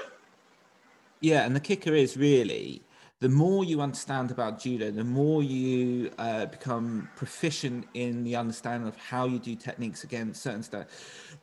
[1.20, 2.82] Yeah, and the kicker is really
[3.20, 8.86] the more you understand about judo, the more you uh, become proficient in the understanding
[8.86, 10.86] of how you do techniques against certain stuff,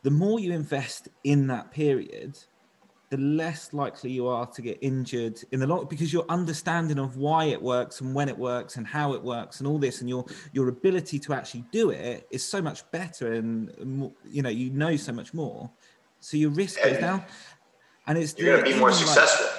[0.04, 2.38] the more you invest in that period,
[3.10, 7.18] the less likely you are to get injured in the long because your understanding of
[7.18, 10.10] why it works and when it works and how it works and all this and
[10.10, 14.70] your your ability to actually do it is so much better and you know you
[14.72, 15.70] know so much more.
[16.20, 17.24] So your risk goes down.
[18.08, 19.55] And it's you're going to be more successful like,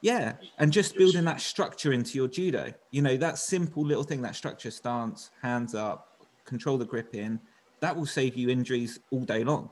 [0.00, 4.22] yeah and just building that structure into your judo you know that simple little thing
[4.22, 7.40] that structure stance hands up control the grip in
[7.80, 9.68] that will save you injuries all day long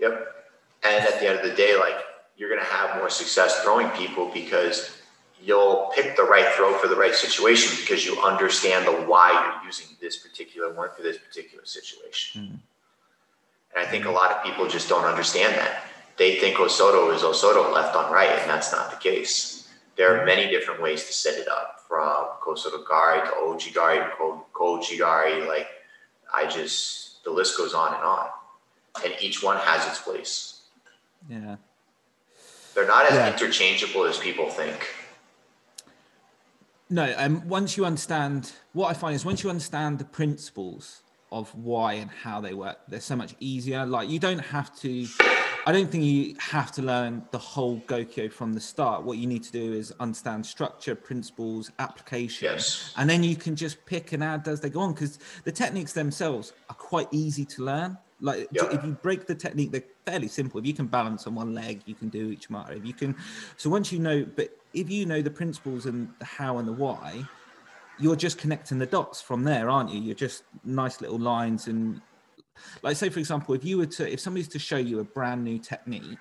[0.00, 0.34] yep
[0.84, 1.94] and at the end of the day like
[2.38, 4.98] you're going to have more success throwing people because
[5.42, 9.66] you'll pick the right throw for the right situation because you understand the why you're
[9.66, 12.42] using this particular one for this particular situation.
[12.42, 12.60] Mm.
[13.74, 15.84] And I think a lot of people just don't understand that.
[16.16, 19.67] They think Osoto is Osoto left on right, and that's not the case.
[19.98, 24.40] There are many different ways to set it up from Kosoto Gari to Ouchigari to
[24.54, 25.46] Kouchigari.
[25.46, 25.66] Like,
[26.32, 28.28] I just, the list goes on and on.
[29.04, 30.62] And each one has its place.
[31.28, 31.56] Yeah.
[32.74, 33.32] They're not as yeah.
[33.32, 34.86] interchangeable as people think.
[36.90, 41.02] No, and um, once you understand, what I find is once you understand the principles
[41.30, 43.84] of why and how they work, they're so much easier.
[43.84, 45.06] Like you don't have to.
[45.68, 49.04] I don't think you have to learn the whole Gokyo from the start.
[49.04, 52.94] What you need to do is understand structure, principles, application, yes.
[52.96, 55.92] and then you can just pick and add as they go on because the techniques
[55.92, 57.98] themselves are quite easy to learn.
[58.18, 58.62] Like yeah.
[58.70, 60.58] if you break the technique, they're fairly simple.
[60.58, 62.74] If you can balance on one leg, you can do Uchimata.
[62.74, 63.14] If you can,
[63.58, 66.72] so once you know, but if you know the principles and the how and the
[66.72, 67.24] why,
[67.98, 70.00] you're just connecting the dots from there, aren't you?
[70.00, 72.00] You're just nice little lines and,
[72.82, 75.44] like say for example, if you were to, if somebody's to show you a brand
[75.44, 76.18] new technique,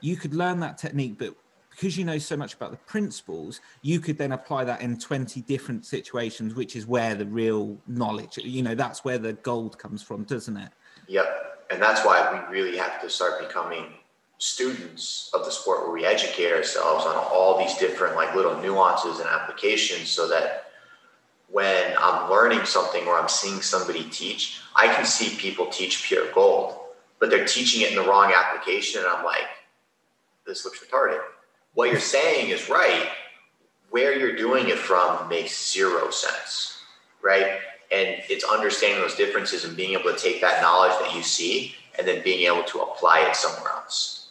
[0.00, 1.34] you could learn that technique, but
[1.70, 5.40] because you know so much about the principles, you could then apply that in 20
[5.42, 10.02] different situations, which is where the real knowledge, you know, that's where the gold comes
[10.02, 10.70] from, doesn't it?
[11.08, 11.66] Yep.
[11.70, 13.86] And that's why we really have to start becoming
[14.38, 19.18] students of the sport where we educate ourselves on all these different like little nuances
[19.18, 20.66] and applications so that
[21.54, 26.30] when I'm learning something or I'm seeing somebody teach, I can see people teach pure
[26.32, 26.74] gold,
[27.20, 29.00] but they're teaching it in the wrong application.
[29.00, 29.46] And I'm like,
[30.46, 31.20] this looks retarded.
[31.74, 33.08] What you're saying is right.
[33.90, 36.80] Where you're doing it from makes zero sense,
[37.22, 37.60] right?
[37.94, 41.74] and it's understanding those differences and being able to take that knowledge that you see
[41.98, 44.28] and then being able to apply it somewhere else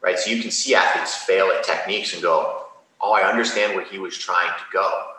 [0.00, 2.66] right so you can see athletes fail at techniques and go
[3.00, 5.13] oh i understand where he was trying to go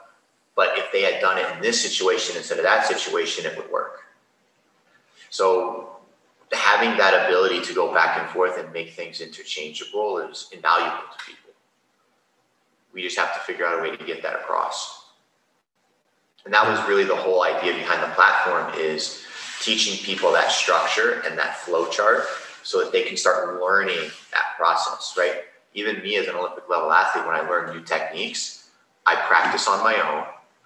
[0.55, 3.69] but if they had done it in this situation instead of that situation it would
[3.71, 4.01] work
[5.29, 5.89] so
[6.51, 11.25] having that ability to go back and forth and make things interchangeable is invaluable to
[11.25, 11.51] people
[12.93, 15.05] we just have to figure out a way to get that across
[16.45, 19.25] and that was really the whole idea behind the platform is
[19.61, 22.25] teaching people that structure and that flow chart
[22.61, 25.43] so that they can start learning that process, right?
[25.73, 28.69] Even me as an Olympic level athlete, when I learn new techniques,
[29.05, 30.25] I practice on my own.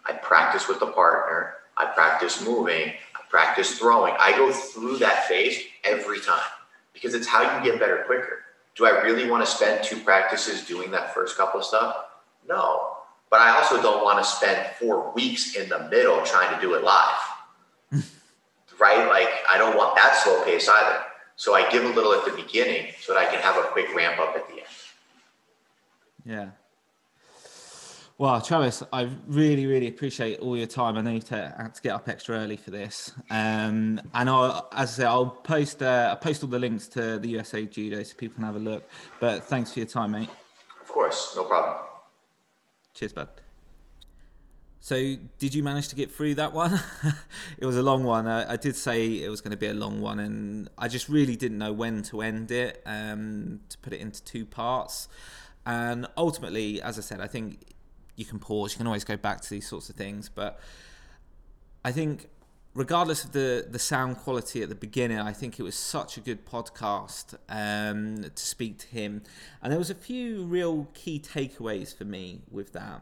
[0.09, 1.53] I practice with the partner.
[1.77, 2.89] I practice moving.
[3.15, 4.15] I practice throwing.
[4.19, 6.49] I go through that phase every time
[6.93, 8.39] because it's how you get better quicker.
[8.75, 11.95] Do I really want to spend two practices doing that first couple of stuff?
[12.47, 12.97] No.
[13.29, 16.73] But I also don't want to spend four weeks in the middle trying to do
[16.73, 17.19] it live.
[18.79, 19.07] right?
[19.07, 21.03] Like, I don't want that slow pace either.
[21.35, 23.93] So I give a little at the beginning so that I can have a quick
[23.95, 24.63] ramp up at the end.
[26.25, 26.49] Yeah.
[28.19, 30.97] Well, Travis, I really, really appreciate all your time.
[30.97, 34.89] I know you had to get up extra early for this, um, and I'll, as
[34.89, 38.13] I say, I'll post uh, I'll post all the links to the USA Judo so
[38.17, 38.89] people can have a look.
[39.21, 40.27] But thanks for your time, mate.
[40.81, 41.77] Of course, no problem.
[42.93, 43.29] Cheers, bud.
[44.81, 46.77] So, did you manage to get through that one?
[47.57, 48.27] it was a long one.
[48.27, 51.07] I, I, did say it was going to be a long one, and I just
[51.07, 55.07] really didn't know when to end it, um, to put it into two parts.
[55.65, 57.63] And ultimately, as I said, I think
[58.19, 58.73] you can pause.
[58.73, 60.29] You can always go back to these sorts of things.
[60.29, 60.59] But
[61.85, 62.29] I think,
[62.75, 66.19] regardless of the the sound quality at the beginning, I think it was such a
[66.19, 69.23] good podcast um, to speak to him,
[69.61, 73.01] and there was a few real key takeaways for me with that.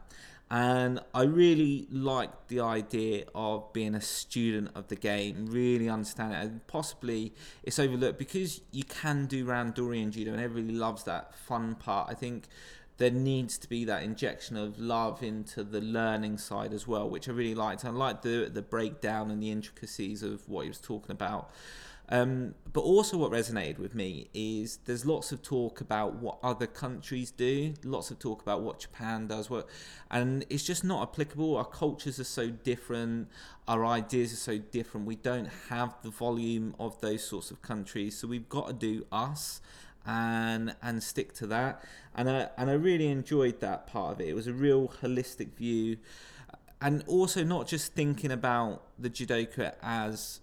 [0.50, 6.32] And I really liked the idea of being a student of the game, really understand
[6.32, 6.36] it.
[6.36, 11.74] And possibly it's overlooked because you can do Randorian judo and everybody loves that fun
[11.74, 12.08] part.
[12.10, 12.48] I think
[12.98, 17.28] there needs to be that injection of love into the learning side as well, which
[17.28, 17.84] I really liked.
[17.84, 21.50] I liked the the breakdown and the intricacies of what he was talking about.
[22.10, 26.66] Um, but also, what resonated with me is there's lots of talk about what other
[26.66, 29.68] countries do, lots of talk about what Japan does, what,
[30.10, 31.56] and it's just not applicable.
[31.56, 33.28] Our cultures are so different,
[33.66, 35.06] our ideas are so different.
[35.06, 39.04] We don't have the volume of those sorts of countries, so we've got to do
[39.12, 39.60] us
[40.08, 41.84] and and stick to that.
[42.16, 44.28] And I and I really enjoyed that part of it.
[44.28, 45.98] It was a real holistic view,
[46.80, 50.40] and also not just thinking about the judoka as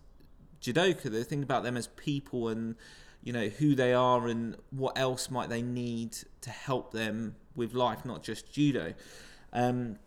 [0.61, 1.03] judoka.
[1.11, 2.75] They think about them as people and
[3.23, 7.73] you know who they are and what else might they need to help them with
[7.73, 8.93] life, not just judo.
[9.51, 9.97] Um,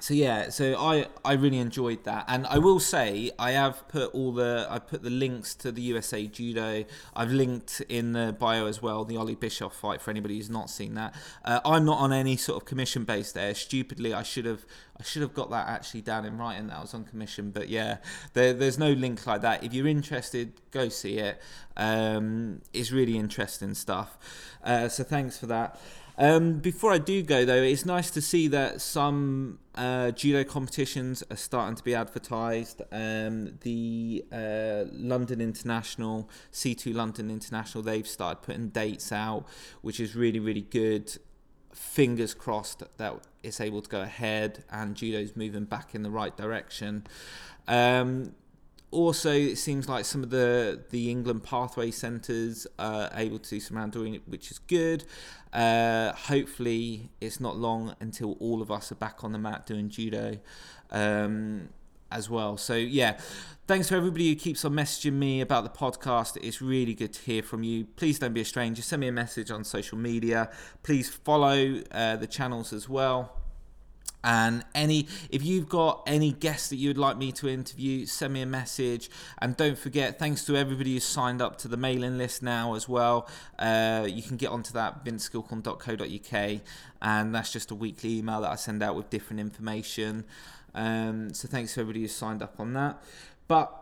[0.00, 4.14] so yeah, so I I really enjoyed that, and I will say I have put
[4.14, 6.84] all the I put the links to the USA Judo.
[7.14, 10.70] I've linked in the bio as well the Ollie Bischof fight for anybody who's not
[10.70, 11.14] seen that.
[11.44, 13.54] Uh, I'm not on any sort of commission base there.
[13.54, 14.64] Stupidly, I should have
[15.00, 17.70] I should have got that actually down in writing that I was on commission, but
[17.70, 17.98] yeah,
[18.34, 19.64] there, there's no link like that.
[19.64, 21.40] If you're interested, go see it.
[21.74, 24.18] Um, it's really interesting stuff.
[24.62, 25.80] Uh, so thanks for that.
[26.18, 31.22] Um, before I do go though, it's nice to see that some uh, judo competitions
[31.30, 32.82] are starting to be advertised.
[32.92, 39.46] Um, the uh, London International, C2 London International, they've started putting dates out,
[39.82, 41.16] which is really really good.
[41.72, 46.36] Fingers crossed that it's able to go ahead and judo's moving back in the right
[46.36, 47.06] direction.
[47.68, 48.34] Um,
[48.90, 53.60] also, it seems like some of the the England pathway centres are able to do
[53.60, 55.04] some randorian, which is good.
[55.52, 59.88] Uh, hopefully, it's not long until all of us are back on the mat doing
[59.88, 60.38] judo
[60.90, 61.68] um,
[62.10, 62.56] as well.
[62.56, 63.18] So, yeah,
[63.68, 66.36] thanks to everybody who keeps on messaging me about the podcast.
[66.42, 67.84] It's really good to hear from you.
[67.84, 68.82] Please don't be a stranger.
[68.82, 70.50] Send me a message on social media.
[70.82, 73.39] Please follow uh, the channels as well
[74.22, 78.32] and any if you've got any guests that you would like me to interview send
[78.32, 79.10] me a message.
[79.38, 82.88] And don't forget thanks to everybody who's signed up to the mailing list now as
[82.88, 83.28] well.
[83.58, 86.60] Uh, you can get onto that vinceskillcorn.co.uk
[87.02, 90.24] and that's just a weekly email that i send out with different information.
[90.74, 93.02] Um, so thanks to everybody who's signed up on that.
[93.48, 93.74] But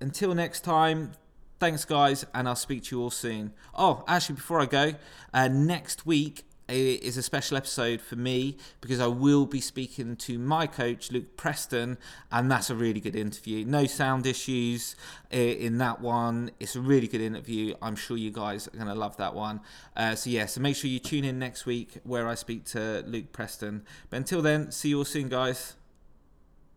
[0.00, 1.12] until next time
[1.60, 3.52] thanks guys and i'll speak to you all soon.
[3.74, 4.94] Oh actually before i go
[5.32, 10.38] uh, next week is a special episode for me because I will be speaking to
[10.38, 11.98] my coach, Luke Preston,
[12.32, 13.64] and that's a really good interview.
[13.64, 14.96] No sound issues
[15.30, 16.50] in that one.
[16.60, 17.74] It's a really good interview.
[17.82, 19.60] I'm sure you guys are going to love that one.
[19.96, 23.04] Uh, so, yeah, so make sure you tune in next week where I speak to
[23.06, 23.82] Luke Preston.
[24.08, 25.74] But until then, see you all soon, guys.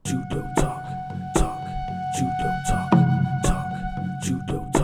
[0.03, 0.83] Judo talk,
[1.35, 1.59] talk,
[2.17, 2.91] judo talk,
[3.43, 3.69] talk,
[4.23, 4.76] judo talk,